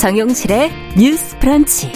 정용실의 0.00 0.72
뉴스 0.96 1.38
프런치. 1.40 1.92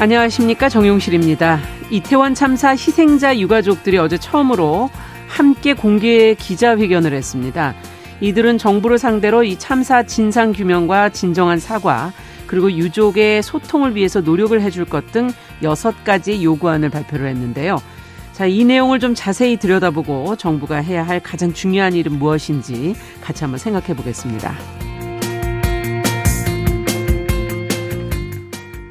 안녕하십니까. 0.00 0.68
정용실입니다. 0.68 1.60
이태원 1.90 2.34
참사 2.34 2.70
희생자 2.70 3.38
유가족들이 3.38 3.98
어제 3.98 4.18
처음으로 4.18 4.90
함께 5.28 5.74
공개 5.74 6.34
기자회견을 6.34 7.12
했습니다. 7.12 7.76
이들은 8.20 8.58
정부를 8.58 8.98
상대로 8.98 9.44
이 9.44 9.56
참사 9.56 10.02
진상 10.02 10.52
규명과 10.52 11.10
진정한 11.10 11.60
사과, 11.60 12.12
그리고 12.48 12.72
유족의 12.72 13.44
소통을 13.44 13.94
위해서 13.94 14.20
노력을 14.20 14.60
해줄 14.60 14.86
것 14.86 15.12
등 15.12 15.30
여섯 15.62 16.02
가지 16.02 16.42
요구안을 16.42 16.90
발표를 16.90 17.28
했는데요. 17.28 17.80
자, 18.36 18.44
이 18.44 18.66
내용을 18.66 19.00
좀 19.00 19.14
자세히 19.14 19.56
들여다보고 19.56 20.36
정부가 20.36 20.76
해야 20.76 21.06
할 21.06 21.20
가장 21.20 21.54
중요한 21.54 21.94
일은 21.94 22.18
무엇인지 22.18 22.94
같이 23.22 23.44
한번 23.44 23.56
생각해 23.56 23.96
보겠습니다. 23.96 24.54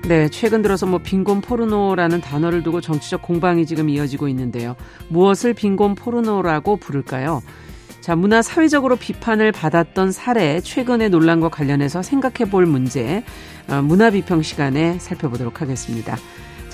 네, 0.08 0.30
최근 0.30 0.64
들어서 0.64 0.88
뭐 0.88 0.98
빈곤 0.98 1.42
포르노라는 1.42 2.22
단어를 2.22 2.64
두고 2.64 2.82
정치적 2.82 3.22
공방이 3.22 3.68
지금 3.68 3.88
이어지고 3.88 4.30
있는데요. 4.30 4.76
무엇을 5.10 5.54
빈곤 5.54 5.94
포르노라고 5.94 6.78
부를까요? 6.78 7.44
자, 8.02 8.16
문화 8.16 8.42
사회적으로 8.42 8.96
비판을 8.96 9.52
받았던 9.52 10.12
사례, 10.12 10.60
최근의 10.60 11.12
논란과 11.12 11.50
관련해서 11.50 12.02
생각해 12.02 12.50
볼 12.50 12.66
문제, 12.66 13.24
어, 13.70 13.84
문화 13.84 14.10
비평 14.10 14.42
시간에 14.42 14.98
살펴보도록 14.98 15.62
하겠습니다. 15.62 16.18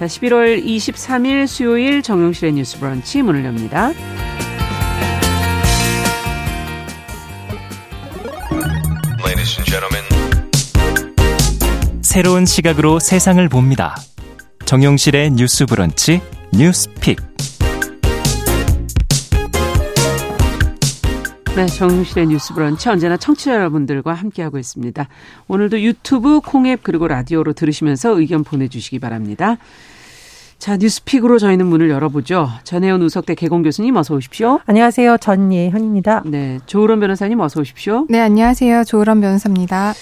자, 0.01 0.07
11월 0.07 0.65
23일 0.65 1.45
수요일 1.45 2.01
정용실의 2.01 2.53
뉴스 2.53 2.79
브런치 2.79 3.21
문을 3.21 3.45
엽니다. 3.45 3.91
새로운 12.01 12.47
시각으로 12.47 12.97
세상을 12.97 13.47
봅니다. 13.49 13.95
정용실의 14.65 15.33
뉴스 15.33 15.67
브런치 15.67 16.19
뉴스픽. 16.51 17.19
네, 21.53 21.65
정용실의 21.65 22.27
뉴스 22.27 22.53
브런치 22.53 22.87
언제나 22.87 23.17
청취자 23.17 23.53
여러분들과 23.53 24.13
함께하고 24.13 24.57
있습니다. 24.57 25.05
오늘도 25.49 25.81
유튜브, 25.81 26.39
콩앱 26.39 26.79
그리고 26.81 27.09
라디오로 27.09 27.51
들으시면서 27.51 28.17
의견 28.17 28.45
보내주시기 28.45 28.99
바랍니다. 28.99 29.57
자, 30.59 30.77
뉴스픽으로 30.77 31.39
저희는 31.39 31.65
문을 31.65 31.89
열어보죠. 31.89 32.47
전혜연 32.63 33.01
우석대 33.01 33.35
개공 33.35 33.63
교수님 33.63 33.97
어서 33.97 34.15
오십시오. 34.15 34.59
안녕하세요. 34.65 35.17
전예현입니다. 35.17 36.23
네, 36.25 36.59
조으론 36.67 37.01
변호사님 37.01 37.41
어서 37.41 37.59
오십시오. 37.59 38.05
네, 38.09 38.21
안녕하세요. 38.21 38.85
조으론 38.85 39.19
변호사입니다. 39.19 39.93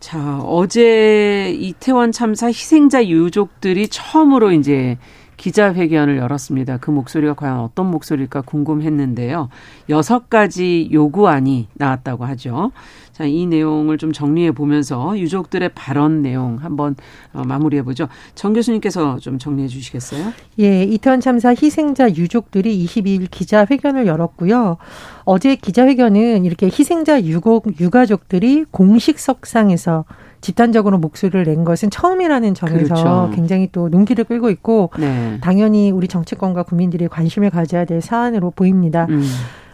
자, 0.00 0.38
어제 0.38 1.54
이태원 1.54 2.12
참사 2.12 2.46
희생자 2.46 3.06
유족들이 3.06 3.88
처음으로 3.88 4.52
이제 4.52 4.96
기자회견을 5.44 6.16
열었습니다. 6.16 6.78
그 6.78 6.90
목소리가 6.90 7.34
과연 7.34 7.58
어떤 7.58 7.90
목소리일까 7.90 8.40
궁금했는데요. 8.40 9.50
여섯 9.90 10.30
가지 10.30 10.88
요구안이 10.90 11.68
나왔다고 11.74 12.24
하죠. 12.24 12.72
자, 13.12 13.24
이 13.24 13.44
내용을 13.44 13.98
좀 13.98 14.10
정리해 14.10 14.52
보면서 14.52 15.18
유족들의 15.18 15.68
발언 15.74 16.22
내용 16.22 16.56
한번 16.62 16.96
어, 17.34 17.42
마무리해 17.44 17.82
보죠. 17.82 18.08
정 18.34 18.54
교수님께서 18.54 19.18
좀 19.18 19.38
정리해 19.38 19.68
주시겠어요? 19.68 20.32
예, 20.60 20.82
이태원 20.82 21.20
참사 21.20 21.50
희생자 21.50 22.08
유족들이 22.08 22.82
22일 22.86 23.30
기자회견을 23.30 24.06
열었고요. 24.06 24.78
어제 25.24 25.56
기자회견은 25.56 26.46
이렇게 26.46 26.66
희생자 26.66 27.22
유곡 27.22 27.78
유가족들이 27.80 28.64
공식 28.70 29.18
석상에서 29.18 30.06
집단적으로 30.44 30.98
목소리를 30.98 31.42
낸 31.44 31.64
것은 31.64 31.88
처음이라는 31.88 32.52
점에서 32.52 32.94
그렇죠. 32.94 33.30
굉장히 33.34 33.70
또 33.72 33.88
눈길을 33.88 34.24
끌고 34.24 34.50
있고 34.50 34.90
네. 34.98 35.38
당연히 35.40 35.90
우리 35.90 36.06
정치권과 36.06 36.64
국민들이 36.64 37.08
관심을 37.08 37.48
가져야 37.48 37.86
될 37.86 38.02
사안으로 38.02 38.50
보입니다. 38.50 39.06
음. 39.08 39.22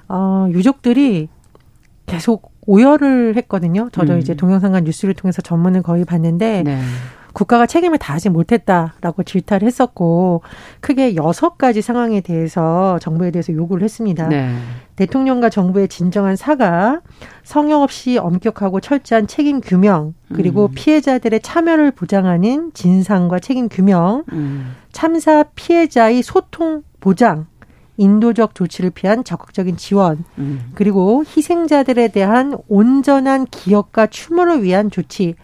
어, 0.09 0.47
유족들이 0.51 1.29
계속 2.07 2.53
오열을 2.67 3.35
했거든요. 3.37 3.89
저도 3.91 4.13
음. 4.13 4.19
이제 4.21 4.35
동영상과 4.35 4.81
뉴스를 4.81 5.15
통해서 5.15 5.43
전문을 5.43 5.83
거의 5.83 6.05
봤는데 6.05 6.63
네. 6.63 6.81
국가가 7.33 7.67
책임을 7.67 7.99
다하지 7.99 8.29
못했다라고 8.31 9.23
질타를 9.23 9.67
했었고 9.67 10.43
크게 10.81 11.17
여섯 11.17 11.59
가지 11.59 11.83
상황에 11.83 12.21
대해서 12.21 12.99
정부에 13.01 13.31
대해서 13.31 13.53
요구를 13.53 13.83
했습니다. 13.83 14.29
네. 14.29 14.55
대통령과 14.97 15.49
정부의 15.49 15.89
진정한 15.89 16.37
사과, 16.37 17.01
성역 17.43 17.83
없이 17.83 18.19
엄격하고 18.19 18.81
철저한 18.81 19.27
책임 19.27 19.61
규명, 19.61 20.15
그리고 20.35 20.67
음. 20.67 20.71
피해자들의 20.75 21.41
참여를 21.41 21.93
보장하는 21.93 22.73
진상과 22.75 23.39
책임 23.39 23.69
규명, 23.69 24.25
음. 24.33 24.75
참사 24.93 25.45
피해자의 25.55 26.23
소통 26.23 26.83
보장, 27.01 27.47
인도적 27.97 28.55
조치를 28.55 28.91
피한 28.91 29.25
적극적인 29.25 29.77
지원, 29.79 30.25
음. 30.39 30.71
그리고 30.75 31.25
희생자들에 31.25 32.09
대한 32.09 32.57
온전한 32.69 33.47
기억과 33.47 34.09
추모를 34.09 34.63
위한 34.63 34.91
조치, 34.91 35.35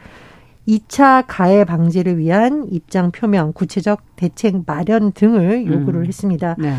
2차 0.68 1.24
가해 1.26 1.64
방지를 1.64 2.18
위한 2.18 2.66
입장 2.70 3.10
표명, 3.10 3.52
구체적 3.52 4.00
대책 4.16 4.62
마련 4.66 5.12
등을 5.12 5.66
요구를 5.66 6.00
음. 6.00 6.06
했습니다. 6.06 6.56
네. 6.58 6.74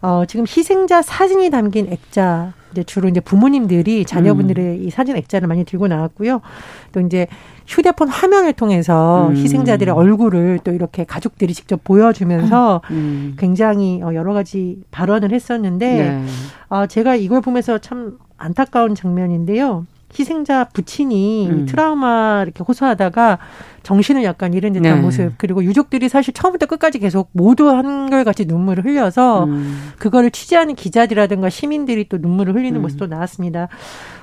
어, 0.00 0.24
지금 0.26 0.44
희생자 0.44 1.02
사진이 1.02 1.50
담긴 1.50 1.88
액자 1.90 2.52
이제 2.72 2.82
주로 2.82 3.08
이제 3.08 3.20
부모님들이 3.20 4.04
자녀분들의 4.04 4.64
음. 4.64 4.82
이 4.82 4.90
사진 4.90 5.16
액자를 5.16 5.46
많이 5.46 5.64
들고 5.64 5.88
나왔고요. 5.88 6.40
또 6.92 7.00
이제 7.00 7.26
휴대폰 7.66 8.08
화면을 8.08 8.52
통해서 8.52 9.28
음. 9.28 9.36
희생자들의 9.36 9.94
얼굴을 9.94 10.60
또 10.64 10.72
이렇게 10.72 11.04
가족들이 11.04 11.54
직접 11.54 11.84
보여주면서 11.84 12.80
음. 12.90 13.34
굉장히 13.38 14.02
어, 14.02 14.14
여러 14.14 14.32
가지 14.32 14.82
발언을 14.90 15.32
했었는데 15.32 15.94
네. 15.94 16.24
어, 16.68 16.86
제가 16.86 17.14
이걸 17.16 17.40
보면서 17.40 17.78
참 17.78 18.18
안타까운 18.38 18.94
장면인데요. 18.94 19.86
희생자 20.18 20.64
부친이 20.64 21.48
음. 21.48 21.66
트라우마 21.66 22.42
이렇게 22.44 22.62
호소하다가 22.66 23.38
정신을 23.82 24.22
약간 24.24 24.54
잃은 24.54 24.74
듯한 24.74 24.96
네. 24.96 25.00
모습 25.00 25.32
그리고 25.38 25.64
유족들이 25.64 26.08
사실 26.08 26.32
처음부터 26.34 26.66
끝까지 26.66 26.98
계속 26.98 27.30
모두 27.32 27.68
한결같이 27.70 28.44
눈물을 28.44 28.84
흘려서 28.84 29.44
음. 29.44 29.92
그거를 29.98 30.30
취재하는 30.30 30.74
기자들이라든가 30.74 31.50
시민들이 31.50 32.08
또 32.08 32.18
눈물을 32.18 32.54
흘리는 32.54 32.78
음. 32.78 32.82
모습도 32.82 33.06
나왔습니다. 33.06 33.68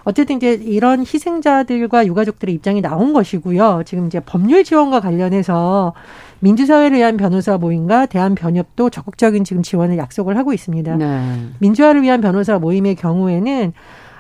어쨌든 0.04 0.38
이제 0.38 0.54
이런 0.54 1.02
희생자들과 1.02 2.06
유가족들의 2.06 2.54
입장이 2.56 2.82
나온 2.82 3.14
것이고요. 3.14 3.84
지금 3.86 4.08
이제 4.08 4.20
법률 4.20 4.64
지원과 4.64 5.02
관련해서 5.02 5.94
민주사회를 6.40 6.98
위한 6.98 7.18
변호사 7.18 7.58
모임과 7.58 8.06
대한변협도 8.06 8.90
적극적인 8.90 9.44
지금 9.44 9.62
지원을 9.62 9.98
약속을 9.98 10.38
하고 10.38 10.54
있습니다. 10.54 10.96
네. 10.96 11.48
민주화를 11.60 12.02
위한 12.02 12.22
변호사 12.22 12.60
모임의 12.60 12.96
경우에는 12.96 13.74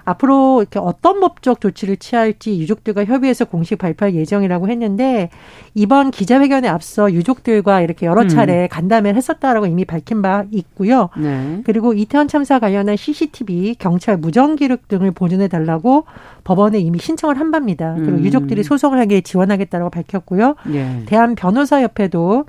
앞으로 0.09 0.61
이렇게 0.61 0.79
어떤 0.79 1.19
법적 1.19 1.61
조치를 1.61 1.97
취할지 1.97 2.57
유족들과 2.59 3.05
협의해서 3.05 3.45
공식 3.45 3.77
발표할 3.77 4.15
예정이라고 4.15 4.67
했는데 4.69 5.29
이번 5.73 6.11
기자회견에 6.11 6.67
앞서 6.67 7.11
유족들과 7.11 7.81
이렇게 7.81 8.05
여러 8.05 8.21
음. 8.21 8.27
차례 8.27 8.63
음. 8.63 8.67
간담회를 8.69 9.17
했었다라고 9.17 9.65
이미 9.67 9.85
밝힌 9.85 10.21
바 10.21 10.45
있고요. 10.51 11.09
네. 11.17 11.61
그리고 11.65 11.93
이태원 11.93 12.27
참사 12.27 12.59
관련한 12.59 12.95
CCTV, 12.95 13.75
경찰 13.75 14.17
무전 14.17 14.55
기록 14.55 14.87
등을 14.87 15.11
보존해 15.11 15.47
달라고 15.47 16.05
법원에 16.43 16.79
이미 16.79 16.99
신청을 16.99 17.39
한 17.39 17.51
바입니다. 17.51 17.95
그리고 17.95 18.17
음. 18.17 18.25
유족들이 18.25 18.63
소송을 18.63 18.99
하기에 18.99 19.21
지원하겠다고 19.21 19.89
밝혔고요. 19.89 20.55
네. 20.65 21.03
대한 21.05 21.35
변호사 21.35 21.81
협회도 21.81 22.45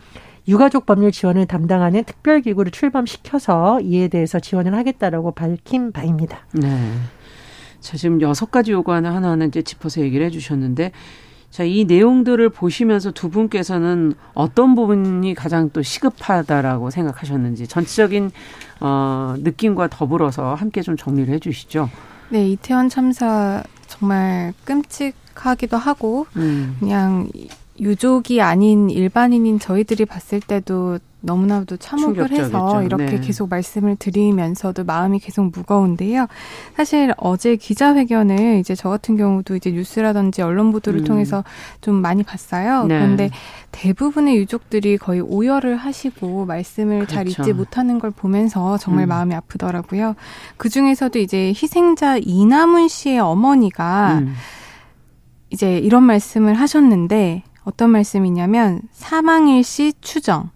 유가족 0.48 0.86
법률 0.86 1.12
지원을 1.12 1.46
담당하는 1.46 2.04
특별기구를 2.04 2.72
출범시켜서 2.72 3.80
이에 3.82 4.08
대해서 4.08 4.40
지원을 4.40 4.74
하겠다라고 4.74 5.32
밝힌 5.32 5.92
바입니다. 5.92 6.46
네. 6.52 6.68
자, 7.80 7.96
지금 7.96 8.20
여섯 8.20 8.50
가지 8.50 8.72
요구안을 8.72 9.12
하나하나 9.12 9.46
이제 9.46 9.62
짚어서 9.62 10.00
얘기를 10.00 10.24
해 10.24 10.30
주셨는데 10.30 10.92
자, 11.50 11.64
이 11.64 11.84
내용들을 11.84 12.48
보시면서 12.50 13.10
두 13.10 13.28
분께서는 13.28 14.14
어떤 14.34 14.76
부분이 14.76 15.34
가장 15.34 15.70
또 15.70 15.82
시급하다라고 15.82 16.90
생각하셨는지 16.90 17.66
전체적인 17.66 18.30
어, 18.80 19.34
느낌과 19.38 19.88
더불어서 19.88 20.54
함께 20.54 20.80
좀 20.80 20.96
정리를 20.96 21.32
해 21.34 21.40
주시죠. 21.40 21.90
네, 22.28 22.48
이태원 22.50 22.88
참사 22.88 23.64
정말 23.88 24.52
끔찍하기도 24.64 25.76
하고 25.76 26.26
음. 26.36 26.76
그냥 26.78 27.28
유족이 27.80 28.40
아닌 28.40 28.88
일반인인 28.88 29.58
저희들이 29.58 30.04
봤을 30.04 30.38
때도 30.38 31.00
너무나도 31.22 31.76
참혹을. 31.76 32.30
해서 32.30 32.82
이렇게 32.82 33.04
네. 33.04 33.20
계속 33.20 33.48
말씀을 33.48 33.96
드리면서도 33.96 34.84
마음이 34.84 35.18
계속 35.18 35.50
무거운데요. 35.50 36.26
사실 36.76 37.12
어제 37.16 37.56
기자회견을 37.56 38.58
이제 38.58 38.74
저 38.74 38.88
같은 38.88 39.16
경우도 39.16 39.56
이제 39.56 39.70
뉴스라든지 39.70 40.42
언론 40.42 40.72
보도를 40.72 41.00
음. 41.00 41.04
통해서 41.04 41.44
좀 41.80 41.96
많이 41.96 42.22
봤어요. 42.22 42.84
네. 42.84 42.98
그런데 42.98 43.30
대부분의 43.72 44.36
유족들이 44.36 44.98
거의 44.98 45.20
오열을 45.20 45.76
하시고 45.76 46.46
말씀을 46.46 47.06
잘 47.06 47.24
그렇죠. 47.24 47.42
잊지 47.42 47.52
못하는 47.52 47.98
걸 47.98 48.10
보면서 48.10 48.78
정말 48.78 49.06
음. 49.06 49.08
마음이 49.08 49.34
아프더라고요. 49.34 50.14
그 50.56 50.68
중에서도 50.68 51.18
이제 51.18 51.48
희생자 51.48 52.16
이남훈 52.18 52.88
씨의 52.88 53.18
어머니가 53.18 54.18
음. 54.20 54.34
이제 55.50 55.78
이런 55.78 56.04
말씀을 56.04 56.54
하셨는데 56.54 57.42
어떤 57.64 57.90
말씀이냐면 57.90 58.82
사망일시 58.92 59.94
추정, 60.00 60.50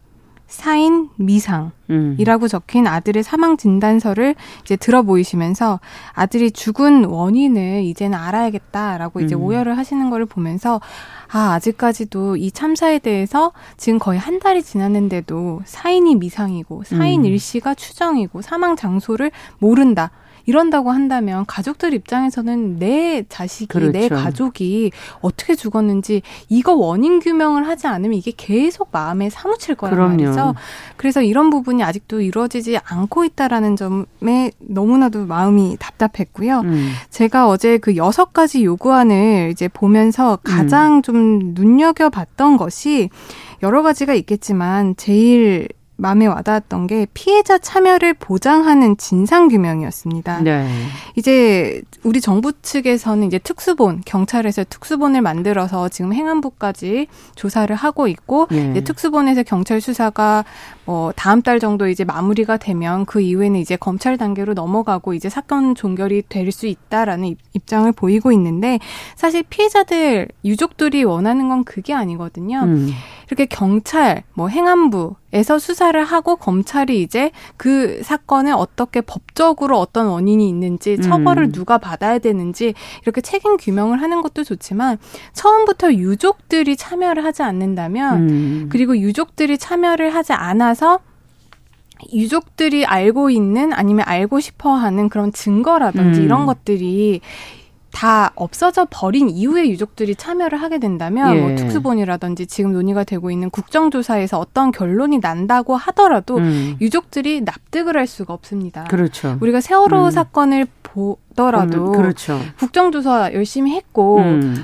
사인 0.55 1.11
미상, 1.17 1.73
음. 1.91 2.15
이라고 2.17 2.47
적힌 2.47 2.87
아들의 2.87 3.25
사망 3.25 3.57
진단서를 3.57 4.37
이제 4.63 4.77
들어 4.77 5.03
보이시면서 5.03 5.81
아들이 6.13 6.53
죽은 6.53 7.07
원인을 7.07 7.83
이제는 7.83 8.17
알아야겠다라고 8.17 9.21
이제 9.21 9.35
음. 9.35 9.43
오열을 9.43 9.77
하시는 9.77 10.09
거를 10.11 10.27
보면서 10.27 10.81
아, 11.33 11.55
아직까지도 11.55 12.37
이 12.37 12.53
참사에 12.53 13.01
대해서 13.01 13.51
지금 13.77 13.99
거의 13.99 14.21
한 14.21 14.39
달이 14.39 14.63
지났는데도 14.63 15.63
사인이 15.65 16.15
미상이고 16.15 16.85
사인 16.85 17.23
음. 17.23 17.27
일시가 17.27 17.75
추정이고 17.75 18.41
사망 18.41 18.77
장소를 18.77 19.33
모른다. 19.59 20.13
이런다고 20.47 20.91
한다면 20.91 21.45
가족들 21.47 21.95
입장에서는 21.95 22.79
내 22.79 23.25
자식이 23.29 23.79
내 23.93 24.09
그렇죠. 24.09 24.23
가족이 24.23 24.93
어떻게 25.21 25.55
죽었는지 25.55 26.23
이거 26.49 26.75
원인 26.75 27.21
규명을 27.21 27.67
하지 27.67 27.87
않으면 27.87 28.15
이게 28.15 28.33
계속 28.37 28.89
마음에 28.93 29.31
사무칠 29.31 29.75
거란 29.75 29.95
그럼요. 29.95 30.23
말이죠. 30.23 30.55
그래서 30.97 31.23
이런 31.23 31.51
부분이 31.51 31.83
아직도 31.83 32.21
이루어지지 32.21 32.79
않고 32.85 33.25
있다라는 33.25 33.77
점에 33.77 34.51
너무나도 34.59 35.27
마음이 35.27 35.77
답답했고요. 35.79 36.61
음. 36.61 36.93
제가 37.11 37.49
어제 37.49 37.79
그 37.79 37.97
여섯 37.97 38.33
가지 38.33 38.65
요구안을 38.65 39.51
이제 39.53 39.69
보면서 39.69 40.39
가장 40.43 41.03
좀 41.03 41.55
눈여겨봤던 41.55 42.57
것이 42.57 43.11
여러 43.63 43.83
가지가 43.83 44.15
있겠지만 44.15 44.95
제일 44.97 45.69
마음에 46.05 46.27
와닿았던 46.27 46.87
게 46.87 47.07
피해자 47.15 47.57
참여를 47.57 48.13
보장하는 48.13 48.99
진상 48.99 49.49
규명이었습니다. 49.49 50.43
네. 50.43 50.69
이제 51.17 51.81
우리 52.03 52.21
정부 52.21 52.53
측에서는 52.61 53.27
이제 53.27 53.39
특수본 53.39 54.03
경찰에서 54.05 54.65
특수본을 54.69 55.23
만들어서 55.23 55.89
지금 55.89 56.13
행안부까지 56.13 57.07
조사를 57.37 57.75
하고 57.75 58.07
있고 58.07 58.49
예. 58.53 58.71
이제 58.73 58.83
특수본에서 58.83 59.45
경찰 59.45 59.81
수사가 59.81 60.45
뭐 60.85 61.11
다음 61.17 61.41
달 61.41 61.59
정도 61.59 61.89
이제 61.89 62.05
마무리가 62.05 62.59
되면 62.59 63.07
그 63.07 63.23
이후에는 63.23 63.59
이제 63.59 63.77
검찰 63.77 64.19
단계로 64.19 64.53
넘어가고 64.53 65.15
이제 65.15 65.31
사건 65.31 65.75
종결이 65.75 66.25
될 66.29 66.53
수 66.53 66.67
있다라는 66.67 67.25
입- 67.29 67.39
입장을 67.55 67.91
보이고 67.93 68.31
있는데 68.31 68.79
사실 69.17 69.43
피해자들 69.43 70.29
유족들이 70.45 71.03
원하는 71.05 71.49
건 71.49 71.65
그게 71.65 71.95
아니거든요. 71.95 72.59
음. 72.65 72.91
이렇게 73.35 73.47
경찰, 73.47 74.23
뭐 74.33 74.47
행안부에서 74.47 75.59
수사를 75.59 76.03
하고 76.05 76.37
검찰이 76.37 77.03
이제 77.03 77.33
그 77.57 78.01
사건에 78.05 78.53
어떻게 78.53 79.01
법적으로 79.01 79.81
어떤 79.81 80.07
원인이 80.07 80.49
있는지 80.49 81.01
처벌을 81.01 81.45
음. 81.47 81.53
누가 81.53 81.79
받아야 81.79 82.21
되는지 82.21 82.75
이렇게 83.03 83.21
책임 83.21 83.57
규명을 83.57 84.01
하는 84.01 84.23
것도 84.23 84.45
좋지만 84.45 84.99
처음부터 85.33 85.95
유족들이 85.95 86.77
참여를 86.77 87.25
하지 87.25 87.43
않는다면 87.43 88.29
음. 88.29 88.69
그리고 88.71 88.97
유족들이 88.97 89.59
참여를 89.59 90.15
하지 90.15 90.33
않아서 90.33 91.01
유족들이 92.13 92.87
알고 92.87 93.31
있는 93.31 93.73
아니면 93.73 94.05
알고 94.07 94.39
싶어 94.39 94.75
하는 94.75 95.09
그런 95.09 95.33
증거라든지 95.33 96.21
음. 96.21 96.25
이런 96.25 96.47
것들이 96.47 97.21
다 97.95 98.33
없어져 98.35 98.89
버린 98.91 99.31
이후에 99.31 99.69
유족들이 99.69 100.17
참여를 100.17 100.61
하게 100.61 100.79
된다면 100.79 101.37
예. 101.37 101.41
뭐 101.41 101.55
특수본이라든지 101.55 102.49
지금 102.49 102.73
논의가 102.73 103.05
되고 103.05 103.31
있는 103.31 103.51
국정조사에서 103.51 104.41
어떤 104.41 104.73
결론이 104.73 105.21
난다고 105.21 105.77
하더라도 105.77 106.39
음. 106.39 106.77
유족들이 106.81 107.43
납득을 107.43 107.97
할 107.97 108.09
수가 108.09 108.35
없습니다. 108.35 108.85
그렇죠. 108.85 109.39
우리가 109.41 109.61
세월호 109.61 110.07
음. 110.07 110.11
사건을 110.11 110.67
보더라도 110.83 111.93
그렇죠. 111.93 112.41
국정조사 112.59 113.33
열심히 113.33 113.77
했고 113.77 114.19
음. 114.19 114.57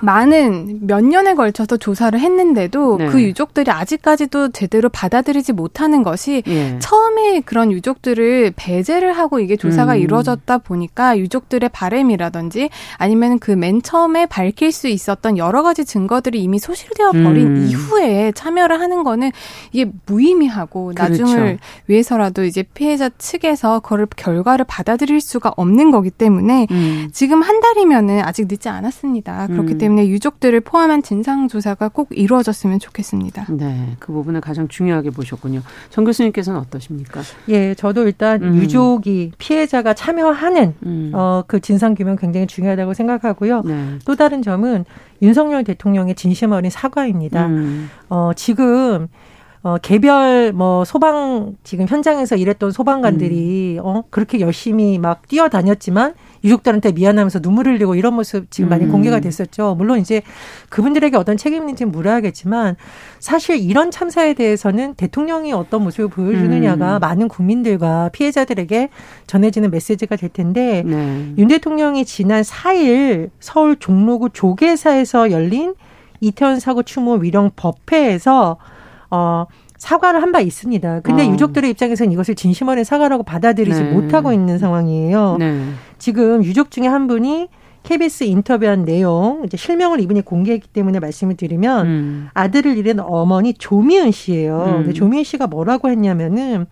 많은 0.00 0.86
몇 0.86 1.04
년에 1.04 1.34
걸쳐서 1.34 1.76
조사를 1.76 2.18
했는데도 2.18 2.98
네. 2.98 3.06
그 3.06 3.22
유족들이 3.22 3.70
아직까지도 3.70 4.52
제대로 4.52 4.88
받아들이지 4.88 5.52
못하는 5.52 6.02
것이 6.02 6.42
예. 6.46 6.78
처음에 6.78 7.40
그런 7.40 7.70
유족들을 7.70 8.52
배제를 8.56 9.12
하고 9.12 9.40
이게 9.40 9.56
조사가 9.56 9.94
음. 9.94 9.98
이루어졌다 9.98 10.58
보니까 10.58 11.18
유족들의 11.18 11.68
바램이라든지 11.68 12.70
아니면 12.96 13.38
그 13.38 13.58
맨 13.58 13.82
처음에 13.82 14.26
밝힐 14.26 14.72
수 14.72 14.88
있었던 14.88 15.36
여러 15.36 15.62
가지 15.62 15.84
증거들이 15.84 16.42
이미 16.42 16.58
소실되어 16.58 17.12
버린 17.12 17.56
음. 17.56 17.66
이후에 17.68 18.32
참여를 18.32 18.80
하는 18.80 19.02
거는 19.02 19.32
이게 19.72 19.90
무의미하고 20.06 20.92
그렇죠. 20.94 21.22
나중을 21.24 21.58
위해서라도 21.88 22.44
이제 22.44 22.62
피해자 22.74 23.08
측에서 23.08 23.80
그걸 23.80 24.06
결과를 24.16 24.64
받아들일 24.68 25.20
수가 25.20 25.52
없는 25.56 25.90
거기 25.90 26.10
때문에 26.10 26.66
음. 26.70 27.08
지금 27.12 27.42
한 27.42 27.60
달이면은 27.60 28.20
아직 28.22 28.46
늦지 28.48 28.68
않았습니다. 28.68 29.48
그렇기 29.48 29.74
음. 29.74 29.78
때문에 29.88 30.08
유족들을 30.08 30.60
포함한 30.60 31.02
진상 31.02 31.48
조사가 31.48 31.88
꼭 31.88 32.08
이루어졌으면 32.10 32.78
좋겠습니다. 32.78 33.46
네, 33.50 33.96
그 33.98 34.12
부분을 34.12 34.40
가장 34.40 34.68
중요하게 34.68 35.10
보셨군요. 35.10 35.62
정 35.90 36.04
교수님께서는 36.04 36.60
어떠십니까? 36.60 37.22
예, 37.48 37.74
저도 37.74 38.06
일단 38.06 38.42
음. 38.42 38.56
유족이 38.56 39.32
피해자가 39.38 39.94
참여하는 39.94 40.74
음. 40.84 41.10
어, 41.14 41.42
그 41.46 41.60
진상 41.60 41.94
규명 41.94 42.16
굉장히 42.16 42.46
중요하다고 42.46 42.94
생각하고요. 42.94 43.62
네. 43.62 43.98
또 44.04 44.14
다른 44.14 44.42
점은 44.42 44.84
윤석열 45.22 45.64
대통령의 45.64 46.14
진심 46.14 46.52
어린 46.52 46.70
사과입니다. 46.70 47.46
음. 47.46 47.90
어, 48.08 48.32
지금 48.36 49.08
어, 49.62 49.76
개별 49.78 50.52
뭐 50.52 50.84
소방 50.84 51.56
지금 51.64 51.86
현장에서 51.88 52.36
일했던 52.36 52.70
소방관들이 52.70 53.80
어, 53.82 54.04
그렇게 54.10 54.38
열심히 54.40 54.98
막 54.98 55.26
뛰어다녔지만 55.26 56.14
유족들한테 56.44 56.92
미안하면서 56.92 57.40
눈물 57.40 57.66
흘리고 57.66 57.96
이런 57.96 58.14
모습 58.14 58.50
지금 58.50 58.70
많이 58.70 58.84
음. 58.84 58.92
공개가 58.92 59.18
됐었죠. 59.18 59.74
물론 59.76 59.98
이제 59.98 60.22
그분들에게 60.68 61.16
어떤 61.16 61.36
책임인지는 61.36 61.90
물어야겠지만 61.90 62.76
사실 63.18 63.58
이런 63.58 63.90
참사에 63.90 64.34
대해서는 64.34 64.94
대통령이 64.94 65.52
어떤 65.52 65.82
모습을 65.82 66.08
보여주느냐가 66.08 66.98
음. 66.98 67.00
많은 67.00 67.28
국민들과 67.28 68.10
피해자들에게 68.12 68.90
전해지는 69.26 69.70
메시지가 69.72 70.14
될 70.14 70.30
텐데 70.30 70.84
네. 70.86 71.34
윤 71.36 71.48
대통령이 71.48 72.04
지난 72.04 72.42
4일 72.42 73.30
서울 73.40 73.76
종로구 73.76 74.30
조계사에서 74.30 75.32
열린 75.32 75.74
이태원 76.20 76.60
사고 76.60 76.82
추모 76.82 77.14
위령 77.14 77.50
법회에서 77.56 78.58
어 79.10 79.46
사과를 79.78 80.20
한 80.22 80.32
바 80.32 80.40
있습니다. 80.40 81.00
근데 81.00 81.26
어. 81.26 81.30
유족들의 81.32 81.70
입장에서는 81.70 82.12
이것을 82.12 82.34
진심 82.34 82.68
어린 82.68 82.84
사과라고 82.84 83.22
받아들이지 83.22 83.82
네. 83.82 83.90
못하고 83.92 84.32
있는 84.32 84.58
상황이에요. 84.58 85.36
네. 85.38 85.62
지금 85.98 86.44
유족 86.44 86.70
중에 86.70 86.86
한 86.86 87.06
분이 87.06 87.48
KBS 87.84 88.24
인터뷰한 88.24 88.84
내용 88.84 89.42
이제 89.46 89.56
실명을 89.56 90.00
이분이 90.00 90.22
공개했기 90.22 90.68
때문에 90.68 90.98
말씀을 91.00 91.36
드리면 91.36 91.86
음. 91.86 92.28
아들을 92.34 92.76
잃은 92.76 93.00
어머니 93.00 93.54
조미은 93.54 94.10
씨예요. 94.10 94.64
음. 94.66 94.72
근데 94.82 94.92
조미은 94.92 95.24
씨가 95.24 95.46
뭐라고 95.46 95.88
했냐면은 95.88 96.66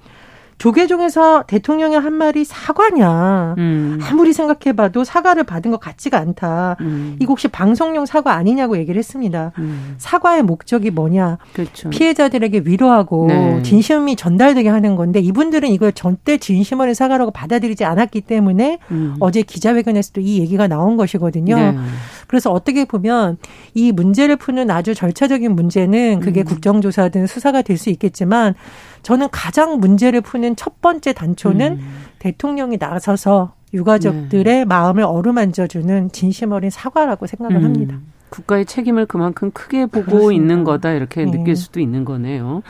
조계종에서 0.59 1.45
대통령의 1.47 2.01
한 2.01 2.15
말이 2.15 2.45
사과냐. 2.45 3.55
음. 3.59 3.99
아무리 4.03 4.33
생각해봐도 4.33 5.05
사과를 5.05 5.45
받은 5.45 5.71
것 5.71 5.81
같지가 5.81 6.19
않다. 6.19 6.77
음. 6.81 7.17
이거 7.21 7.33
혹시 7.33 7.49
방송용 7.49 8.07
사과 8.07 8.35
아니냐고 8.35 8.79
얘기를 8.79 8.99
했습니다. 8.99 9.53
음. 9.59 9.95
사과의 9.99 10.43
목적이 10.43 10.91
뭐냐? 10.91 11.39
그렇죠. 11.53 11.91
피해자들에게 11.91 12.63
위로하고 12.65 13.27
네. 13.29 13.63
진심이 13.63 14.17
전달되게 14.17 14.69
하는 14.69 14.97
건데 14.97 15.21
이분들은 15.21 15.69
이걸 15.69 15.93
절대 15.93 16.39
진심 16.39 16.81
어린 16.81 16.95
사과라고 16.95 17.31
받아들이지 17.33 17.85
않았기 17.85 18.23
때문에 18.23 18.79
음. 18.91 19.17
어제 19.21 19.43
기자회견에서도 19.43 20.21
이 20.23 20.41
얘기가 20.41 20.69
나온 20.69 20.97
것이거든요. 20.97 21.57
네. 21.57 21.77
그래서 22.26 22.50
어떻게 22.50 22.85
보면 22.85 23.38
이 23.75 23.92
문제를 23.92 24.37
푸는 24.37 24.71
아주 24.71 24.95
절차적인 24.95 25.54
문제는 25.54 26.21
그게 26.21 26.40
음. 26.40 26.45
국정조사든 26.45 27.26
수사가 27.26 27.62
될 27.62 27.76
수 27.76 27.90
있겠지만 27.90 28.54
저는 29.02 29.28
가장 29.30 29.78
문제를 29.80 30.21
푸는 30.23 30.56
첫 30.56 30.80
번째 30.80 31.12
단초는 31.12 31.73
음. 31.75 31.99
대통령이 32.18 32.78
나서서 32.80 33.52
유가족들의 33.75 34.64
마음을 34.64 35.02
어루만져주는 35.02 36.11
진심 36.12 36.52
어린 36.52 36.71
사과라고 36.71 37.26
생각을 37.26 37.56
음. 37.56 37.64
합니다. 37.64 37.99
국가의 38.30 38.64
책임을 38.66 39.06
그만큼 39.06 39.50
크게 39.52 39.87
보고 39.87 40.06
그렇습니다. 40.06 40.33
있는 40.33 40.64
거다 40.64 40.92
이렇게 40.92 41.25
네. 41.25 41.30
느낄 41.30 41.54
수도 41.56 41.80
있는 41.80 42.04
거네요. 42.04 42.62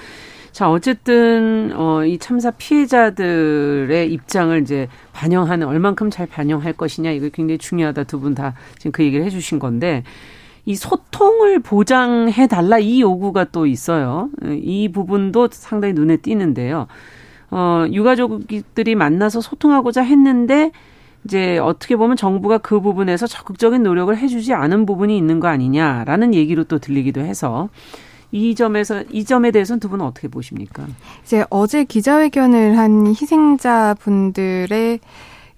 자, 0.56 0.70
어쨌든 0.70 1.70
어, 1.74 2.02
이 2.06 2.16
참사 2.16 2.50
피해자들의 2.50 4.10
입장을 4.10 4.58
이제 4.62 4.88
반영하는 5.12 5.66
얼만큼 5.66 6.08
잘 6.08 6.26
반영할 6.26 6.72
것이냐 6.72 7.10
이거 7.10 7.28
굉장히 7.28 7.58
중요하다 7.58 8.04
두 8.04 8.20
분 8.20 8.34
다 8.34 8.54
지금 8.78 8.90
그 8.90 9.04
얘기를 9.04 9.22
해주신 9.26 9.58
건데 9.58 10.02
이 10.64 10.74
소통을 10.74 11.58
보장해 11.58 12.46
달라 12.46 12.78
이 12.78 13.02
요구가 13.02 13.44
또 13.44 13.66
있어요. 13.66 14.30
이 14.46 14.90
부분도 14.90 15.48
상당히 15.52 15.92
눈에 15.92 16.16
띄는데요. 16.16 16.86
어, 17.50 17.84
유가족들이 17.92 18.94
만나서 18.94 19.42
소통하고자 19.42 20.00
했는데 20.04 20.72
이제 21.26 21.58
어떻게 21.58 21.96
보면 21.96 22.16
정부가 22.16 22.56
그 22.56 22.80
부분에서 22.80 23.26
적극적인 23.26 23.82
노력을 23.82 24.16
해주지 24.16 24.54
않은 24.54 24.86
부분이 24.86 25.18
있는 25.18 25.38
거 25.38 25.48
아니냐라는 25.48 26.32
얘기로 26.32 26.64
또 26.64 26.78
들리기도 26.78 27.20
해서 27.20 27.68
이 28.36 28.54
점에서 28.54 29.02
이 29.10 29.24
점에 29.24 29.50
대해서는 29.50 29.80
두 29.80 29.88
분은 29.88 30.04
어떻게 30.04 30.28
보십니까? 30.28 30.86
이제 31.24 31.44
어제 31.48 31.84
기자회견을 31.84 32.76
한 32.76 33.06
희생자 33.08 33.94
분들의 33.98 35.00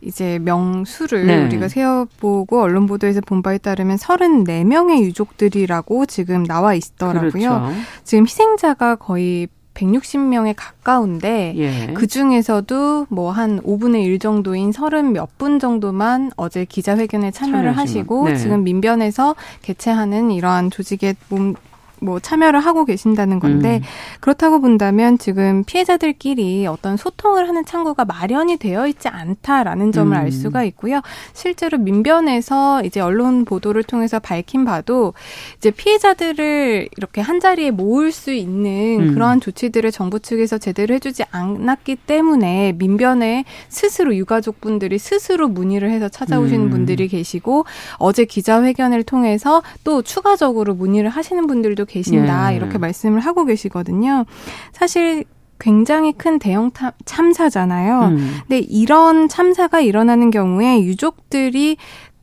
이제 0.00 0.38
명수를 0.38 1.26
네. 1.26 1.44
우리가 1.46 1.66
세어보고 1.68 2.62
언론 2.62 2.86
보도에서 2.86 3.20
본 3.20 3.42
바에 3.42 3.58
따르면 3.58 3.96
34명의 3.96 5.00
유족들이라고 5.00 6.06
지금 6.06 6.44
나와 6.44 6.74
있더라고요. 6.74 7.30
그렇죠. 7.30 7.72
지금 8.04 8.24
희생자가 8.24 8.94
거의 8.94 9.48
160명에 9.74 10.54
가까운데 10.56 11.52
예. 11.56 11.92
그 11.94 12.06
중에서도 12.08 13.06
뭐 13.10 13.30
한 13.32 13.60
5분의 13.62 14.04
1 14.04 14.18
정도인 14.18 14.72
30 14.72 15.12
몇 15.12 15.28
분 15.38 15.58
정도만 15.60 16.32
어제 16.36 16.64
기자회견에 16.64 17.30
참여를 17.30 17.76
하시고 17.76 18.28
네. 18.28 18.36
지금 18.36 18.64
민변에서 18.64 19.36
개최하는 19.62 20.30
이러한 20.32 20.70
조직에 20.70 21.14
몸 21.28 21.54
뭐 22.00 22.20
참여를 22.20 22.60
하고 22.60 22.84
계신다는 22.84 23.40
건데 23.40 23.80
음. 23.82 24.18
그렇다고 24.20 24.60
본다면 24.60 25.18
지금 25.18 25.64
피해자들끼리 25.64 26.66
어떤 26.66 26.96
소통을 26.96 27.48
하는 27.48 27.64
창구가 27.64 28.04
마련이 28.04 28.56
되어 28.56 28.86
있지 28.86 29.08
않다라는 29.08 29.92
점을 29.92 30.16
음. 30.16 30.20
알 30.20 30.32
수가 30.32 30.64
있고요. 30.64 31.00
실제로 31.32 31.78
민변에서 31.78 32.82
이제 32.84 33.00
언론 33.00 33.44
보도를 33.44 33.82
통해서 33.82 34.18
밝힌 34.18 34.64
바도 34.64 35.14
이제 35.56 35.70
피해자들을 35.70 36.88
이렇게 36.96 37.20
한 37.20 37.40
자리에 37.40 37.70
모을 37.70 38.12
수 38.12 38.32
있는 38.32 39.00
음. 39.00 39.14
그러한 39.14 39.40
조치들을 39.40 39.90
정부 39.92 40.20
측에서 40.20 40.58
제대로 40.58 40.94
해주지 40.94 41.24
않았기 41.30 41.96
때문에 41.96 42.74
민변에 42.78 43.44
스스로 43.68 44.14
유가족분들이 44.14 44.98
스스로 44.98 45.48
문의를 45.48 45.90
해서 45.90 46.08
찾아오시는 46.08 46.66
음. 46.66 46.70
분들이 46.70 47.08
계시고 47.08 47.64
어제 47.96 48.24
기자회견을 48.24 49.04
통해서 49.04 49.62
또 49.84 50.02
추가적으로 50.02 50.74
문의를 50.74 51.10
하시는 51.10 51.46
분들도 51.46 51.84
계신다. 51.88 52.52
예. 52.52 52.56
이렇게 52.56 52.78
말씀을 52.78 53.20
하고 53.20 53.44
계시거든요. 53.44 54.24
사실 54.72 55.24
굉장히 55.58 56.12
큰 56.12 56.38
대형 56.38 56.70
참사잖아요. 57.04 58.00
음. 58.02 58.36
근데 58.42 58.58
이런 58.58 59.28
참사가 59.28 59.80
일어나는 59.80 60.30
경우에 60.30 60.82
유족들이 60.82 61.76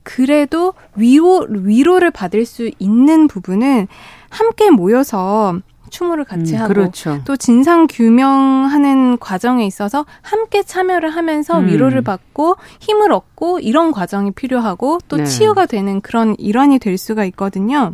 그래도 0.03 0.74
위로, 0.95 1.45
위로를 1.50 2.12
받을 2.12 2.45
수 2.45 2.69
있는 2.79 3.27
부분은 3.27 3.88
함께 4.29 4.69
모여서 4.69 5.60
추모를 5.89 6.25
같이 6.25 6.55
음, 6.55 6.62
하고 6.62 6.74
그렇죠. 6.74 7.22
또 7.25 7.36
진상 7.36 7.88
규명하는 7.88 9.17
과정에 9.17 9.65
있어서 9.65 10.05
함께 10.22 10.62
참여를 10.63 11.10
하면서 11.10 11.60
음. 11.60 11.67
위로를 11.67 12.01
받고 12.01 12.57
힘을 12.79 13.12
얻고 13.12 13.60
이런 13.60 13.91
과정이 13.91 14.31
필요하고 14.31 15.00
또 15.07 15.17
네. 15.17 15.25
치유가 15.25 15.65
되는 15.65 16.01
그런 16.01 16.36
일환이 16.38 16.79
될 16.79 16.98
수가 16.98 17.25
있거든요. 17.25 17.93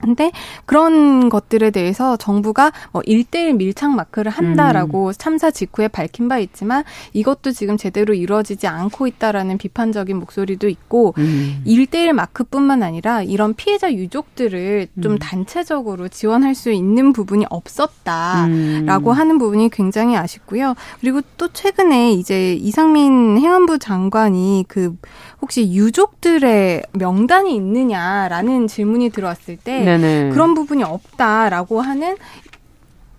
근데 0.00 0.32
그런 0.66 1.28
것들에 1.28 1.70
대해서 1.70 2.16
정부가 2.16 2.72
뭐 2.92 3.02
1대1 3.02 3.56
밀착 3.56 3.90
마크를 3.94 4.30
한다라고 4.30 5.08
음. 5.08 5.12
참사 5.16 5.50
직후에 5.50 5.88
밝힌 5.88 6.28
바 6.28 6.38
있지만 6.38 6.84
이것도 7.12 7.52
지금 7.52 7.76
제대로 7.76 8.14
이루어지지 8.14 8.66
않고 8.66 9.06
있다라는 9.06 9.58
비판적인 9.58 10.16
목소리도 10.18 10.68
있고 10.68 11.14
음. 11.18 11.62
1대1 11.66 12.12
마크뿐만 12.12 12.82
아니라 12.82 13.22
이런 13.22 13.54
피해자 13.54 13.92
유족들을 13.92 14.88
좀 15.02 15.12
음. 15.12 15.18
단체적으로 15.18 16.08
지원할 16.08 16.54
수 16.54 16.70
있는 16.70 17.12
부분이 17.12 17.46
없었다라고 17.50 19.10
음. 19.10 19.16
하는 19.16 19.38
부분이 19.38 19.70
굉장히 19.70 20.16
아쉽고요. 20.16 20.74
그리고 21.00 21.20
또 21.36 21.48
최근에 21.48 22.12
이제 22.12 22.54
이상민 22.54 23.38
행안부 23.38 23.78
장관이 23.78 24.64
그 24.68 24.96
혹시 25.40 25.72
유족들의 25.72 26.82
명단이 26.92 27.54
있느냐라는 27.54 28.66
질문이 28.66 29.10
들어왔을 29.10 29.56
때 29.56 29.84
네네. 29.96 30.30
그런 30.30 30.54
부분이 30.54 30.84
없다라고 30.84 31.80
하는 31.80 32.16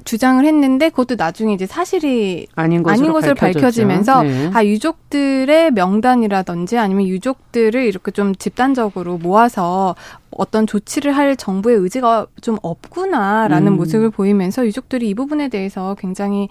주장을 0.09 0.43
했는데 0.43 0.89
그것도 0.89 1.15
나중에 1.15 1.53
이제 1.53 1.67
사실이 1.67 2.47
아닌, 2.55 2.83
아닌 2.87 3.11
것을 3.11 3.35
밝혀지면서 3.35 4.23
네. 4.23 4.49
아 4.53 4.65
유족들의 4.65 5.71
명단이라든지 5.71 6.77
아니면 6.79 7.05
유족들을 7.05 7.83
이렇게 7.83 8.09
좀 8.09 8.33
집단적으로 8.33 9.17
모아서 9.17 9.95
어떤 10.31 10.65
조치를 10.65 11.15
할 11.15 11.35
정부의 11.35 11.77
의지가 11.77 12.25
좀 12.41 12.57
없구나라는 12.63 13.73
음. 13.73 13.77
모습을 13.77 14.09
보이면서 14.09 14.65
유족들이 14.65 15.09
이 15.09 15.13
부분에 15.13 15.47
대해서 15.49 15.95
굉장히 15.99 16.49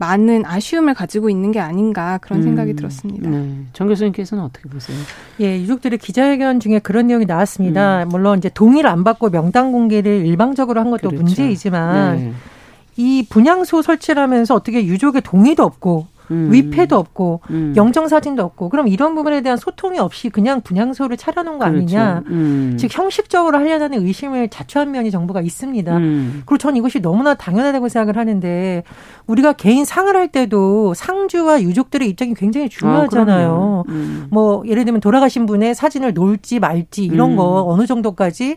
많은 0.00 0.46
아쉬움을 0.46 0.94
가지고 0.94 1.28
있는 1.28 1.52
게 1.52 1.60
아닌가 1.60 2.18
그런 2.22 2.42
생각이 2.42 2.70
음, 2.70 2.76
들었습니다. 2.76 3.28
네. 3.28 3.54
정 3.74 3.86
교수님께서는 3.86 4.42
어떻게 4.42 4.66
보세요? 4.68 4.96
예, 5.40 5.60
유족들의 5.60 5.98
기자회견 5.98 6.58
중에 6.58 6.78
그런 6.78 7.08
내용이 7.08 7.26
나왔습니다. 7.26 8.04
음. 8.04 8.08
물론 8.08 8.38
이제 8.38 8.48
동의를 8.48 8.88
안 8.88 9.04
받고 9.04 9.28
명단 9.28 9.72
공개를 9.72 10.24
일방적으로 10.24 10.80
한 10.80 10.90
것도 10.90 11.10
그렇죠. 11.10 11.22
문제이지만 11.22 12.16
네. 12.16 12.32
이 12.96 13.26
분향소 13.28 13.82
설치를 13.82 14.22
하면서 14.22 14.54
어떻게 14.54 14.86
유족의 14.86 15.20
동의도 15.20 15.62
없고 15.62 16.06
음. 16.30 16.48
위패도 16.52 16.96
없고 16.96 17.40
음. 17.50 17.72
영정 17.76 18.08
사진도 18.08 18.42
없고 18.44 18.68
그럼 18.68 18.88
이런 18.88 19.14
부분에 19.14 19.40
대한 19.40 19.56
소통이 19.56 19.98
없이 19.98 20.28
그냥 20.28 20.60
분향소를 20.60 21.16
차려놓은 21.16 21.58
거 21.58 21.64
그렇죠. 21.66 21.78
아니냐 21.78 22.22
음. 22.28 22.76
즉 22.78 22.88
형식적으로 22.96 23.58
하려는 23.58 23.94
의심을 23.94 24.48
자초한 24.48 24.90
면이 24.92 25.10
정부가 25.10 25.40
있습니다 25.40 25.96
음. 25.96 26.42
그리고 26.46 26.58
전 26.58 26.76
이것이 26.76 27.00
너무나 27.00 27.34
당연하다고 27.34 27.88
생각을 27.88 28.16
하는데 28.16 28.82
우리가 29.26 29.52
개인 29.54 29.84
상을 29.84 30.14
할 30.14 30.28
때도 30.28 30.94
상주와 30.94 31.62
유족들의 31.62 32.08
입장이 32.08 32.34
굉장히 32.34 32.68
중요하잖아요 32.68 33.84
아, 33.86 33.92
뭐 34.30 34.62
예를 34.66 34.84
들면 34.84 35.00
돌아가신 35.00 35.46
분의 35.46 35.74
사진을 35.74 36.14
놓을지 36.14 36.60
말지 36.60 37.04
이런 37.04 37.32
음. 37.32 37.36
거 37.36 37.64
어느 37.66 37.86
정도까지 37.86 38.56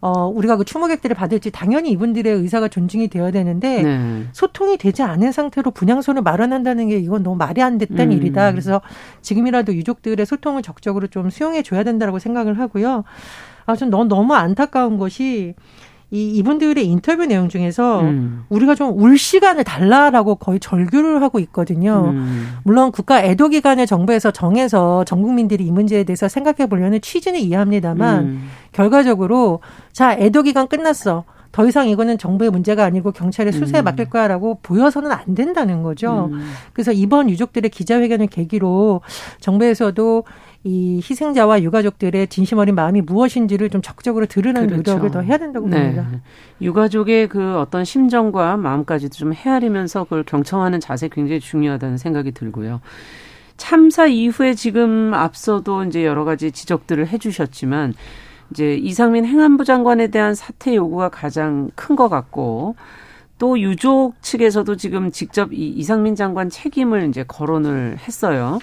어, 0.00 0.26
우리가 0.26 0.56
그 0.56 0.64
추모객들을 0.64 1.14
받을지 1.14 1.50
당연히 1.50 1.90
이분들의 1.90 2.32
의사가 2.32 2.68
존중이 2.68 3.08
되어야 3.08 3.30
되는데 3.30 3.82
네. 3.82 4.24
소통이 4.32 4.78
되지 4.78 5.02
않은 5.02 5.30
상태로 5.30 5.72
분향소를 5.72 6.22
마련한다는 6.22 6.88
게 6.88 6.98
이건 6.98 7.22
너무 7.22 7.36
말이 7.36 7.62
안 7.62 7.76
됐던 7.76 8.00
음. 8.00 8.12
일이다. 8.12 8.50
그래서 8.52 8.80
지금이라도 9.20 9.74
유족들의 9.74 10.24
소통을 10.24 10.62
적극적으로 10.62 11.06
좀 11.08 11.28
수용해 11.28 11.62
줘야 11.62 11.84
된다라고 11.84 12.18
생각을 12.18 12.58
하고요. 12.58 13.04
아, 13.66 13.76
전 13.76 13.90
너무 13.90 14.34
안타까운 14.34 14.96
것이 14.96 15.54
이 16.12 16.36
이분들의 16.36 16.84
인터뷰 16.84 17.24
내용 17.26 17.48
중에서 17.48 18.00
음. 18.00 18.44
우리가 18.48 18.74
좀 18.74 18.90
울 18.90 19.16
시간을 19.16 19.64
달라라고 19.64 20.34
거의 20.34 20.58
절규를 20.58 21.22
하고 21.22 21.38
있거든요. 21.40 22.10
음. 22.12 22.56
물론 22.64 22.90
국가 22.90 23.22
애도 23.22 23.48
기간을 23.48 23.86
정부에서 23.86 24.30
정해서 24.32 25.04
전 25.04 25.22
국민들이 25.22 25.64
이 25.66 25.70
문제에 25.70 26.02
대해서 26.04 26.26
생각해 26.28 26.68
보려는 26.68 27.00
취지는 27.00 27.38
이해합니다만 27.40 28.24
음. 28.24 28.48
결과적으로 28.72 29.60
자 29.92 30.14
애도 30.14 30.42
기간 30.42 30.66
끝났어. 30.66 31.24
더 31.52 31.66
이상 31.66 31.88
이거는 31.88 32.16
정부의 32.16 32.50
문제가 32.50 32.84
아니고 32.84 33.10
경찰의 33.10 33.52
수사에 33.52 33.82
음. 33.82 33.84
맡길 33.84 34.08
거야라고 34.10 34.60
보여서는 34.62 35.10
안 35.10 35.34
된다는 35.34 35.82
거죠. 35.82 36.28
음. 36.32 36.52
그래서 36.72 36.92
이번 36.92 37.28
유족들의 37.28 37.70
기자회견을 37.70 38.28
계기로 38.28 39.00
정부에서도 39.40 40.24
이 40.62 40.96
희생자와 41.02 41.62
유가족들의 41.62 42.26
진심 42.28 42.58
어린 42.58 42.74
마음이 42.74 43.00
무엇인지를 43.00 43.70
좀 43.70 43.80
적극적으로 43.80 44.26
드러내는 44.26 44.68
그렇죠. 44.68 44.92
노력을 44.92 45.10
더 45.10 45.20
해야 45.22 45.38
된다고 45.38 45.66
네. 45.68 45.94
봅니다. 45.94 46.20
유가족의 46.60 47.28
그 47.28 47.58
어떤 47.58 47.84
심정과 47.84 48.58
마음까지도 48.58 49.14
좀 49.14 49.32
헤아리면서 49.32 50.04
그걸 50.04 50.22
경청하는 50.22 50.80
자세 50.80 51.08
굉장히 51.08 51.40
중요하다는 51.40 51.96
생각이 51.96 52.32
들고요. 52.32 52.82
참사 53.56 54.06
이후에 54.06 54.54
지금 54.54 55.14
앞서도 55.14 55.84
이제 55.84 56.04
여러 56.04 56.24
가지 56.24 56.52
지적들을 56.52 57.08
해주셨지만 57.08 57.94
이제 58.50 58.74
이상민 58.74 59.24
행안부 59.24 59.64
장관에 59.64 60.08
대한 60.08 60.34
사퇴 60.34 60.74
요구가 60.74 61.08
가장 61.08 61.70
큰 61.74 61.96
것 61.96 62.08
같고 62.10 62.74
또 63.38 63.58
유족 63.58 64.14
측에서도 64.20 64.76
지금 64.76 65.10
직접 65.10 65.52
이 65.54 65.68
이상민 65.68 66.14
장관 66.16 66.50
책임을 66.50 67.08
이제 67.08 67.24
거론을 67.26 67.96
했어요. 68.06 68.58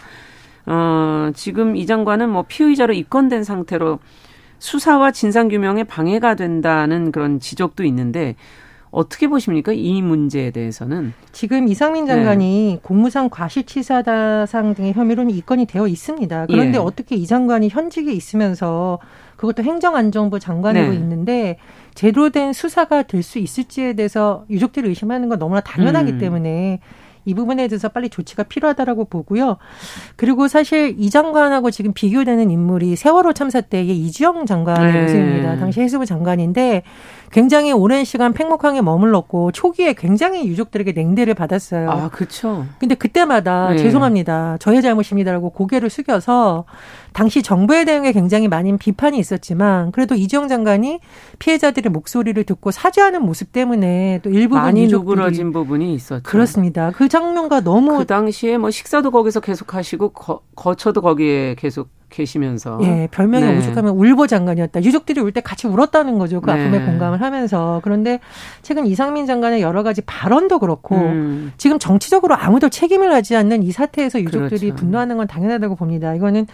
어, 0.67 1.31
지금 1.33 1.75
이 1.75 1.86
장관은 1.86 2.29
뭐 2.29 2.43
피의자로 2.47 2.93
입건된 2.93 3.43
상태로 3.43 4.00
수사와 4.59 5.12
진상 5.12 5.47
규명에 5.50 5.83
방해가 5.83 6.36
된다는 6.36 7.12
그런 7.12 7.39
지적도 7.39 7.83
있는데 7.86 8.36
어떻게 8.89 9.27
보십니까? 9.27 9.74
이 9.74 10.01
문제에 10.01 10.50
대해서는. 10.51 11.13
지금 11.31 11.67
이상민 11.67 12.05
장관이 12.07 12.74
네. 12.74 12.79
공무상 12.81 13.29
과실치사상 13.29 14.74
등의 14.75 14.93
혐의로는 14.93 15.31
입건이 15.33 15.65
되어 15.65 15.88
있습니다. 15.88 16.47
그런데 16.47 16.77
예. 16.77 16.81
어떻게 16.81 17.15
이 17.15 17.27
장관이 17.27 17.69
현직에 17.69 18.12
있으면서 18.12 19.00
그것도 19.36 19.63
행정안전부 19.63 20.39
장관으로 20.39 20.89
네. 20.89 20.95
있는데 20.95 21.57
제대로 21.93 22.29
된 22.29 22.53
수사가 22.53 23.03
될 23.03 23.21
수 23.24 23.39
있을지에 23.39 23.93
대해서 23.93 24.45
유족들이 24.50 24.88
의심하는 24.88 25.27
건 25.29 25.38
너무나 25.38 25.59
당연하기 25.59 26.13
음. 26.13 26.17
때문에 26.17 26.79
이 27.27 27.34
부분에 27.34 27.67
대해서 27.67 27.89
빨리 27.89 28.10
조치가 28.10 28.43
필요하다라고 28.43 29.05
보고요. 29.05 29.57
그리고 30.15 30.48
사실 30.48 30.96
이 30.98 31.10
장관하고 31.10 31.72
지금 31.72 31.91
비교되는 31.93 32.50
인물이 32.50 32.96
세월호 32.96 33.34
참사 33.34 33.60
때의 33.60 33.89
이주영 33.89 34.46
장관의 34.46 34.93
네. 34.93 35.01
모습입니다. 35.01 35.57
당시 35.57 35.81
해수부 35.81 36.05
장관인데 36.05 36.84
굉장히 37.31 37.72
오랜 37.74 38.05
시간 38.05 38.34
팽목항에 38.34 38.81
머물렀고 38.81 39.51
초기에 39.51 39.93
굉장히 39.93 40.48
유족들에게 40.48 40.93
냉대를 40.93 41.34
받았어요. 41.34 41.89
아, 41.89 42.10
그렇죠. 42.10 42.65
근데 42.79 42.96
그때마다 42.96 43.72
네. 43.72 43.77
죄송합니다. 43.77 44.57
저의 44.60 44.81
잘못입니다라고 44.81 45.50
고개를 45.50 45.89
숙여서 45.89 46.65
당시 47.12 47.41
정부의 47.41 47.86
대응에 47.86 48.12
굉장히 48.12 48.48
많은 48.48 48.77
비판이 48.77 49.17
있었지만 49.19 49.91
그래도 49.91 50.15
이주영 50.15 50.48
장관이 50.48 51.00
피해자들의 51.39 51.91
목소리를 51.91 52.41
듣고 52.43 52.72
사죄하는 52.72 53.22
모습 53.24 53.51
때문에 53.51 54.19
또 54.24 54.29
일부분 54.29 54.62
많이 54.62 54.88
누그러진 54.88 55.51
부분이 55.51 55.93
있었죠. 55.96 56.24
그렇습니다. 56.24 56.91
그 56.91 57.10
장면과 57.10 57.62
너무 57.62 57.98
그 57.98 58.05
당시에 58.05 58.57
뭐 58.57 58.72
식사도 58.72 59.12
거기서 59.12 59.39
계속 59.41 59.74
하시고 59.74 60.10
거, 60.10 60.41
거처도 60.55 61.01
거기에 61.01 61.55
계속 61.55 61.89
계시면서 62.09 62.79
예, 62.83 63.07
별명이 63.11 63.45
네. 63.45 63.57
오죽하면 63.57 63.93
울보 63.95 64.27
장관이었다. 64.27 64.83
유족들이 64.83 65.19
울 65.21 65.31
때 65.31 65.41
같이 65.41 65.67
울었다는 65.67 66.17
거죠. 66.17 66.39
그 66.41 66.49
네. 66.49 66.53
아픔에 66.53 66.85
공감을 66.85 67.21
하면서. 67.21 67.81
그런데 67.83 68.19
최근 68.61 68.85
이상민 68.85 69.25
장관의 69.25 69.61
여러 69.61 69.83
가지 69.83 70.01
발언도 70.01 70.59
그렇고 70.59 70.95
음. 70.95 71.51
지금 71.57 71.79
정치적으로 71.79 72.35
아무도 72.35 72.69
책임을 72.69 73.11
하지 73.13 73.35
않는 73.35 73.61
이 73.63 73.71
사태에서 73.71 74.21
유족들이 74.21 74.67
그렇죠. 74.67 74.75
분노하는 74.75 75.17
건 75.17 75.27
당연하다고 75.27 75.75
봅니다. 75.75 76.15
이거는 76.15 76.47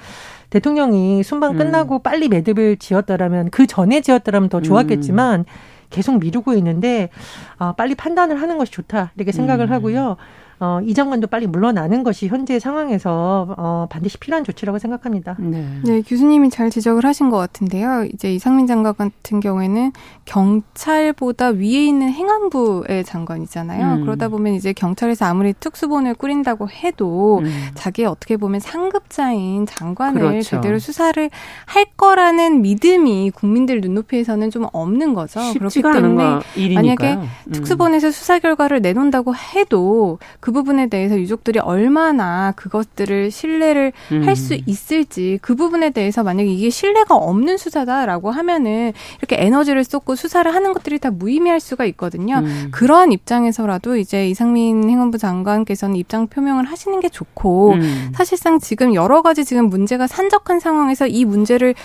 대통령이 0.50 1.24
순방 1.24 1.52
음. 1.52 1.58
끝나고 1.58 2.00
빨리 2.00 2.28
매듭을 2.30 2.78
지었더라면 2.78 3.50
그 3.52 3.68
전에 3.68 4.02
지었더라면 4.02 4.50
더 4.50 4.62
좋았겠지만 4.62 5.46
계속 5.90 6.20
미루고 6.20 6.54
있는데 6.56 7.10
아, 7.58 7.74
빨리 7.74 7.96
판단을 7.96 8.42
하는 8.42 8.58
것이 8.58 8.72
좋다 8.72 9.12
이렇게 9.16 9.32
생각을 9.32 9.68
음. 9.68 9.72
하고요. 9.72 10.18
어, 10.64 10.80
이 10.82 10.94
장관도 10.94 11.28
빨리 11.28 11.46
물러나는 11.46 12.04
것이 12.04 12.28
현재 12.28 12.58
상황에서 12.58 13.54
어, 13.58 13.86
반드시 13.90 14.18
필요한 14.18 14.46
조치라고 14.46 14.80
생각합니다. 14.80 15.36
네. 15.38 15.68
네, 15.84 16.02
교수님이 16.02 16.50
잘 16.52 16.70
지적을 16.70 17.04
하신 17.04 17.30
것 17.30 17.38
같은데요. 17.38 18.06
이제 18.14 18.34
이상민 18.34 18.66
장관 18.66 18.96
같은 18.96 19.42
경우에는 19.42 19.92
경찰보다 20.24 21.50
위에 21.50 21.86
있는 21.86 22.10
행안부의 22.12 23.04
장관이잖아요. 23.04 23.96
음. 23.96 24.02
그러다 24.06 24.30
보면 24.30 24.54
이제 24.54 24.72
경찰에서 24.72 25.26
아무리 25.26 25.52
특수본을 25.52 26.14
꾸린다고 26.14 26.70
해도 26.70 27.40
음. 27.40 27.52
자기의 27.76 28.08
어떻게 28.08 28.38
보면 28.38 28.62
상급자인 28.62 29.66
장관을 29.66 30.22
그렇죠. 30.22 30.42
제대로 30.44 30.80
수사를 30.80 31.30
할 31.66 31.86
거라는 31.98 32.62
믿음이 32.62 33.32
국민들 33.32 33.82
눈높이에서는 33.82 34.50
좀 34.50 34.68
없는 34.72 35.14
거죠. 35.14 35.42
그렇기 35.42 35.74
쉽지가 35.74 35.90
않은 35.90 36.02
때문에 36.02 36.24
거 36.24 36.42
일이니까요. 36.56 37.16
만약에 37.16 37.28
음. 37.48 37.52
특수본에서 37.52 38.12
수사 38.12 38.40
결과를 38.40 38.82
내놓는다고 38.82 39.36
해도 39.36 40.20
그 40.40 40.53
부분에 40.54 40.88
대해서 40.88 41.20
유족들이 41.20 41.60
얼마나 41.60 42.54
그것들을 42.56 43.32
신뢰를 43.32 43.92
음. 44.12 44.24
할수 44.26 44.58
있을지 44.66 45.40
그 45.42 45.56
부분에 45.56 45.90
대해서 45.90 46.24
만약에 46.24 46.50
이게 46.50 46.70
신뢰가 46.70 47.16
없는 47.16 47.58
수사다라고 47.58 48.32
하면은 48.32 48.94
이렇게 49.20 49.44
에너지를 49.44 49.84
쏟고 49.84 50.16
수사를 50.16 50.54
하는 50.54 50.74
것들이 50.74 51.00
다 51.00 51.12
무의미할 51.12 51.60
수가 51.60 51.86
있거든요. 51.86 52.38
음. 52.38 52.70
그러한 52.72 53.12
입장에서라도 53.12 53.98
이제 53.98 54.28
이상민 54.30 54.90
행안부 54.90 55.18
장관께서는 55.18 55.96
입장 55.96 56.28
표명을 56.28 56.66
하시는 56.66 57.00
게 57.00 57.10
좋고 57.10 57.74
음. 57.74 58.12
사실상 58.16 58.60
지금 58.60 58.94
여러 58.94 59.22
가지 59.22 59.44
지금 59.44 59.70
문제가 59.70 60.08
산적한 60.08 60.60
상황에서 60.60 61.08
이 61.08 61.26
문제를 61.26 61.76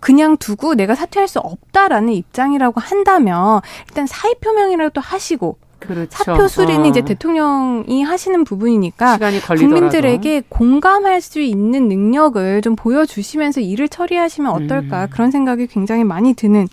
그냥 0.00 0.36
두고 0.36 0.74
내가 0.74 0.94
사퇴할 0.94 1.26
수 1.26 1.38
없다라는 1.40 2.12
입장이라고 2.12 2.80
한다면 2.80 3.60
일단 3.88 4.06
사의 4.06 4.36
표명이라도 4.40 5.00
하시고 5.00 5.58
그렇죠. 5.78 6.10
사표 6.10 6.48
수리는 6.48 6.84
어. 6.84 6.86
이제 6.86 7.02
대통령이 7.02 8.02
하시는 8.02 8.44
부분이니까 8.44 9.18
국민들에게 9.46 10.44
공감할 10.48 11.20
수 11.20 11.40
있는 11.40 11.88
능력을 11.88 12.62
좀 12.62 12.76
보여주시면서 12.76 13.60
일을 13.60 13.88
처리하시면 13.88 14.52
어떨까 14.52 15.04
음. 15.04 15.08
그런 15.10 15.30
생각이 15.30 15.66
굉장히 15.66 16.04
많이 16.04 16.34
드는 16.34 16.68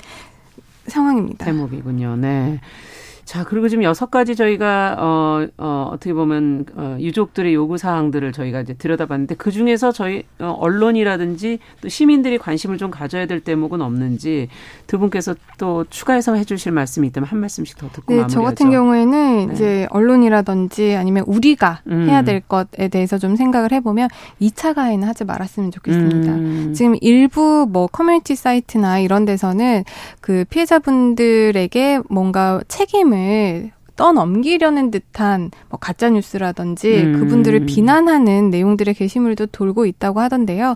상황입니다. 0.88 1.46
대목이군요. 1.46 2.16
네. 2.18 2.60
자, 3.26 3.44
그리고 3.44 3.70
지금 3.70 3.84
여섯 3.84 4.12
가지 4.12 4.36
저희가, 4.36 4.98
어, 5.00 5.48
어, 5.58 5.90
어떻게 5.94 6.14
보면, 6.14 6.66
어, 6.76 6.98
유족들의 7.00 7.54
요구 7.54 7.78
사항들을 7.78 8.34
저희가 8.34 8.62
이제 8.62 8.74
들여다봤는데, 8.74 9.36
그 9.36 9.52
중에서 9.52 9.92
저희, 9.92 10.24
어, 10.40 10.56
언론이라든지 10.60 11.60
또 11.82 11.90
시민들이 11.90 12.38
관심을 12.38 12.78
좀 12.78 12.92
가져야 12.92 13.26
될 13.26 13.40
대목은 13.40 13.82
없는지 13.82 14.50
두 14.88 15.00
분께서 15.00 15.36
또 15.58 15.86
추가해서 15.90 16.36
해주실 16.36 16.72
말씀이 16.72 17.08
있다면 17.08 17.28
한 17.28 17.40
말씀씩 17.40 17.78
더 17.78 17.88
듣고 17.90 18.14
네, 18.14 18.22
마무리하죠. 18.22 18.34
저 18.34 18.42
같은 18.42 18.72
경우에는 18.72 19.48
네. 19.48 19.54
이제 19.54 19.88
언론이라든지 19.90 20.96
아니면 20.96 21.24
우리가 21.28 21.82
음. 21.88 22.10
해야 22.10 22.24
될 22.24 22.42
것에 22.42 22.90
대해서 22.90 23.18
좀 23.18 23.36
생각을 23.36 23.72
해보면 23.72 24.10
2차 24.42 24.74
가해는 24.74 25.08
하지 25.08 25.24
말았으면 25.24 25.72
좋겠습니다. 25.72 26.32
음. 26.34 26.74
지금 26.74 26.96
일부 27.02 27.68
뭐 27.70 27.88
커뮤니티 27.88 28.36
사이트나 28.36 29.00
이런 29.00 29.26
데서는 29.26 29.84
그 30.20 30.46
피해자분들에게 30.50 32.02
뭔가 32.10 32.62
책임 32.68 33.13
을 33.14 33.72
떠넘기려는 33.96 34.92
듯한 34.92 35.52
뭐 35.70 35.80
가짜 35.80 36.10
뉴스라든지 36.10 37.04
음. 37.04 37.20
그분들을 37.20 37.66
비난하는 37.66 38.50
내용들의 38.50 38.94
게시물도 38.94 39.48
돌고 39.48 39.86
있다고 39.86 40.20
하던데요. 40.20 40.76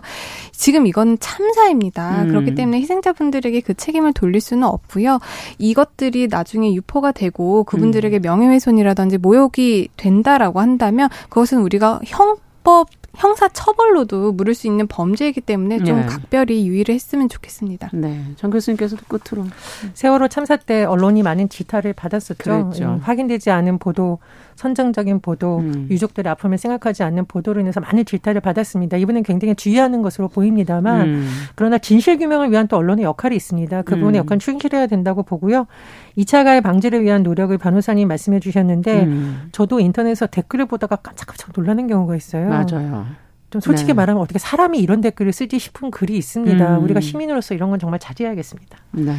지금 0.52 0.86
이건 0.86 1.18
참사입니다. 1.18 2.22
음. 2.22 2.28
그렇기 2.28 2.54
때문에 2.54 2.80
희생자분들에게 2.80 3.60
그 3.62 3.74
책임을 3.74 4.12
돌릴 4.12 4.40
수는 4.40 4.64
없고요. 4.68 5.18
이것들이 5.58 6.28
나중에 6.28 6.72
유포가 6.74 7.12
되고 7.12 7.60
음. 7.60 7.64
그분들에게 7.64 8.20
명예훼손이라든지 8.20 9.18
모욕이 9.18 9.88
된다라고 9.96 10.60
한다면 10.60 11.08
그것은 11.28 11.60
우리가 11.62 12.00
형 12.06 12.36
법 12.68 12.90
형사 13.16 13.48
처벌로도 13.48 14.32
물을 14.32 14.54
수 14.54 14.66
있는 14.66 14.86
범죄이기 14.86 15.40
때문에 15.40 15.82
좀 15.84 16.00
네. 16.00 16.06
각별히 16.06 16.68
유의를 16.68 16.94
했으면 16.94 17.30
좋겠습니다. 17.30 17.88
네. 17.94 18.22
정 18.36 18.50
교수님께서도 18.50 19.04
끝으로. 19.08 19.46
세월호 19.94 20.28
참사 20.28 20.56
때 20.56 20.84
언론이 20.84 21.22
많은 21.22 21.48
지탄을 21.48 21.94
받았었죠. 21.94 22.72
음, 22.78 22.98
확인되지 23.02 23.50
않은 23.50 23.78
보도, 23.78 24.18
선정적인 24.58 25.20
보도, 25.20 25.58
음. 25.58 25.86
유족들의 25.88 26.28
아픔을 26.32 26.58
생각하지 26.58 27.04
않는 27.04 27.26
보도로 27.26 27.60
인해서 27.60 27.78
많은 27.78 28.04
질타를 28.04 28.40
받았습니다. 28.40 28.96
이분은 28.96 29.22
굉장히 29.22 29.54
주의하는 29.54 30.02
것으로 30.02 30.26
보입니다만 30.26 31.00
음. 31.02 31.28
그러나 31.54 31.78
진실 31.78 32.18
규명을 32.18 32.50
위한 32.50 32.66
또 32.66 32.76
언론의 32.76 33.04
역할이 33.04 33.36
있습니다. 33.36 33.82
그 33.82 33.94
부분에 33.94 34.18
음. 34.18 34.24
역할 34.24 34.40
충실해야 34.40 34.88
된다고 34.88 35.22
보고요. 35.22 35.68
2차 36.16 36.42
가해 36.42 36.60
방지를 36.60 37.04
위한 37.04 37.22
노력을 37.22 37.56
변호사님 37.56 38.08
말씀해 38.08 38.40
주셨는데 38.40 39.04
음. 39.04 39.48
저도 39.52 39.78
인터넷에서 39.78 40.26
댓글을 40.26 40.66
보다가 40.66 40.96
깜짝깜짝 40.96 41.50
놀라는 41.56 41.86
경우가 41.86 42.16
있어요. 42.16 42.48
맞아요. 42.48 43.06
좀 43.50 43.60
솔직히 43.60 43.88
네. 43.88 43.94
말하면 43.94 44.20
어떻게 44.20 44.40
사람이 44.40 44.80
이런 44.80 45.00
댓글을 45.00 45.32
쓰지 45.32 45.60
싶은 45.60 45.92
글이 45.92 46.16
있습니다. 46.16 46.78
음. 46.78 46.82
우리가 46.82 47.00
시민으로서 47.00 47.54
이런 47.54 47.70
건 47.70 47.78
정말 47.78 48.00
자제해야겠습니다. 48.00 48.76
네. 48.90 49.14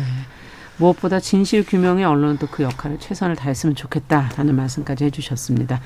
무엇보다 0.80 1.20
진실 1.20 1.66
규명에 1.66 2.04
언론은 2.04 2.38
또그 2.38 2.64
역할을 2.64 3.00
최선을 3.00 3.36
다했으면 3.36 3.76
좋겠다라는 3.76 4.56
말씀까지 4.56 5.06
해주셨습니다. 5.06 5.82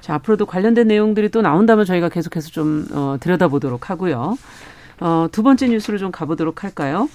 자, 0.00 0.14
앞으로도 0.14 0.46
관련된 0.46 0.88
내용들이 0.88 1.28
또 1.28 1.42
나온다면 1.42 1.84
저희가 1.84 2.08
계속해서 2.08 2.48
좀 2.48 2.86
어, 2.92 3.16
들여다보도록 3.20 3.90
하고요. 3.90 4.36
어, 5.00 5.28
두 5.30 5.42
번째 5.42 5.68
뉴스로 5.68 5.98
좀 5.98 6.10
가보도록 6.10 6.64
할까요? 6.64 7.08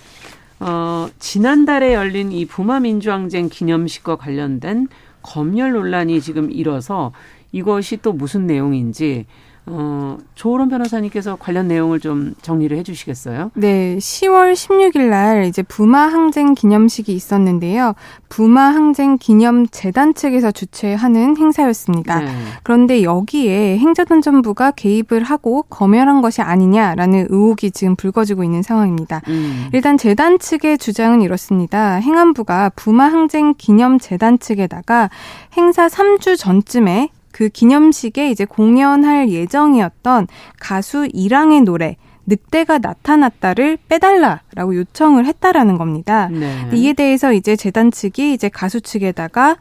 어, 0.59 1.07
지난달에 1.19 1.93
열린 1.93 2.31
이 2.31 2.45
부마 2.45 2.79
민주항쟁 2.79 3.49
기념식과 3.49 4.15
관련된 4.15 4.87
검열 5.23 5.73
논란이 5.73 6.21
지금 6.21 6.51
일어서 6.51 7.11
이것이 7.51 7.97
또 8.01 8.13
무슨 8.13 8.45
내용인지 8.47 9.25
어, 9.65 10.17
조호론 10.36 10.67
변호사님께서 10.67 11.38
관련 11.38 11.67
내용을 11.69 12.02
좀 12.02 12.34
정리를 12.41 12.76
해 12.76 12.84
주시겠어요? 12.84 13.52
네, 13.54 13.97
10월 13.97 14.54
16일 14.54 15.10
날 15.10 15.45
이제 15.45 15.63
부마 15.63 16.02
항쟁 16.02 16.54
기념식이 16.54 17.13
있었는데요. 17.13 17.93
부마 18.28 18.63
항쟁 18.63 19.17
기념 19.17 19.65
재단 19.67 20.13
측에서 20.13 20.52
주최하는 20.52 21.38
행사였습니다. 21.38 22.19
네. 22.19 22.32
그런데 22.63 23.04
여기에 23.04 23.78
행정안전부가 23.78 24.71
개입을 24.71 25.23
하고 25.23 25.63
검열한 25.69 26.21
것이 26.21 26.41
아니냐라는 26.41 27.28
의혹이 27.30 27.71
지금 27.71 27.95
불거지고 27.95 28.43
있는 28.43 28.63
상황입니다. 28.63 29.21
음. 29.30 29.69
일단 29.71 29.97
재단 29.97 30.39
측의 30.39 30.78
주장은 30.78 31.21
이렇습니다. 31.21 31.95
행안부가 31.95 32.71
부마 32.76 33.06
항쟁 33.06 33.54
기념 33.58 33.97
재단 33.97 34.39
측에다가 34.39 35.10
행사 35.56 35.88
3주 35.88 36.38
전쯤에 36.38 37.10
그 37.33 37.49
기념식에 37.49 38.29
이제 38.29 38.45
공연할 38.45 39.29
예정이었던 39.29 40.27
가수 40.59 41.09
이랑의 41.11 41.61
노래 41.61 41.97
늑대가 42.25 42.77
나타났다를 42.77 43.77
빼달라라고 43.89 44.77
요청을 44.77 45.25
했다라는 45.25 45.77
겁니다. 45.77 46.29
네. 46.29 46.69
이에 46.73 46.93
대해서 46.93 47.33
이제 47.33 47.57
재단 47.57 47.91
측이 47.91 48.33
이제 48.33 48.47
가수 48.47 48.79
측에다가 48.79 49.57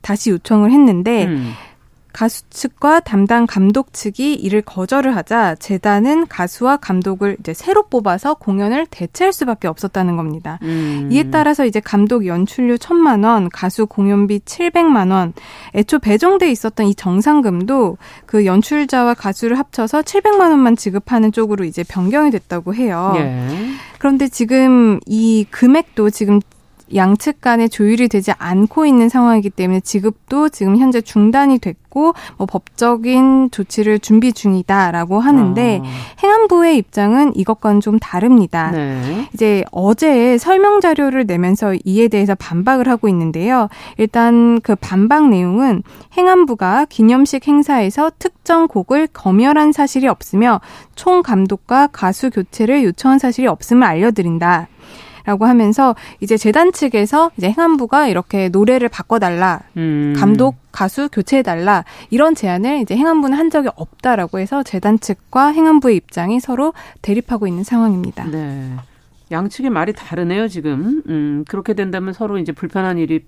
다시 0.00 0.30
요청을 0.30 0.70
했는데 0.70 1.24
음. 1.24 1.52
가수 2.18 2.42
측과 2.50 2.98
담당 2.98 3.46
감독 3.46 3.92
측이 3.92 4.34
이를 4.34 4.60
거절을 4.60 5.14
하자 5.14 5.54
재단은 5.54 6.26
가수와 6.26 6.78
감독을 6.78 7.36
이제 7.38 7.54
새로 7.54 7.84
뽑아서 7.86 8.34
공연을 8.34 8.86
대체할 8.90 9.32
수밖에 9.32 9.68
없었다는 9.68 10.16
겁니다. 10.16 10.58
음. 10.62 11.10
이에 11.12 11.30
따라서 11.30 11.64
이제 11.64 11.78
감독 11.78 12.26
연출료 12.26 12.76
천만 12.76 13.22
원, 13.22 13.48
가수 13.48 13.86
공연비 13.86 14.40
700만 14.40 15.12
원, 15.12 15.32
애초 15.76 16.00
배정돼 16.00 16.50
있었던 16.50 16.88
이 16.88 16.96
정상금도 16.96 17.98
그 18.26 18.44
연출자와 18.46 19.14
가수를 19.14 19.56
합쳐서 19.56 20.02
700만 20.02 20.50
원만 20.50 20.74
지급하는 20.74 21.30
쪽으로 21.30 21.64
이제 21.64 21.84
변경이 21.84 22.32
됐다고 22.32 22.74
해요. 22.74 23.12
예. 23.14 23.48
그런데 24.00 24.26
지금 24.26 24.98
이 25.06 25.46
금액도 25.48 26.10
지금 26.10 26.40
양측 26.94 27.40
간에 27.40 27.68
조율이 27.68 28.08
되지 28.08 28.32
않고 28.38 28.86
있는 28.86 29.08
상황이기 29.08 29.50
때문에 29.50 29.80
지급도 29.80 30.48
지금 30.48 30.76
현재 30.76 31.00
중단이 31.00 31.58
됐고 31.58 32.14
뭐 32.36 32.46
법적인 32.46 33.50
조치를 33.50 33.98
준비 33.98 34.32
중이다라고 34.32 35.20
하는데 35.20 35.80
아. 35.82 35.88
행안부의 36.22 36.76
입장은 36.76 37.34
이것과는 37.36 37.80
좀 37.80 37.98
다릅니다. 37.98 38.70
네. 38.70 39.28
이제 39.32 39.64
어제 39.72 40.38
설명 40.38 40.80
자료를 40.80 41.26
내면서 41.26 41.74
이에 41.84 42.08
대해서 42.08 42.34
반박을 42.34 42.88
하고 42.88 43.08
있는데요. 43.08 43.68
일단 43.96 44.60
그 44.60 44.74
반박 44.76 45.28
내용은 45.28 45.82
행안부가 46.16 46.86
기념식 46.86 47.48
행사에서 47.48 48.10
특정 48.18 48.68
곡을 48.68 49.08
검열한 49.12 49.72
사실이 49.72 50.08
없으며 50.08 50.60
총 50.94 51.22
감독과 51.22 51.88
가수 51.88 52.30
교체를 52.30 52.84
요청한 52.84 53.18
사실이 53.18 53.46
없음을 53.46 53.86
알려드린다. 53.86 54.68
라고 55.28 55.44
하면서 55.44 55.94
이제 56.20 56.38
재단 56.38 56.72
측에서 56.72 57.30
이제 57.36 57.50
행안부가 57.50 58.08
이렇게 58.08 58.48
노래를 58.48 58.88
바꿔달라. 58.88 59.60
음. 59.76 60.14
감독, 60.16 60.56
가수 60.72 61.10
교체해달라. 61.12 61.84
이런 62.08 62.34
제안을 62.34 62.80
이제 62.80 62.96
행안부는 62.96 63.36
한 63.36 63.50
적이 63.50 63.68
없다라고 63.76 64.38
해서 64.38 64.62
재단 64.62 64.98
측과 64.98 65.48
행안부의 65.48 65.96
입장이 65.96 66.40
서로 66.40 66.72
대립하고 67.02 67.46
있는 67.46 67.62
상황입니다. 67.62 68.24
네. 68.24 68.72
양측의 69.30 69.68
말이 69.68 69.92
다르네요, 69.92 70.48
지금. 70.48 71.02
음, 71.06 71.44
그렇게 71.46 71.74
된다면 71.74 72.14
서로 72.14 72.38
이제 72.38 72.52
불편한 72.52 72.96
일이, 72.96 73.22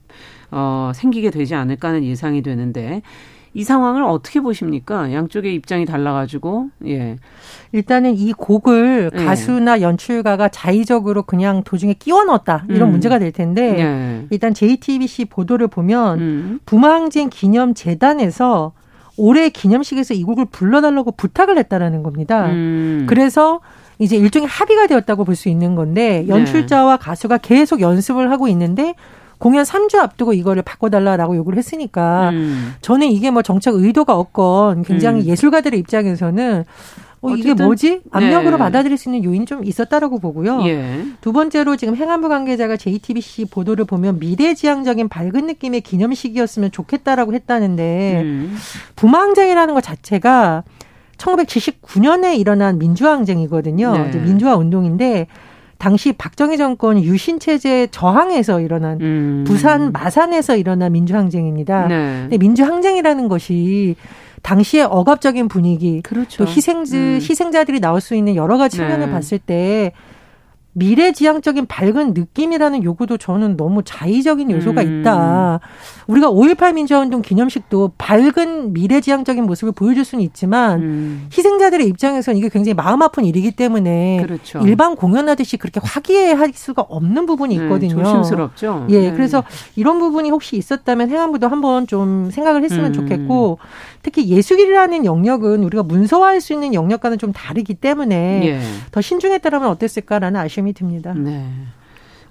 어, 0.50 0.92
생기게 0.94 1.28
되지 1.28 1.54
않을까 1.54 1.88
하는 1.88 2.02
예상이 2.04 2.40
되는데, 2.40 3.02
이 3.52 3.64
상황을 3.64 4.04
어떻게 4.04 4.40
보십니까? 4.40 5.12
양쪽의 5.12 5.54
입장이 5.54 5.84
달라가지고 5.84 6.68
예. 6.86 7.16
일단은 7.72 8.16
이 8.16 8.32
곡을 8.32 9.10
예. 9.12 9.24
가수나 9.24 9.80
연출가가 9.80 10.48
자의적으로 10.50 11.24
그냥 11.24 11.62
도중에 11.64 11.94
끼워 11.94 12.24
넣었다 12.24 12.64
이런 12.68 12.88
음. 12.88 12.92
문제가 12.92 13.18
될 13.18 13.32
텐데 13.32 13.78
예. 13.80 14.26
일단 14.30 14.54
JTBC 14.54 15.24
보도를 15.26 15.66
보면 15.66 16.18
음. 16.20 16.60
부마항쟁 16.64 17.28
기념 17.30 17.74
재단에서 17.74 18.72
올해 19.16 19.48
기념식에서 19.50 20.14
이 20.14 20.22
곡을 20.22 20.46
불러달라고 20.46 21.12
부탁을 21.12 21.58
했다라는 21.58 22.02
겁니다. 22.02 22.46
음. 22.46 23.06
그래서 23.08 23.60
이제 23.98 24.16
일종의 24.16 24.48
합의가 24.48 24.86
되었다고 24.86 25.24
볼 25.24 25.34
수 25.34 25.48
있는 25.48 25.74
건데 25.74 26.24
연출자와 26.28 26.96
가수가 26.98 27.38
계속 27.38 27.80
연습을 27.80 28.30
하고 28.30 28.48
있는데 28.48 28.94
공연 29.40 29.64
3주 29.64 29.96
앞두고 29.96 30.34
이거를 30.34 30.62
바꿔달라라고 30.62 31.34
요구를 31.34 31.56
했으니까 31.58 32.28
음. 32.30 32.74
저는 32.82 33.08
이게 33.08 33.30
뭐 33.30 33.40
정책 33.40 33.74
의도가 33.74 34.14
없건 34.14 34.84
굉장히 34.84 35.22
음. 35.22 35.26
예술가들의 35.26 35.80
입장에서는 35.80 36.64
어, 37.22 37.30
이게 37.36 37.54
뭐지? 37.54 38.02
압력으로 38.10 38.52
네. 38.52 38.56
받아들일 38.58 38.98
수 38.98 39.08
있는 39.08 39.24
요인이 39.24 39.46
좀 39.46 39.64
있었다라고 39.64 40.18
보고요. 40.18 40.62
예. 40.66 41.04
두 41.22 41.32
번째로 41.32 41.76
지금 41.76 41.96
행안부 41.96 42.28
관계자가 42.28 42.76
JTBC 42.76 43.46
보도를 43.46 43.86
보면 43.86 44.18
미래지향적인 44.18 45.08
밝은 45.08 45.46
느낌의 45.46 45.80
기념식이었으면 45.82 46.70
좋겠다라고 46.70 47.32
했다는데 47.32 48.20
음. 48.22 48.56
부마항쟁이라는 48.96 49.74
것 49.74 49.82
자체가 49.82 50.64
1979년에 51.16 52.38
일어난 52.38 52.78
민주항쟁이거든요. 52.78 54.10
네. 54.10 54.18
민주화 54.18 54.56
운동인데 54.56 55.26
당시 55.80 56.12
박정희 56.12 56.58
정권 56.58 57.02
유신 57.02 57.40
체제 57.40 57.88
저항에서 57.90 58.60
일어난 58.60 59.00
음. 59.00 59.44
부산 59.46 59.92
마산에서 59.92 60.56
일어난 60.56 60.92
민주항쟁입니다. 60.92 61.88
네. 61.88 62.18
근데 62.20 62.36
민주항쟁이라는 62.36 63.28
것이 63.28 63.96
당시의 64.42 64.84
억압적인 64.84 65.48
분위기, 65.48 66.02
그렇죠. 66.02 66.44
또 66.44 66.50
희생자 66.50 66.96
음. 66.96 67.18
희생자들이 67.22 67.80
나올 67.80 68.02
수 68.02 68.14
있는 68.14 68.36
여러 68.36 68.58
가지 68.58 68.76
측면을 68.76 69.06
네. 69.06 69.12
봤을 69.12 69.38
때 69.38 69.92
미래지향적인 70.72 71.66
밝은 71.66 72.14
느낌이라는 72.14 72.84
요구도 72.84 73.16
저는 73.16 73.56
너무 73.56 73.82
자의적인 73.82 74.50
요소가 74.50 74.82
음. 74.82 75.00
있다. 75.00 75.60
우리가 76.06 76.30
5.18 76.30 76.74
민주화운동 76.74 77.22
기념식도 77.22 77.92
밝은 77.98 78.72
미래지향적인 78.72 79.44
모습을 79.44 79.72
보여줄 79.72 80.04
수는 80.04 80.22
있지만 80.24 80.80
음. 80.80 81.28
희생자들의 81.36 81.86
입장에서는 81.88 82.38
이게 82.38 82.48
굉장히 82.48 82.74
마음 82.74 83.02
아픈 83.02 83.24
일이기 83.24 83.52
때문에 83.52 84.22
그렇죠. 84.22 84.60
일반 84.60 84.94
공연하듯이 84.94 85.56
그렇게 85.56 85.80
화기애애할 85.82 86.52
수가 86.54 86.82
없는 86.82 87.26
부분이 87.26 87.56
네, 87.56 87.64
있거든요. 87.64 87.96
네, 87.96 88.04
조심스럽죠. 88.04 88.86
예, 88.90 89.10
네. 89.10 89.12
그래서 89.12 89.42
이런 89.74 89.98
부분이 89.98 90.30
혹시 90.30 90.56
있었다면 90.56 91.10
행안부도 91.10 91.48
한번 91.48 91.86
좀 91.86 92.30
생각을 92.30 92.62
했으면 92.62 92.86
음. 92.86 92.92
좋겠고 92.92 93.58
특히 94.02 94.28
예술이라는 94.28 95.04
영역은 95.04 95.62
우리가 95.64 95.82
문서화할 95.82 96.40
수 96.40 96.52
있는 96.52 96.72
영역과는 96.74 97.18
좀 97.18 97.32
다르기 97.32 97.74
때문에 97.74 98.42
예. 98.46 98.60
더 98.92 99.00
신중했다라면 99.00 99.68
어땠을까라는 99.68 100.40
아쉬움이 100.40 100.72
듭니다. 100.72 101.12
네. 101.14 101.46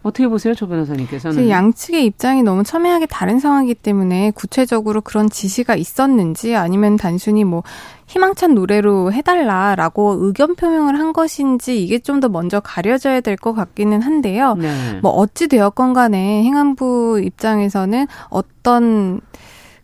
어떻게 0.01 0.29
보세요, 0.29 0.55
조 0.55 0.65
변호사님께서는? 0.69 1.49
양측의 1.49 2.05
입장이 2.05 2.41
너무 2.41 2.63
첨예하게 2.63 3.05
다른 3.07 3.39
상황이기 3.39 3.75
때문에 3.75 4.31
구체적으로 4.31 5.01
그런 5.01 5.29
지시가 5.29 5.75
있었는지 5.75 6.55
아니면 6.55 6.95
단순히 6.95 7.43
뭐 7.43 7.63
희망찬 8.07 8.55
노래로 8.55 9.11
해달라라고 9.11 10.19
의견 10.21 10.55
표명을 10.55 10.97
한 10.97 11.11
것인지 11.11 11.83
이게 11.83 11.99
좀 11.99 12.21
더 12.21 12.29
먼저 12.29 12.61
가려져야 12.61 13.19
될 13.19 13.35
것 13.35 13.53
같기는 13.53 14.01
한데요. 14.01 14.55
네. 14.55 14.99
뭐 15.01 15.11
어찌 15.11 15.47
되었건 15.49 15.93
간에 15.93 16.43
행안부 16.43 17.21
입장에서는 17.23 18.07
어떤 18.29 19.19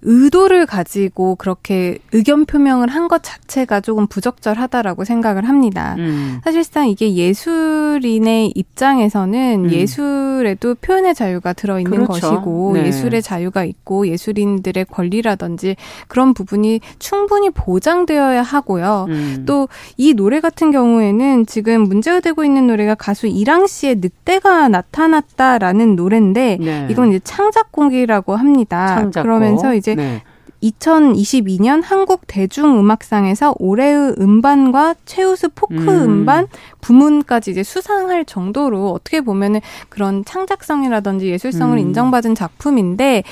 의도를 0.05 0.65
가지고 0.65 1.35
그렇게 1.35 1.97
의견 2.11 2.45
표명을 2.45 2.87
한 2.89 3.05
것 3.07 3.21
자체가 3.21 3.81
조금 3.81 4.07
부적절하다라고 4.07 5.03
생각을 5.05 5.47
합니다. 5.47 5.95
음. 5.99 6.39
사실상 6.43 6.87
이게 6.89 7.13
예술인의 7.13 8.53
입장에서는 8.55 9.65
음. 9.65 9.69
예술에도 9.71 10.75
표현의 10.75 11.13
자유가 11.15 11.53
들어있는 11.53 11.91
그렇죠. 11.91 12.11
것이고 12.11 12.71
네. 12.73 12.87
예술의 12.87 13.21
자유가 13.21 13.63
있고 13.63 14.07
예술인들의 14.07 14.85
권리라든지 14.85 15.75
그런 16.07 16.33
부분이 16.33 16.81
충분히 16.99 17.49
보장되어야 17.51 18.41
하고요. 18.41 19.05
음. 19.09 19.45
또이 19.45 20.13
노래 20.15 20.39
같은 20.39 20.71
경우에는 20.71 21.45
지금 21.45 21.81
문제가 21.83 22.19
되고 22.19 22.43
있는 22.43 22.67
노래가 22.67 22.95
가수 22.95 23.27
이랑 23.27 23.67
씨의 23.67 23.97
늑대가 23.97 24.67
나타났다라는 24.69 25.95
노래인데 25.95 26.57
네. 26.59 26.87
이건 26.89 27.09
이제 27.09 27.19
창작곡이라고 27.23 28.35
합니다. 28.35 28.87
창작곡. 28.95 29.23
그러면서 29.23 29.75
이제 29.75 29.94
네. 29.95 30.23
2022년 30.63 31.81
한국 31.83 32.21
대중음악상에서 32.27 33.55
올해의 33.59 34.15
음반과 34.19 34.95
최우수 35.05 35.49
포크 35.49 35.75
음. 35.75 36.25
반 36.25 36.47
부문까지 36.81 37.51
이제 37.51 37.63
수상할 37.63 38.25
정도로 38.25 38.91
어떻게 38.91 39.21
보면은 39.21 39.61
그런 39.89 40.25
창작성이라든지 40.25 41.27
예술성을 41.27 41.77
음. 41.77 41.79
인정받은 41.79 42.35
작품인데 42.35 43.23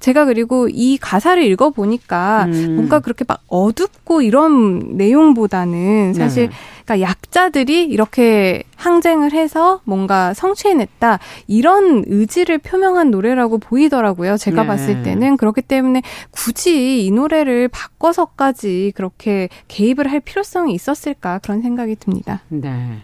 제가 0.00 0.24
그리고 0.24 0.68
이 0.68 0.98
가사를 0.98 1.42
읽어 1.44 1.70
보니까 1.70 2.46
음. 2.46 2.76
뭔가 2.76 3.00
그렇게 3.00 3.24
막 3.28 3.42
어둡고 3.48 4.22
이런 4.22 4.96
내용보다는 4.96 6.14
사실 6.14 6.48
네. 6.48 6.54
그러니까 6.84 7.08
약자들이 7.08 7.84
이렇게 7.84 8.64
항쟁을 8.76 9.32
해서 9.32 9.80
뭔가 9.84 10.34
성취해냈다 10.34 11.18
이런 11.46 12.04
의지를 12.06 12.58
표명한 12.58 13.10
노래라고 13.10 13.58
보이더라고요. 13.58 14.36
제가 14.38 14.62
네. 14.62 14.68
봤을 14.68 15.02
때는 15.02 15.36
그렇기 15.36 15.62
때문에 15.62 16.02
굳이 16.30 17.06
이 17.06 17.10
노래를 17.10 17.68
바꿔서까지 17.68 18.92
그렇게 18.96 19.48
개입을 19.68 20.10
할 20.10 20.20
필요성이 20.20 20.72
있었을까 20.72 21.38
그런 21.38 21.60
생각이 21.60 21.96
듭니다. 21.96 22.40
네. 22.48 23.02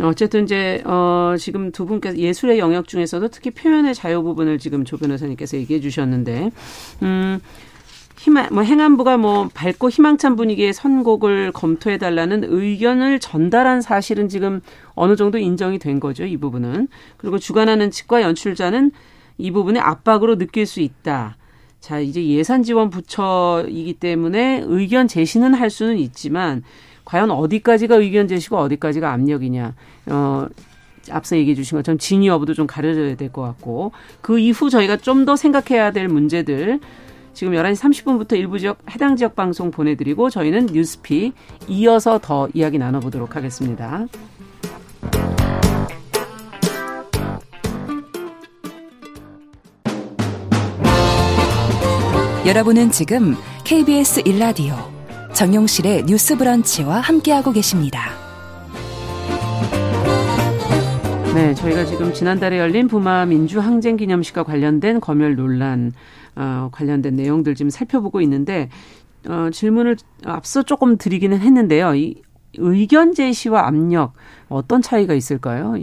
어쨌든 0.00 0.44
이제 0.44 0.82
어 0.84 1.34
지금 1.38 1.72
두 1.72 1.86
분께서 1.86 2.16
예술의 2.16 2.58
영역 2.58 2.86
중에서도 2.86 3.28
특히 3.28 3.50
표현의 3.50 3.94
자유 3.94 4.22
부분을 4.22 4.58
지금 4.58 4.84
조 4.84 4.96
변호사님께서 4.96 5.56
얘기해 5.56 5.80
주셨는데 5.80 6.50
음 7.02 7.40
희망, 8.18 8.48
뭐 8.52 8.62
행안부가 8.62 9.16
뭐 9.16 9.48
밝고 9.54 9.90
희망찬 9.90 10.36
분위기의 10.36 10.72
선곡을 10.72 11.52
검토해 11.52 11.98
달라는 11.98 12.44
의견을 12.44 13.20
전달한 13.20 13.80
사실은 13.80 14.28
지금 14.28 14.60
어느 14.94 15.14
정도 15.14 15.38
인정이 15.38 15.78
된 15.78 16.00
거죠. 16.00 16.24
이 16.24 16.36
부분은. 16.36 16.88
그리고 17.16 17.38
주관하는 17.38 17.90
측과 17.92 18.22
연출자는 18.22 18.90
이 19.38 19.50
부분에 19.52 19.78
압박으로 19.78 20.36
느낄 20.36 20.66
수 20.66 20.80
있다. 20.80 21.36
자, 21.80 22.00
이제 22.00 22.26
예산 22.26 22.64
지원 22.64 22.90
부처이기 22.90 23.94
때문에 23.94 24.64
의견 24.66 25.06
제시는 25.06 25.54
할 25.54 25.70
수는 25.70 25.96
있지만 25.98 26.64
과연 27.08 27.30
어디까지가 27.30 27.96
의견 27.96 28.28
제시고 28.28 28.58
어디까지가 28.58 29.10
압력이냐. 29.10 29.74
어, 30.10 30.46
앞서 31.10 31.38
얘기해 31.38 31.54
주신 31.54 31.78
것처럼 31.78 31.96
진위 31.98 32.26
여부도 32.28 32.52
좀 32.52 32.66
가려져야 32.66 33.14
될 33.16 33.30
것 33.32 33.40
같고 33.40 33.92
그 34.20 34.38
이후 34.38 34.68
저희가 34.68 34.98
좀 34.98 35.24
더 35.24 35.36
생각해야 35.36 35.90
될 35.90 36.06
문제들 36.06 36.80
지금 37.32 37.54
11시 37.54 38.04
30분부터 38.04 38.36
일부 38.36 38.58
지역 38.58 38.78
해당 38.90 39.16
지역 39.16 39.34
방송 39.34 39.70
보내드리고 39.70 40.28
저희는 40.28 40.66
뉴스피 40.66 41.32
이어서 41.68 42.18
더 42.18 42.48
이야기 42.52 42.76
나눠보도록 42.78 43.36
하겠습니다. 43.36 44.06
여러분은 52.46 52.90
지금 52.90 53.34
KBS 53.64 54.22
일라디오 54.24 54.97
정용실의 55.34 56.04
뉴스 56.04 56.36
브런치와 56.36 57.00
함께하고 57.00 57.52
계십니다. 57.52 58.10
네, 61.34 61.54
저희가 61.54 61.84
지금 61.84 62.12
지난달에 62.12 62.58
열린 62.58 62.88
부마 62.88 63.24
민주항쟁 63.24 63.96
기념식과 63.96 64.42
관련된 64.42 65.00
검열 65.00 65.36
논란 65.36 65.92
어, 66.34 66.68
관련된 66.72 67.14
내용들 67.14 67.54
지금 67.54 67.70
살펴보고 67.70 68.20
있는데 68.22 68.68
어, 69.28 69.48
질문을 69.52 69.96
앞서 70.24 70.62
조금 70.62 70.96
드리기는 70.96 71.38
했는데요. 71.38 71.94
이 71.94 72.22
의견 72.56 73.14
제시와 73.14 73.66
압력 73.66 74.14
어떤 74.48 74.82
차이가 74.82 75.14
있을까요? 75.14 75.74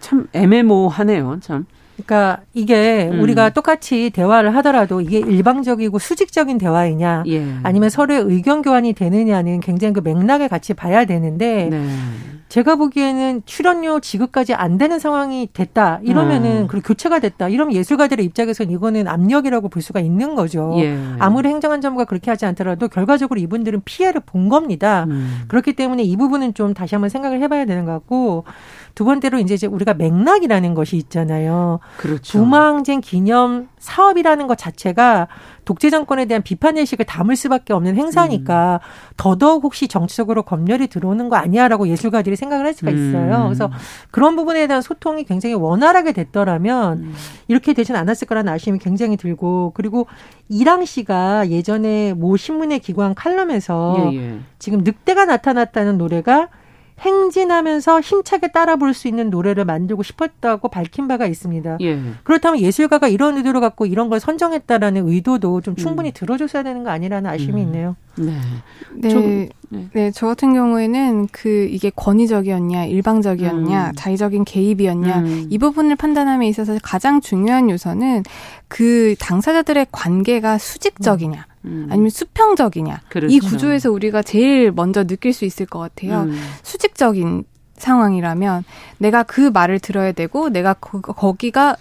참 0.00 0.28
애매모호하네요. 0.32 1.38
참. 1.40 1.66
그러니까 1.98 2.42
이게 2.54 3.08
음. 3.12 3.20
우리가 3.20 3.50
똑같이 3.50 4.10
대화를 4.10 4.54
하더라도 4.56 5.00
이게 5.00 5.18
일방적이고 5.18 5.98
수직적인 5.98 6.58
대화이냐 6.58 7.24
예. 7.26 7.44
아니면 7.64 7.90
서로의 7.90 8.22
의견 8.22 8.62
교환이 8.62 8.92
되느냐는 8.92 9.60
굉장히 9.60 9.94
그 9.94 10.00
맥락을 10.00 10.48
같이 10.48 10.74
봐야 10.74 11.04
되는데 11.04 11.68
네. 11.70 11.88
제가 12.48 12.76
보기에는 12.76 13.42
출연료 13.44 14.00
지급까지 14.00 14.54
안 14.54 14.78
되는 14.78 14.98
상황이 14.98 15.48
됐다 15.52 16.00
이러면은 16.02 16.62
음. 16.62 16.66
그리고 16.68 16.86
교체가 16.88 17.18
됐다 17.18 17.48
이러면 17.48 17.74
예술가들의 17.74 18.24
입장에서는 18.24 18.72
이거는 18.72 19.06
압력이라고 19.06 19.68
볼 19.68 19.82
수가 19.82 20.00
있는 20.00 20.34
거죠. 20.34 20.74
예. 20.78 20.98
아무리 21.18 21.48
행정안전부가 21.50 22.06
그렇게 22.06 22.30
하지 22.30 22.46
않더라도 22.46 22.88
결과적으로 22.88 23.38
이분들은 23.40 23.82
피해를 23.84 24.22
본 24.24 24.48
겁니다. 24.48 25.04
음. 25.08 25.42
그렇기 25.48 25.74
때문에 25.74 26.04
이 26.04 26.16
부분은 26.16 26.54
좀 26.54 26.72
다시 26.72 26.94
한번 26.94 27.10
생각을 27.10 27.42
해봐야 27.42 27.66
되는 27.66 27.84
것 27.84 27.92
같고 27.92 28.44
두 28.98 29.04
번째로 29.04 29.38
이제 29.38 29.64
우리가 29.64 29.94
맥락이라는 29.94 30.74
것이 30.74 30.96
있잖아요. 30.96 31.78
그렇죠. 31.98 32.36
부마항쟁 32.36 33.00
기념 33.00 33.68
사업이라는 33.78 34.48
것 34.48 34.58
자체가 34.58 35.28
독재 35.64 35.88
정권에 35.90 36.24
대한 36.24 36.42
비판 36.42 36.76
의식을 36.76 37.04
담을 37.04 37.36
수밖에 37.36 37.72
없는 37.74 37.94
행사니까 37.94 38.80
음. 38.82 39.14
더더욱 39.16 39.62
혹시 39.62 39.86
정치적으로 39.86 40.42
검열이 40.42 40.88
들어오는 40.88 41.28
거 41.28 41.36
아니야라고 41.36 41.86
예술가들이 41.86 42.34
생각을 42.34 42.66
할 42.66 42.74
수가 42.74 42.90
있어요. 42.90 43.36
음. 43.36 43.44
그래서 43.44 43.70
그런 44.10 44.34
부분에 44.34 44.66
대한 44.66 44.82
소통이 44.82 45.22
굉장히 45.22 45.54
원활하게 45.54 46.10
됐더라면 46.10 46.98
음. 46.98 47.14
이렇게 47.46 47.74
되진 47.74 47.94
않았을 47.94 48.26
거라는 48.26 48.52
아쉬움이 48.52 48.80
굉장히 48.80 49.16
들고 49.16 49.74
그리고 49.76 50.08
이랑 50.48 50.84
씨가 50.84 51.50
예전에 51.50 52.14
모 52.14 52.36
신문에 52.36 52.78
기고한 52.80 53.14
칼럼에서 53.14 54.10
예, 54.10 54.16
예. 54.16 54.38
지금 54.58 54.82
늑대가 54.82 55.24
나타났다는 55.24 55.98
노래가 55.98 56.48
행진하면서 57.00 58.00
힘차게 58.00 58.48
따라 58.48 58.76
부를 58.76 58.94
수 58.94 59.08
있는 59.08 59.30
노래를 59.30 59.64
만들고 59.64 60.02
싶었다고 60.02 60.68
밝힌 60.68 61.08
바가 61.08 61.26
있습니다. 61.26 61.78
예. 61.80 62.00
그렇다면 62.24 62.60
예술가가 62.60 63.08
이런 63.08 63.36
의도를 63.36 63.60
갖고 63.60 63.86
이런 63.86 64.08
걸 64.08 64.20
선정했다라는 64.20 65.08
의도도 65.08 65.60
좀 65.60 65.76
충분히 65.76 66.10
음. 66.10 66.12
들어줬어야 66.14 66.62
되는 66.62 66.84
거 66.84 66.90
아니라는 66.90 67.30
아쉬움이 67.30 67.60
음. 67.60 67.66
있네요. 67.66 67.96
네. 68.18 68.38
네. 68.94 69.08
저, 69.08 69.20
네. 69.20 69.88
네. 69.92 70.10
저 70.10 70.26
같은 70.26 70.54
경우에는 70.54 71.28
그 71.30 71.68
이게 71.70 71.90
권위적이었냐, 71.94 72.86
일방적이었냐, 72.86 73.88
음. 73.88 73.92
자의적인 73.96 74.44
개입이었냐, 74.44 75.18
음. 75.20 75.46
이 75.50 75.58
부분을 75.58 75.96
판단함에 75.96 76.48
있어서 76.48 76.78
가장 76.82 77.20
중요한 77.20 77.70
요소는 77.70 78.22
그 78.68 79.14
당사자들의 79.18 79.86
관계가 79.92 80.58
수직적이냐, 80.58 81.46
음. 81.64 81.88
아니면 81.90 82.10
수평적이냐 82.10 83.02
그렇죠. 83.08 83.34
이 83.34 83.40
구조에서 83.40 83.90
우리가 83.90 84.22
제일 84.22 84.72
먼저 84.72 85.04
느낄 85.04 85.32
수 85.32 85.44
있을 85.44 85.66
것 85.66 85.78
같아요. 85.78 86.22
음. 86.22 86.38
수직적인 86.62 87.44
상황이라면 87.76 88.64
내가 88.98 89.22
그 89.22 89.50
말을 89.52 89.78
들어야 89.78 90.12
되고 90.12 90.48
내가 90.48 90.74
거, 90.74 91.00
거기가 91.00 91.76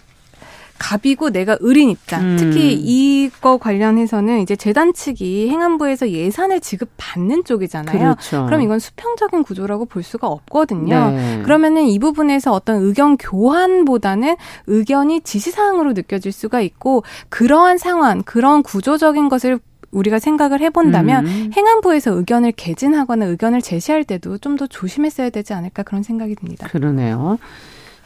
갑이고 0.78 1.30
내가 1.32 1.58
을인 1.64 1.90
입장. 1.90 2.22
음. 2.22 2.38
특히 2.38 2.74
이거 2.74 3.58
관련해서는 3.58 4.40
이제 4.42 4.56
재단 4.56 4.94
측이 4.94 5.50
행안부에서 5.50 6.10
예산을 6.10 6.60
지급받는 6.60 7.44
쪽이잖아요. 7.46 7.98
그렇죠. 7.98 8.46
그럼 8.46 8.62
이건 8.62 8.80
수평적인 8.80 9.44
구조라고 9.44 9.86
볼 9.86 10.04
수가 10.04 10.28
없거든요. 10.28 11.12
네. 11.12 11.42
그러면은 11.44 11.84
이 11.88 12.00
부분에서 12.00 12.52
어떤 12.54 12.82
의견 12.84 13.18
교환보다는 13.18 14.36
의견이 14.68 15.22
지시사항으로 15.22 15.94
느껴질 15.94 16.32
수가 16.32 16.62
있고 16.62 17.04
그러한 17.30 17.78
상황, 17.78 18.24
그런 18.24 18.64
구조적인 18.64 19.30
것을 19.30 19.60
우리가 19.92 20.20
생각을 20.20 20.60
해본다면 20.60 21.26
음. 21.26 21.52
행안부에서 21.56 22.12
의견을 22.12 22.52
개진하거나 22.52 23.26
의견을 23.26 23.62
제시할 23.62 24.04
때도 24.04 24.38
좀 24.38 24.58
더 24.58 24.66
조심했어야 24.68 25.30
되지 25.30 25.54
않을까 25.54 25.84
그런 25.84 26.02
생각이 26.04 26.34
듭니다. 26.36 26.68
그러네요. 26.68 27.38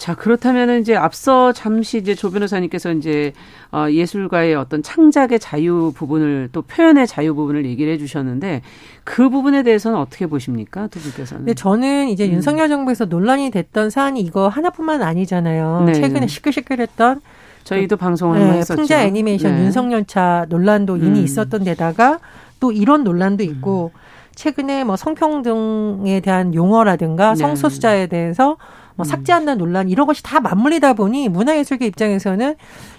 자, 0.02 0.16
그렇다면은 0.16 0.82
이제 0.82 0.96
앞서 0.96 1.52
잠시 1.52 2.00
이제 2.00 2.16
조 2.16 2.32
변호사님께서 2.32 2.92
이제 2.94 3.34
어 3.72 3.86
예술가의 3.88 4.56
어떤 4.56 4.82
창작의 4.82 5.38
자유 5.38 5.92
부분을 5.96 6.50
또 6.52 6.64
표현의 6.64 7.06
자유 7.06 7.36
부분을 7.36 7.68
얘기를 7.68 7.94
해 7.94 8.00
주셨는데 8.00 8.64
그 9.04 9.30
부분에 9.30 9.62
대해서는 9.62 10.00
어떻게 10.00 10.26
보십니까? 10.26 10.88
두 10.88 11.00
분께서는. 11.02 11.46
네, 11.46 11.54
저는 11.54 12.08
이제 12.08 12.26
음. 12.26 12.32
윤석열 12.32 12.68
정부에서 12.68 13.06
논란이 13.06 13.52
됐던 13.52 13.92
사안이 13.92 14.22
이거 14.22 14.48
하나뿐만 14.48 15.04
아니잖아요. 15.04 15.84
네. 15.86 15.94
최근에 15.94 16.26
시끌시끌했던 16.26 17.22
저희도 17.64 17.98
그, 17.98 18.00
방송을 18.00 18.40
네, 18.40 18.58
했었죠. 18.58 18.78
풍자 18.78 19.04
애니메이션 19.04 19.56
네. 19.56 19.66
윤석열차 19.66 20.48
논란도 20.50 20.98
이미 20.98 21.20
음. 21.20 21.24
있었던 21.24 21.64
데다가 21.64 22.18
또 22.60 22.72
이런 22.72 23.04
논란도 23.04 23.44
있고 23.44 23.92
음. 23.94 24.00
최근에 24.34 24.84
뭐 24.84 24.96
성평등에 24.96 26.22
대한 26.22 26.56
용어라든가 26.56 27.34
네. 27.34 27.36
성소수자에 27.36 28.08
대해서 28.08 28.58
뭐 28.96 29.06
음. 29.06 29.06
삭제한다는 29.06 29.58
논란 29.58 29.90
이런 29.90 30.08
것이 30.08 30.24
다 30.24 30.40
맞물리다 30.40 30.94
보니 30.94 31.30
문화예술계 31.30 31.86
입장에서는 31.88 32.56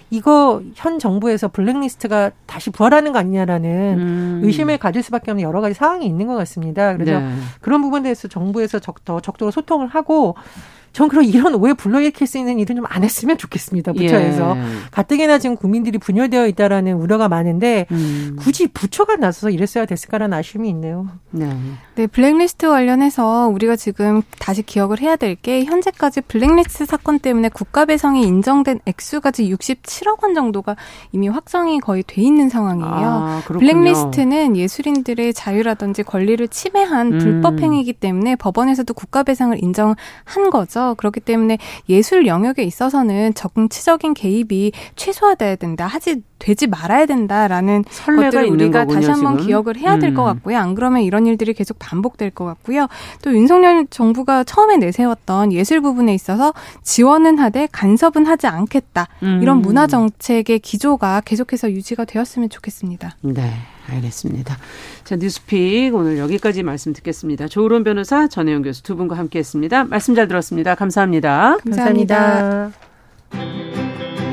이거 0.09 0.61
현 0.75 0.99
정부에서 0.99 1.47
블랙리스트가 1.47 2.31
다시 2.45 2.69
부활하는 2.69 3.13
거 3.13 3.19
아니냐라는 3.19 3.69
음. 3.97 4.41
의심을 4.43 4.77
가질 4.77 5.01
수밖에 5.01 5.31
없는 5.31 5.43
여러 5.43 5.59
가지 5.59 5.73
상황이 5.73 6.05
있는 6.05 6.27
것 6.27 6.35
같습니다. 6.35 6.93
그래서 6.93 7.19
네. 7.19 7.33
그런 7.61 7.81
부분에 7.81 8.03
대해서 8.03 8.27
정부에서 8.27 8.77
적, 8.79 9.03
더 9.05 9.19
적극적으로 9.19 9.51
소통을 9.51 9.87
하고 9.87 10.35
전 10.93 11.09
그런 11.09 11.25
이런 11.25 11.53
오해 11.55 11.73
불러일으킬 11.73 12.25
수 12.27 12.37
있는 12.37 12.59
일은 12.59 12.77
좀 12.77 12.85
안 12.89 13.03
했으면 13.03 13.37
좋겠습니다. 13.37 13.91
부처에서. 13.93 14.55
예. 14.57 14.61
가뜩이나 14.91 15.39
지금 15.39 15.55
국민들이 15.55 15.97
분열되어 15.97 16.47
있다라는 16.47 16.93
우려가 16.93 17.27
많은데 17.27 17.87
음. 17.91 18.35
굳이 18.39 18.67
부처가 18.67 19.15
나서서 19.15 19.49
이랬어야 19.49 19.85
됐을까라는 19.85 20.37
아쉬움이 20.37 20.69
있네요. 20.69 21.07
네. 21.31 21.49
네, 21.95 22.07
블랙리스트 22.07 22.67
관련해서 22.69 23.47
우리가 23.47 23.75
지금 23.75 24.21
다시 24.39 24.61
기억을 24.63 25.01
해야 25.01 25.15
될 25.15 25.33
게 25.43 25.65
현재까지 25.65 26.21
블랙리스트 26.21 26.85
사건 26.85 27.19
때문에 27.19 27.49
국가 27.49 27.85
배상이 27.85 28.21
인정된 28.23 28.79
액수까지 28.85 29.49
67억 29.53 30.23
원 30.23 30.35
정도가 30.35 30.75
이미 31.11 31.27
확정이 31.27 31.79
거의 31.79 32.03
돼 32.05 32.21
있는 32.21 32.49
상황이에요. 32.49 32.91
아, 32.91 33.41
블랙리스트는 33.45 34.55
예술인들의 34.55 35.33
자유라든지 35.33 36.03
권리를 36.03 36.47
침해한 36.49 37.13
음. 37.13 37.17
불법 37.19 37.59
행위이기 37.59 37.93
때문에 37.93 38.35
법원에서도 38.35 38.93
국가 38.93 39.23
배상을 39.23 39.57
인정한 39.63 39.95
거죠. 40.51 40.82
그렇기 40.97 41.19
때문에 41.21 41.57
예술 41.89 42.27
영역에 42.27 42.63
있어서는 42.63 43.33
정치적인 43.33 44.13
개입이 44.13 44.71
최소화돼야 44.95 45.55
된다. 45.55 45.87
하지 45.87 46.21
되지 46.43 46.67
말아야 46.67 47.05
된다라는 47.05 47.85
것들을 48.05 48.49
우리가 48.49 48.81
거군요, 48.81 48.99
다시 48.99 49.09
한번 49.09 49.37
지금. 49.37 49.47
기억을 49.47 49.77
해야 49.77 49.97
될것 49.97 50.25
음. 50.25 50.33
같고요. 50.33 50.57
안 50.57 50.75
그러면 50.75 51.01
이런 51.01 51.25
일들이 51.25 51.53
계속 51.53 51.79
반복될 51.79 52.31
것 52.31 52.43
같고요. 52.43 52.87
또 53.21 53.33
윤석열 53.33 53.87
정부가 53.89 54.43
처음에 54.43 54.75
내세웠던 54.77 55.53
예술 55.53 55.79
부분에 55.79 56.13
있어서 56.13 56.53
지원은 56.83 57.39
하되 57.39 57.69
간섭은 57.71 58.25
하지 58.25 58.47
않겠다. 58.47 59.07
음. 59.23 59.39
이런 59.41 59.61
문화 59.61 59.87
정책의 59.87 60.59
기조가 60.59 61.21
계속해서 61.23 61.71
유지가 61.71 62.03
되었으면 62.03 62.49
좋겠습니다. 62.49 63.15
네. 63.21 63.53
알겠습니다. 63.89 64.57
자, 65.03 65.15
뉴스픽 65.17 65.93
오늘 65.93 66.17
여기까지 66.17 66.63
말씀 66.63 66.93
듣겠습니다. 66.93 67.47
조으론 67.47 67.83
변호사, 67.83 68.27
전혜영 68.27 68.61
교수 68.61 68.81
두 68.83 68.95
분과 68.95 69.17
함께 69.17 69.39
했습니다. 69.39 69.83
말씀 69.83 70.15
잘 70.15 70.27
들었습니다. 70.27 70.75
감사합니다. 70.75 71.57
감사합니다. 71.63 72.71
감사합니다. 73.31 74.32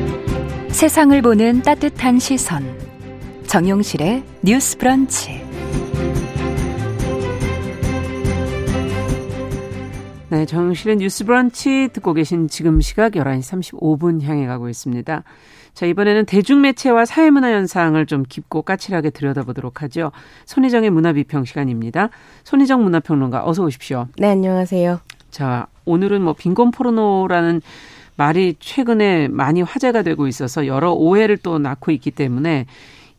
세상을 0.81 1.21
보는 1.21 1.61
따뜻한 1.61 2.17
시선. 2.17 2.63
정용실의 3.45 4.23
뉴스 4.41 4.79
브런치. 4.79 5.39
네, 10.29 10.45
정용실의 10.47 10.97
뉴스 10.97 11.23
브런치 11.23 11.89
듣고 11.93 12.13
계신 12.15 12.47
지금 12.47 12.81
시각 12.81 13.11
11시 13.11 13.61
35분 13.75 14.23
향해 14.23 14.47
가고 14.47 14.69
있습니다. 14.69 15.23
자, 15.75 15.85
이번에는 15.85 16.25
대중매체와 16.25 17.05
사회문화 17.05 17.51
현상을 17.51 18.03
좀 18.07 18.23
깊고 18.27 18.63
까칠하게 18.63 19.11
들여다보도록 19.11 19.83
하죠. 19.83 20.11
손희정의 20.45 20.89
문화비평 20.89 21.45
시간입니다. 21.45 22.09
손희정 22.43 22.83
문화평론가 22.83 23.47
어서 23.47 23.63
오십시오. 23.63 24.07
네, 24.17 24.29
안녕하세요. 24.29 24.99
자, 25.29 25.67
오늘은 25.85 26.23
뭐 26.23 26.33
빈곤 26.33 26.71
포르노라는 26.71 27.61
말이 28.15 28.55
최근에 28.59 29.27
많이 29.29 29.61
화제가 29.61 30.01
되고 30.03 30.27
있어서 30.27 30.67
여러 30.67 30.91
오해를 30.91 31.37
또 31.37 31.59
낳고 31.59 31.91
있기 31.91 32.11
때문에 32.11 32.65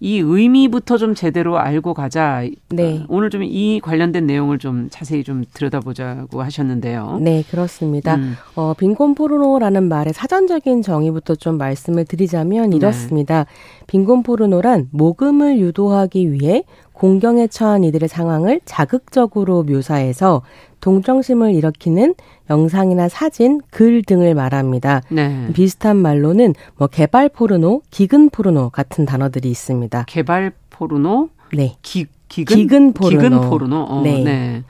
이 0.04 0.18
의미부터 0.18 0.98
좀 0.98 1.14
제대로 1.14 1.58
알고 1.60 1.94
가자. 1.94 2.44
네. 2.70 3.04
오늘 3.08 3.30
좀 3.30 3.44
이 3.44 3.78
관련된 3.80 4.26
내용을 4.26 4.58
좀 4.58 4.88
자세히 4.90 5.22
좀 5.22 5.44
들여다보자고 5.54 6.42
하셨는데요. 6.42 7.18
네, 7.20 7.44
그렇습니다. 7.48 8.16
음. 8.16 8.34
어, 8.56 8.74
빈곤 8.76 9.14
포르노라는 9.14 9.84
말의 9.84 10.12
사전적인 10.12 10.82
정의부터 10.82 11.36
좀 11.36 11.56
말씀을 11.56 12.04
드리자면 12.04 12.70
네. 12.70 12.76
이렇습니다. 12.78 13.44
네. 13.44 13.84
빈곤 13.86 14.24
포르노란 14.24 14.88
모금을 14.90 15.60
유도하기 15.60 16.32
위해 16.32 16.64
공경에 17.02 17.48
처한 17.48 17.82
이들의 17.82 18.08
상황을 18.08 18.60
자극적으로 18.64 19.64
묘사해서 19.64 20.42
동정심을 20.80 21.52
일으키는 21.52 22.14
영상이나 22.48 23.08
사진, 23.08 23.60
글 23.70 24.04
등을 24.04 24.36
말합니다. 24.36 25.02
네. 25.08 25.48
비슷한 25.52 25.96
말로는 25.96 26.54
뭐 26.76 26.86
개발 26.86 27.28
포르노, 27.28 27.82
기근 27.90 28.30
포르노 28.30 28.70
같은 28.70 29.04
단어들이 29.04 29.50
있습니다. 29.50 30.04
개발 30.06 30.52
포르노, 30.70 31.30
네. 31.52 31.74
기, 31.82 32.06
기근, 32.28 32.56
기근 32.56 32.92
포르노. 32.92 33.20
기근 33.20 33.50
포르노. 33.50 33.76
어, 33.82 34.02
네. 34.02 34.22
네. 34.22 34.62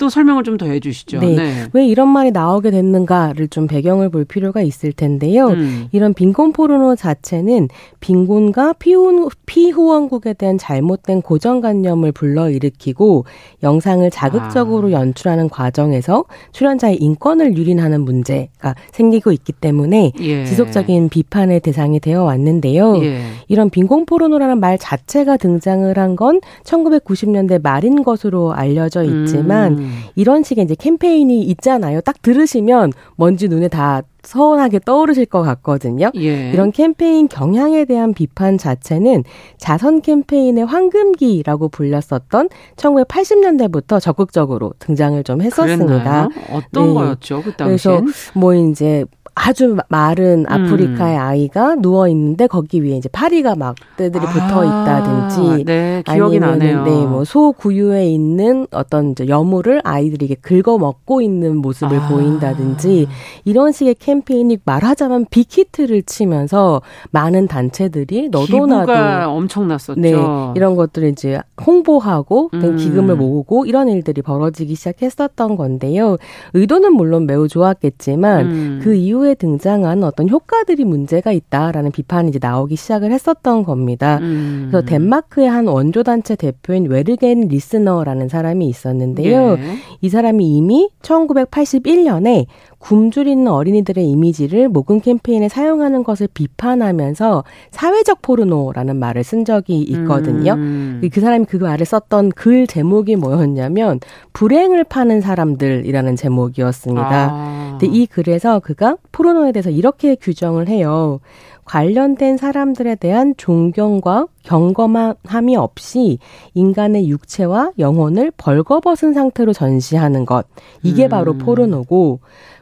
또 0.00 0.08
설명을 0.08 0.44
좀 0.44 0.56
더 0.56 0.66
해주시죠. 0.66 1.20
네. 1.20 1.36
네. 1.36 1.52
왜 1.72 1.86
이런 1.86 2.08
말이 2.08 2.32
나오게 2.32 2.70
됐는가를 2.70 3.48
좀 3.48 3.66
배경을 3.66 4.08
볼 4.08 4.24
필요가 4.24 4.62
있을 4.62 4.92
텐데요. 4.92 5.48
음. 5.48 5.88
이런 5.92 6.12
빈곤 6.12 6.52
포르노 6.52 6.96
자체는 6.96 7.68
빈곤과 8.00 8.74
피후, 8.74 9.28
피후원국에 9.46 10.32
대한 10.34 10.58
잘못된 10.58 11.22
고정관념을 11.22 12.12
불러일으키고 12.12 13.24
영상을 13.62 14.10
자극적으로 14.10 14.88
아. 14.88 14.92
연출하는 14.92 15.48
과정에서 15.48 16.24
출연자의 16.52 16.96
인권을 16.96 17.56
유린하는 17.56 18.00
문제가 18.02 18.74
생기고 18.92 19.32
있기 19.32 19.52
때문에 19.52 20.12
예. 20.20 20.44
지속적인 20.46 21.10
비판의 21.10 21.60
대상이 21.60 22.00
되어 22.00 22.24
왔는데요. 22.24 23.02
예. 23.04 23.20
이런 23.48 23.70
빈곤 23.70 24.04
포르노라는 24.06 24.58
말 24.60 24.78
자체가 24.78 25.36
등장을 25.36 25.96
한 25.96 26.16
건 26.16 26.40
1990년대 26.64 27.62
말인 27.62 28.02
것으로 28.02 28.52
알려져 28.52 29.04
있지만 29.04 29.78
음. 29.78 29.89
이런 30.14 30.42
식의 30.42 30.64
이제 30.64 30.74
캠페인이 30.74 31.42
있잖아요. 31.42 32.00
딱 32.00 32.22
들으시면 32.22 32.92
뭔지 33.16 33.48
눈에 33.48 33.68
다 33.68 34.02
서운하게 34.22 34.80
떠오르실 34.80 35.26
것 35.26 35.42
같거든요. 35.42 36.10
예. 36.16 36.50
이런 36.50 36.72
캠페인 36.72 37.26
경향에 37.26 37.84
대한 37.86 38.12
비판 38.12 38.58
자체는 38.58 39.24
자선 39.56 40.02
캠페인의 40.02 40.66
황금기라고 40.66 41.68
불렸었던 41.70 42.48
1980년대부터 42.76 44.00
적극적으로 44.00 44.74
등장을 44.78 45.22
좀 45.24 45.40
했었습니다. 45.40 45.86
그랬나요? 45.86 46.28
어떤 46.50 46.88
네. 46.88 46.94
거였죠, 46.94 47.42
그 47.42 47.52
당시엔? 47.56 48.00
그래서 48.04 48.12
뭐 48.34 48.54
이제 48.54 49.04
아주 49.42 49.76
마른 49.88 50.44
아프리카의 50.46 51.16
음. 51.16 51.22
아이가 51.22 51.74
누워 51.74 52.08
있는데 52.08 52.46
거기 52.46 52.82
위에 52.82 52.96
이제 52.96 53.08
파리가 53.08 53.54
막 53.54 53.74
떼들이 53.96 54.22
아, 54.26 54.28
붙어 54.28 54.64
있다든지 54.64 55.64
네, 55.64 56.02
기억이 56.06 56.38
나네요. 56.38 56.84
네, 56.84 56.90
뭐 56.90 57.24
소구유에 57.24 58.06
있는 58.06 58.66
어떤 58.70 59.12
이제 59.12 59.26
여물을 59.26 59.80
아이들이 59.82 60.26
이게 60.26 60.34
긁어 60.34 60.76
먹고 60.76 61.22
있는 61.22 61.56
모습을 61.56 61.98
아. 61.98 62.08
보인다든지 62.08 63.08
이런 63.46 63.72
식의 63.72 63.94
캠페인이 63.94 64.58
말하자면 64.62 65.26
빅히트를 65.30 66.02
치면서 66.02 66.82
많은 67.10 67.48
단체들이 67.48 68.28
너도 68.28 68.66
나도 68.66 68.92
엄청났었죠. 69.30 70.00
네, 70.00 70.12
이런 70.54 70.76
것들을 70.76 71.08
이제 71.08 71.40
홍보하고 71.64 72.50
음. 72.52 72.76
기금을 72.76 73.16
모으고 73.16 73.64
이런 73.64 73.88
일들이 73.88 74.20
벌어지기 74.20 74.74
시작했었던 74.74 75.56
건데요. 75.56 76.18
의도는 76.52 76.92
물론 76.92 77.26
매우 77.26 77.48
좋았겠지만 77.48 78.46
음. 78.46 78.80
그 78.82 78.94
이후에 78.94 79.29
이 79.29 79.29
후에 79.30 79.34
등장한 79.34 80.02
어떤 80.04 80.28
효과들이 80.28 80.84
문제가 80.84 81.32
있다라는 81.32 81.92
비판이 81.92 82.30
이제 82.30 82.38
나오기 82.40 82.76
시작을 82.76 83.12
했었던 83.12 83.64
겁니다. 83.64 84.18
음. 84.20 84.68
그래서 84.70 84.84
덴마크의 84.84 85.48
한 85.48 85.66
원조 85.66 86.02
단체 86.02 86.34
대표인 86.34 86.86
외르겐 86.86 87.48
리스너라는 87.48 88.28
사람이 88.28 88.68
있었는데요. 88.68 89.56
네. 89.56 89.76
이 90.00 90.08
사람이 90.08 90.56
이미 90.56 90.90
1981년에 91.02 92.46
굶주리는 92.78 93.46
어린이들의 93.46 94.08
이미지를 94.08 94.68
모금 94.68 95.00
캠페인에 95.00 95.48
사용하는 95.48 96.02
것을 96.02 96.28
비판하면서 96.32 97.44
사회적 97.70 98.22
포르노라는 98.22 98.96
말을 98.96 99.22
쓴 99.22 99.44
적이 99.44 99.82
있거든요. 99.82 100.54
음. 100.54 101.00
그 101.12 101.20
사람이 101.20 101.44
그 101.44 101.56
말을 101.56 101.84
썼던 101.84 102.30
글 102.30 102.66
제목이 102.66 103.16
뭐였냐면 103.16 104.00
불행을 104.32 104.84
파는 104.84 105.20
사람들이라는 105.20 106.16
제목이었습니다. 106.16 107.28
아. 107.30 107.59
근데 107.80 107.96
이 107.96 108.06
글에서 108.06 108.60
그가 108.60 108.98
포르노에 109.10 109.52
대해서 109.52 109.70
이렇게 109.70 110.14
규정을 110.14 110.68
해요. 110.68 111.20
관련된 111.64 112.36
사람들에 112.36 112.96
대한 112.96 113.32
존경과 113.38 114.26
경검함이 114.42 115.56
없이 115.56 116.18
인간의 116.52 117.08
육체와 117.08 117.72
영혼을 117.78 118.32
벌거벗은 118.36 119.14
상태로 119.14 119.54
전시하는 119.54 120.26
것. 120.26 120.46
이게 120.82 121.04
음. 121.04 121.08
바로 121.08 121.38
포르노고 121.38 122.20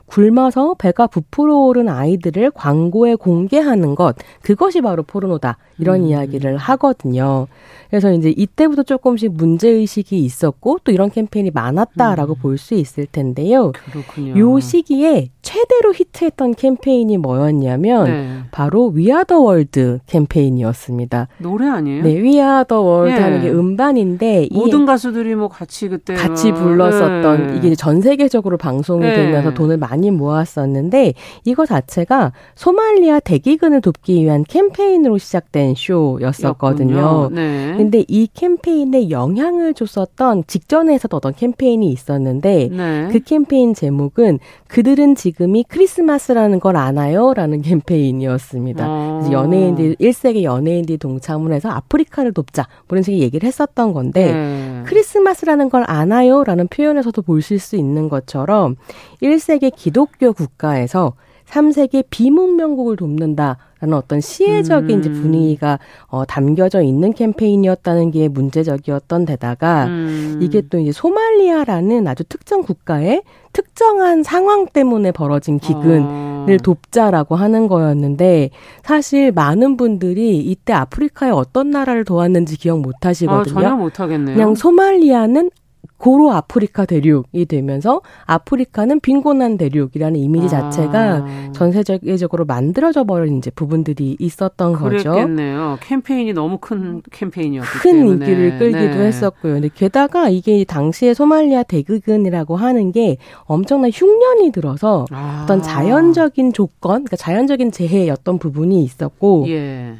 굶어서 0.09 0.75
배가 0.75 1.07
부풀어 1.07 1.59
오른 1.59 1.89
아이들을 1.89 2.51
광고에 2.53 3.15
공개하는 3.15 3.95
것 3.95 4.17
그것이 4.43 4.81
바로 4.81 5.03
포르노다 5.03 5.59
이런 5.79 6.01
음. 6.01 6.07
이야기를 6.07 6.57
하거든요. 6.57 7.47
그래서 7.91 8.13
이제 8.13 8.33
이때부터 8.37 8.83
조금씩 8.83 9.33
문제 9.33 9.69
의식이 9.69 10.19
있었고 10.19 10.79
또 10.85 10.93
이런 10.93 11.11
캠페인이 11.11 11.51
많았다라고 11.53 12.35
음. 12.35 12.41
볼수 12.41 12.75
있을 12.75 13.07
텐데요. 13.11 13.73
그렇군요. 13.73 14.39
요 14.39 14.61
시기에 14.61 15.31
최대로 15.49 15.95
히트했던 15.95 16.57
캠페인이 16.57 17.17
뭐였냐면 17.17 18.05
네. 18.05 18.39
바로 18.51 18.89
We 18.89 19.02
Are 19.02 19.21
the 19.21 19.41
World 19.41 19.99
캠페인이었습니다. 20.05 21.29
노래 21.39 21.67
아니에요? 21.67 22.03
네, 22.03 22.21
We 22.21 22.36
Are 22.36 22.59
the 22.59 22.83
World 22.83 23.17
예. 23.17 23.23
하는 23.23 23.41
게 23.41 23.49
음반인데 23.49 24.49
모든 24.53 24.85
가수들이 24.85 25.35
뭐 25.37 25.49
같이 25.49 25.89
그때 25.89 26.13
같이 26.13 26.53
불렀었던 26.53 27.47
네. 27.47 27.57
이게 27.57 27.75
전 27.75 28.03
세계적으로 28.03 28.59
방송이 28.59 29.01
네. 29.01 29.15
되면서 29.15 29.55
돈을 29.55 29.79
많이 29.79 30.11
모았었는데 30.11 31.15
이거 31.47 31.65
자체가 31.65 32.33
소말리아 32.55 33.19
대기근을 33.19 33.81
돕기 33.81 34.23
위한 34.23 34.45
캠페인으로 34.47 35.17
시작된 35.17 35.77
쇼였었거든요. 35.79 37.31
네. 37.33 37.73
근데 37.75 38.05
이 38.07 38.29
캠페인에 38.35 39.09
영향을 39.09 39.73
줬었던 39.73 40.45
직전에 40.47 40.99
서도 40.99 41.17
어떤 41.17 41.33
캠페인이 41.33 41.91
있었는데 41.91 42.69
네. 42.71 43.09
그 43.11 43.21
캠페인 43.21 43.73
제목은 43.73 44.41
그들은 44.67 45.15
지금 45.15 45.38
이 45.41 45.65
크리스마스라는 45.69 46.61
걸 46.61 46.77
아나요? 46.77 47.33
라는 47.33 47.63
캠페인이었습니다. 47.63 48.87
어. 48.89 49.29
연예인들 49.31 49.97
1세기 49.97 50.43
연예인들이 50.43 50.99
동참을 50.99 51.53
해서 51.53 51.69
아프리카를 51.71 52.33
돕자 52.33 52.67
뭐 52.89 52.97
이런 52.97 53.03
식의 53.03 53.21
얘기를 53.21 53.47
했었던 53.47 53.93
건데 53.93 54.33
네. 54.33 54.83
크리스마스라는 54.87 55.69
걸 55.71 55.85
아나요? 55.87 56.43
라는 56.45 56.67
표현에서도 56.67 57.23
보실 57.23 57.59
수 57.59 57.77
있는 57.77 58.09
것처럼 58.09 58.77
1세기 59.23 59.73
기독교 59.75 60.33
국가에서 60.33 61.15
3세기 61.49 62.05
비문명국을 62.11 62.97
돕는다라는 62.97 63.95
어떤 63.95 64.21
시혜적인 64.21 64.91
음. 64.97 65.01
이제 65.01 65.11
분위기가 65.11 65.79
어, 66.07 66.25
담겨져 66.25 66.83
있는 66.83 67.13
캠페인이었다는 67.13 68.11
게 68.11 68.29
문제적이었던 68.29 69.25
데다가 69.25 69.87
음. 69.87 70.39
이게 70.43 70.63
또 70.69 70.79
이제 70.79 70.93
소말리아라는 70.93 72.07
아주 72.07 72.25
특정 72.25 72.63
국가의 72.63 73.23
특정한 73.53 74.23
상황 74.23 74.67
때문에 74.67 75.11
벌어진 75.11 75.59
기근을 75.59 76.03
어. 76.05 76.57
돕자라고 76.63 77.35
하는 77.35 77.67
거였는데 77.67 78.51
사실 78.83 79.33
많은 79.33 79.77
분들이 79.77 80.39
이때 80.39 80.75
아프리카의 80.75 81.33
어떤 81.33 81.71
나라를 81.71 82.05
도왔는지 82.05 82.59
기억 82.59 82.81
못 82.81 82.95
하시거든요. 83.05 83.59
아, 83.59 83.63
전혀 83.63 83.77
못 83.77 84.01
하겠네요. 84.01 84.37
그냥 84.37 84.55
소말리아는 84.55 85.51
고로 85.99 86.33
아프리카 86.33 86.87
대륙이 86.87 87.45
되면서 87.47 88.01
아프리카는 88.27 89.01
빈곤한 89.01 89.59
대륙이라는 89.59 90.19
이미지 90.19 90.47
아. 90.55 90.71
자체가 90.71 91.27
전 91.53 91.73
세계적으로 91.73 92.45
만들어져 92.45 93.05
버린 93.05 93.39
이제 93.39 93.51
부분들이 93.51 94.17
있었던 94.19 94.73
거죠. 94.75 95.11
그랬겠네요. 95.13 95.79
캠페인이 95.83 96.33
너무 96.33 96.59
큰 96.59 97.03
캠페인이었기 97.11 97.79
큰 97.81 97.93
때문에. 97.93 98.27
인기를 98.27 98.59
끌기도 98.59 98.99
네. 98.99 99.07
했었고요. 99.07 99.55
근데 99.55 99.69
게다가 99.75 100.29
이게 100.29 100.65
당시에 100.65 101.15
소말리아 101.15 101.65
대기근이라고 101.65 102.57
하는 102.57 102.93
게 102.93 103.17
엄청난 103.45 103.91
흉년이 103.93 104.53
들어서 104.53 105.05
아. 105.11 105.43
어떤 105.45 105.61
자연적인 105.63 106.53
조건, 106.53 107.05
그러니까 107.05 107.17
자연적인 107.17 107.73
재해였던 107.73 108.39
부분이 108.39 108.83
있었고 108.85 109.47
예. 109.49 109.95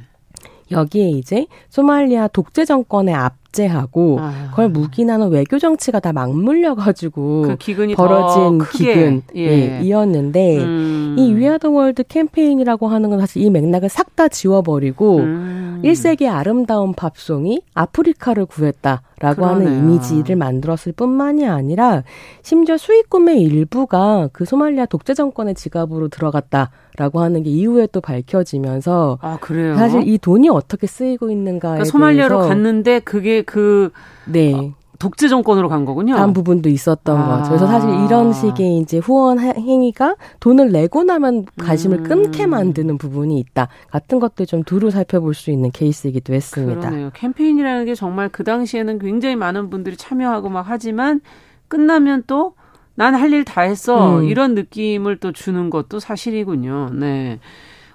여기에 0.71 1.11
이제 1.11 1.47
소말리아 1.71 2.29
독재 2.29 2.65
정권의 2.67 3.15
압제하고 3.49 4.19
아. 4.21 4.49
그걸 4.51 4.69
묵인하는 4.69 5.31
외교 5.31 5.59
정치가 5.59 6.01
다 6.01 6.13
맞물려 6.13 6.75
가지고 6.75 7.57
그 7.59 7.95
벌어진 7.95 8.59
기근 8.73 9.23
예. 9.37 9.41
예, 9.41 9.81
이었는데 9.83 10.59
음. 10.59 11.17
이 11.19 11.35
We 11.35 11.44
Are 11.44 11.57
the 11.57 11.71
World 11.71 12.05
캠페인이라고 12.05 12.89
하는 12.89 13.11
건 13.11 13.21
사실 13.21 13.43
이 13.43 13.51
맥락을 13.51 13.89
싹 13.89 14.09
다 14.19 14.27
지워버리고 14.27 15.19
음. 15.19 15.81
1세계 15.85 16.29
아름다운 16.29 16.93
팝송이 16.93 17.63
아프리카를 17.73 18.47
구했다 18.47 19.03
라고 19.21 19.43
그러네요. 19.43 19.69
하는 19.69 19.79
이미지를 19.79 20.35
만들었을 20.35 20.93
뿐만이 20.97 21.47
아니라 21.47 22.03
심지어 22.43 22.77
수익금의 22.77 23.41
일부가 23.43 24.29
그 24.33 24.45
소말리아 24.45 24.87
독재 24.87 25.15
정권의 25.15 25.55
지갑으로 25.55 26.09
들어갔다. 26.09 26.71
라고 26.99 27.21
하는 27.21 27.45
게 27.45 27.51
이후에 27.51 27.87
또 27.93 28.01
밝혀지면서 28.01 29.19
아? 29.23 29.39
사실 29.77 30.03
이 30.09 30.19
돈이 30.19 30.49
어떻게 30.49 30.89
쓰이고 30.89 31.31
있는가에 31.31 31.75
그러니까 31.75 31.85
소말리아로 31.85 32.41
갔는데 32.41 32.99
그게 33.01 33.38
그 33.43 33.91
네. 34.27 34.53
어, 34.55 34.73
독재 34.99 35.29
정권으로 35.29 35.69
간 35.69 35.85
거군요. 35.85 36.17
한 36.17 36.33
부분도 36.33 36.69
있었던 36.69 37.17
아. 37.17 37.29
거죠. 37.39 37.49
그래서 37.51 37.67
사실 37.69 37.89
이런 38.05 38.33
식의 38.33 38.79
이제 38.79 38.99
후원 38.99 39.39
행위가 39.39 40.17
돈을 40.41 40.73
내고 40.73 41.05
나면 41.05 41.47
관심을 41.61 41.99
음. 41.99 42.03
끊게 42.05 42.47
만드는 42.47 42.99
부분이 42.99 43.39
있다. 43.39 43.69
같은 43.91 44.19
것들 44.19 44.47
좀 44.47 44.65
두루 44.65 44.91
살펴볼 44.91 45.35
수 45.35 45.51
있는 45.53 45.71
케이스이기도 45.71 46.35
했습니다. 46.35 46.81
그러네요. 46.81 47.11
캠페인이라는 47.15 47.85
게 47.85 47.95
정말 47.95 48.29
그 48.29 48.43
당시에는 48.43 48.99
굉장히 48.99 49.37
많은 49.37 49.71
분들이 49.71 49.97
참여하고 49.97 50.49
막 50.49 50.65
하지만 50.69 51.21
끝나면 51.69 52.25
또 52.27 52.55
난 52.99 53.15
할 53.15 53.33
일 53.33 53.45
다 53.45 53.61
했어. 53.61 54.19
음. 54.19 54.25
이런 54.25 54.57
느낌을 54.57 55.19
또 55.19 55.31
주는 55.31 55.71
것도 55.71 56.01
사실이군요. 56.01 56.91
네. 56.95 57.39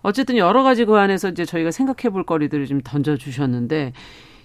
어쨌든 0.02 0.38
여러 0.38 0.64
가지 0.64 0.86
그 0.86 0.96
안에서 0.96 1.28
이제 1.28 1.44
저희가 1.44 1.72
생각해 1.72 2.10
볼 2.10 2.24
거리들을 2.26 2.66
좀 2.68 2.80
던져 2.82 3.18
주셨는데 3.18 3.92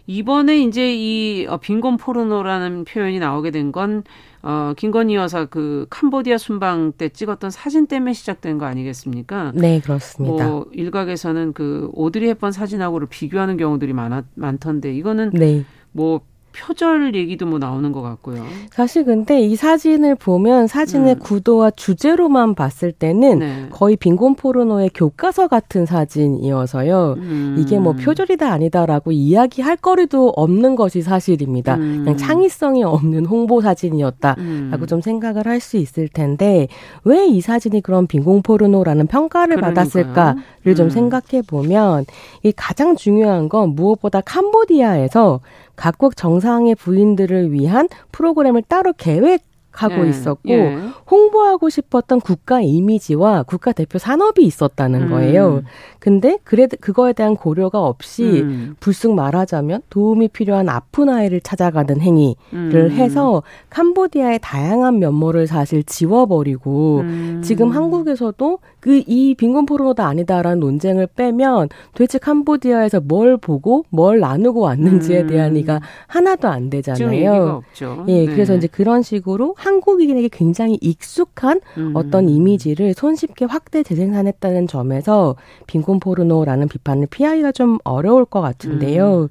이번에 0.08 0.58
이제 0.62 0.94
이 0.94 1.46
어, 1.46 1.58
빈곤 1.58 1.98
포르노라는 1.98 2.84
표현이 2.84 3.18
나오게 3.20 3.50
된 3.52 3.70
건 3.70 4.02
어, 4.42 4.72
김건희 4.76 5.14
여사 5.14 5.44
그 5.44 5.86
캄보디아 5.90 6.38
순방 6.38 6.92
때 6.92 7.10
찍었던 7.10 7.50
사진 7.50 7.86
때문에 7.86 8.14
시작된 8.14 8.56
거 8.56 8.64
아니겠습니까? 8.64 9.52
네, 9.54 9.80
그렇습니다. 9.80 10.48
뭐 10.48 10.66
일각에서는 10.72 11.52
그 11.52 11.90
오드리 11.92 12.26
헵번 12.28 12.52
사진하고를 12.52 13.08
비교하는 13.08 13.56
경우들이 13.58 13.92
많았 13.92 14.24
많던데 14.34 14.94
이거는 14.94 15.30
네. 15.34 15.64
뭐 15.92 16.22
표절 16.60 17.14
얘기도 17.14 17.46
뭐 17.46 17.58
나오는 17.58 17.92
것 17.92 18.02
같고요. 18.02 18.44
사실 18.70 19.04
근데 19.04 19.40
이 19.40 19.54
사진을 19.56 20.14
보면 20.16 20.66
사진의 20.66 21.14
음. 21.14 21.18
구도와 21.20 21.70
주제로만 21.70 22.54
봤을 22.54 22.92
때는 22.92 23.38
네. 23.38 23.66
거의 23.70 23.96
빈곤 23.96 24.34
포르노의 24.34 24.90
교과서 24.94 25.48
같은 25.48 25.86
사진이어서요. 25.86 27.14
음. 27.18 27.56
이게 27.58 27.78
뭐 27.78 27.92
표절이다 27.92 28.50
아니다라고 28.50 29.12
이야기할 29.12 29.76
거리도 29.76 30.30
없는 30.36 30.74
것이 30.76 31.02
사실입니다. 31.02 31.76
음. 31.76 32.02
그냥 32.04 32.16
창의성이 32.16 32.82
없는 32.84 33.26
홍보 33.26 33.60
사진이었다라고 33.60 34.40
음. 34.40 34.86
좀 34.88 35.00
생각을 35.00 35.46
할 35.46 35.58
수 35.60 35.76
있을 35.76 36.08
텐데 36.08 36.68
왜 37.04 37.26
이 37.28 37.40
사진이 37.40 37.82
그런 37.82 38.06
빈곤 38.06 38.42
포르노라는 38.42 39.06
평가를 39.06 39.56
그러니까요. 39.56 39.74
받았을까를 39.74 40.74
좀 40.76 40.86
음. 40.86 40.90
생각해 40.90 41.42
보면 41.46 42.06
이 42.42 42.52
가장 42.56 42.96
중요한 42.96 43.48
건 43.50 43.74
무엇보다 43.74 44.20
캄보디아에서 44.22 45.40
각국 45.78 46.16
정상의 46.16 46.74
부인들을 46.74 47.52
위한 47.52 47.88
프로그램을 48.10 48.62
따로 48.62 48.92
계획 48.92 49.42
하고 49.70 50.04
예, 50.04 50.10
있었고 50.10 50.48
예. 50.48 50.76
홍보하고 51.08 51.68
싶었던 51.68 52.20
국가 52.20 52.60
이미지와 52.60 53.44
국가 53.44 53.72
대표 53.72 53.98
산업이 53.98 54.42
있었다는 54.42 55.02
음. 55.02 55.10
거예요. 55.10 55.62
근데 56.00 56.38
그래 56.42 56.66
그거에 56.66 57.12
대한 57.12 57.36
고려가 57.36 57.80
없이 57.84 58.40
음. 58.42 58.74
불쑥 58.80 59.14
말하자면 59.14 59.82
도움이 59.88 60.28
필요한 60.28 60.68
아픈 60.68 61.08
아이를 61.08 61.40
찾아가는 61.40 62.00
행위를 62.00 62.36
음. 62.54 62.90
해서 62.90 63.44
캄보디아의 63.70 64.40
다양한 64.42 64.98
면모를 64.98 65.46
사실 65.46 65.84
지워버리고 65.84 67.00
음. 67.00 67.42
지금 67.44 67.70
한국에서도 67.70 68.58
그 68.88 69.02
이 69.06 69.34
빈곤 69.34 69.66
포르노다 69.66 70.06
아니다라는 70.06 70.60
논쟁을 70.60 71.08
빼면 71.08 71.68
도대체 71.92 72.18
캄보디아에서 72.18 73.00
뭘 73.00 73.36
보고 73.36 73.84
뭘 73.90 74.20
나누고 74.20 74.60
왔는지에 74.60 75.22
음. 75.22 75.26
대한 75.26 75.56
이가 75.56 75.80
하나도 76.06 76.48
안 76.48 76.70
되잖아요. 76.70 77.62
예, 78.08 78.24
네. 78.24 78.26
그래서 78.26 78.54
이제 78.54 78.66
그런 78.66 79.02
식으로 79.02 79.54
한국인에게 79.58 80.28
굉장히 80.28 80.78
익숙한 80.80 81.60
음. 81.76 81.92
어떤 81.94 82.28
이미지를 82.28 82.94
손쉽게 82.94 83.44
확대 83.44 83.82
재생산했다는 83.82 84.66
점에서 84.66 85.36
빈곤 85.66 86.00
포르노라는 86.00 86.68
비판을 86.68 87.08
피하기가 87.10 87.52
좀 87.52 87.78
어려울 87.84 88.24
것 88.24 88.40
같은데요. 88.40 89.22
음. 89.22 89.28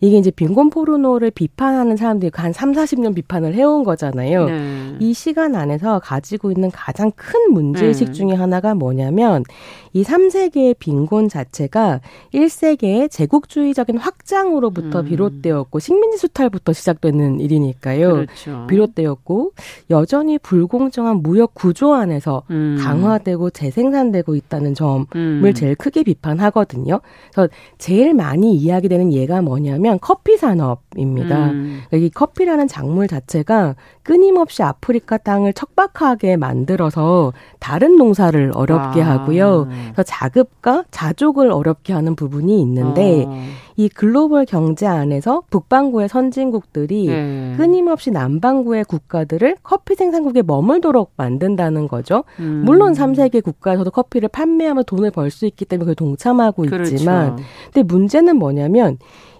이게 0.00 0.18
이제 0.18 0.30
빈곤 0.30 0.70
포르노를 0.70 1.30
비판하는 1.30 1.96
사람들이 1.96 2.30
한 2.34 2.52
3, 2.52 2.72
40년 2.72 3.14
비판을 3.14 3.54
해온 3.54 3.84
거잖아요. 3.84 4.46
네. 4.46 4.96
이 5.00 5.14
시간 5.14 5.54
안에서 5.54 5.98
가지고 6.00 6.50
있는 6.50 6.70
가장 6.70 7.10
큰 7.14 7.52
문제의식 7.52 8.08
네. 8.08 8.12
중에 8.12 8.32
하나가 8.32 8.74
뭐냐면 8.74 9.44
이 9.92 10.02
3세계의 10.02 10.76
빈곤 10.78 11.28
자체가 11.28 12.00
1세계의 12.34 13.10
제국주의적인 13.10 13.96
확장으로부터 13.96 15.00
음. 15.00 15.04
비롯되었고 15.06 15.78
식민지 15.78 16.18
수탈부터 16.18 16.72
시작되는 16.72 17.40
일이니까요. 17.40 18.12
그렇죠. 18.12 18.66
비롯되었고 18.68 19.52
여전히 19.90 20.38
불공정한 20.38 21.22
무역 21.22 21.54
구조 21.54 21.94
안에서 21.94 22.42
음. 22.50 22.76
강화되고 22.78 23.50
재생산되고 23.50 24.34
있다는 24.34 24.74
점을 24.74 25.06
음. 25.14 25.52
제일 25.54 25.74
크게 25.74 26.02
비판하거든요. 26.02 27.00
그래서 27.32 27.48
제일 27.78 28.12
많이 28.14 28.54
이야기되는 28.54 29.12
예가 29.12 29.40
뭐냐면 29.42 29.85
뭐냐면 29.86 29.98
커피 30.00 30.36
산업입니다. 30.36 31.50
음. 31.50 31.82
그러니까 31.88 32.06
이 32.06 32.10
커피라는 32.10 32.68
작물 32.68 33.06
자체가 33.06 33.76
끊임없이 34.02 34.62
아프리카 34.62 35.16
땅을 35.16 35.52
척박하게 35.52 36.36
만들어서 36.36 37.32
다른 37.60 37.96
농사를 37.96 38.52
어렵게 38.54 39.02
아. 39.02 39.12
하고요. 39.12 39.68
그래서 39.68 40.02
자급과 40.02 40.84
자족을 40.90 41.50
어렵게 41.50 41.92
하는 41.92 42.14
부분이 42.16 42.60
있는데 42.60 43.24
어. 43.26 43.42
이 43.76 43.88
글로벌 43.88 44.46
경제 44.46 44.86
안에서 44.86 45.42
북반구의 45.50 46.08
선진국들이 46.08 47.06
네. 47.08 47.54
끊임없이 47.56 48.10
남반구의 48.10 48.84
국가들을 48.84 49.56
커피 49.62 49.94
생산국에 49.94 50.42
머물도록 50.42 51.12
만든다는 51.16 51.86
거죠. 51.88 52.24
음. 52.40 52.62
물론 52.64 52.94
3세계 52.94 53.42
국가에서도 53.44 53.90
커피를 53.90 54.28
판매하면 54.28 54.84
돈을 54.84 55.10
벌 55.10 55.26
수 55.26 55.44
있기 55.44 55.66
때문에 55.66 55.84
그걸 55.84 55.94
동참하고 55.96 56.62
그렇죠. 56.62 56.94
있지만 56.94 57.36
근데 57.72 57.82
문제는 57.82 58.36
뭐냐면 58.36 58.96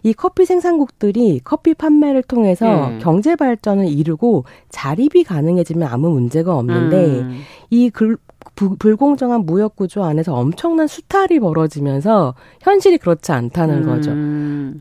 이 0.07 0.13
커피 0.15 0.45
생산국들이 0.45 1.41
커피 1.43 1.75
판매를 1.75 2.23
통해서 2.23 2.91
네. 2.91 2.99
경제 2.99 3.35
발전을 3.35 3.89
이루고 3.89 4.45
자립이 4.69 5.25
가능해지면 5.25 5.89
아무 5.89 6.11
문제가 6.11 6.57
없는데 6.57 7.07
음. 7.23 7.41
이 7.71 7.91
글, 7.91 8.17
부, 8.55 8.77
불공정한 8.77 9.45
무역 9.47 9.75
구조 9.75 10.05
안에서 10.05 10.33
엄청난 10.33 10.87
수탈이 10.87 11.41
벌어지면서 11.41 12.35
현실이 12.61 12.99
그렇지 12.99 13.33
않다는 13.33 13.83
음. 13.83 13.87
거죠. 13.87 14.13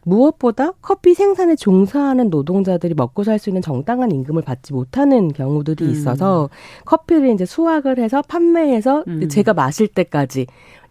무엇보다 0.03 0.73
커피 0.79 1.15
생산에 1.15 1.55
종사하는 1.55 2.29
노동자들이 2.29 2.93
먹고 2.93 3.23
살 3.23 3.39
수 3.39 3.49
있는 3.49 3.63
정당한 3.63 4.11
임금을 4.11 4.43
받지 4.43 4.73
못하는 4.73 5.29
경우들이 5.29 5.85
음. 5.85 5.89
있어서 5.89 6.51
커피를 6.85 7.29
이제 7.33 7.45
수확을 7.45 7.97
해서 7.97 8.21
판매해서 8.21 9.03
음. 9.07 9.27
제가 9.27 9.55
마실 9.55 9.87
때까지 9.87 10.45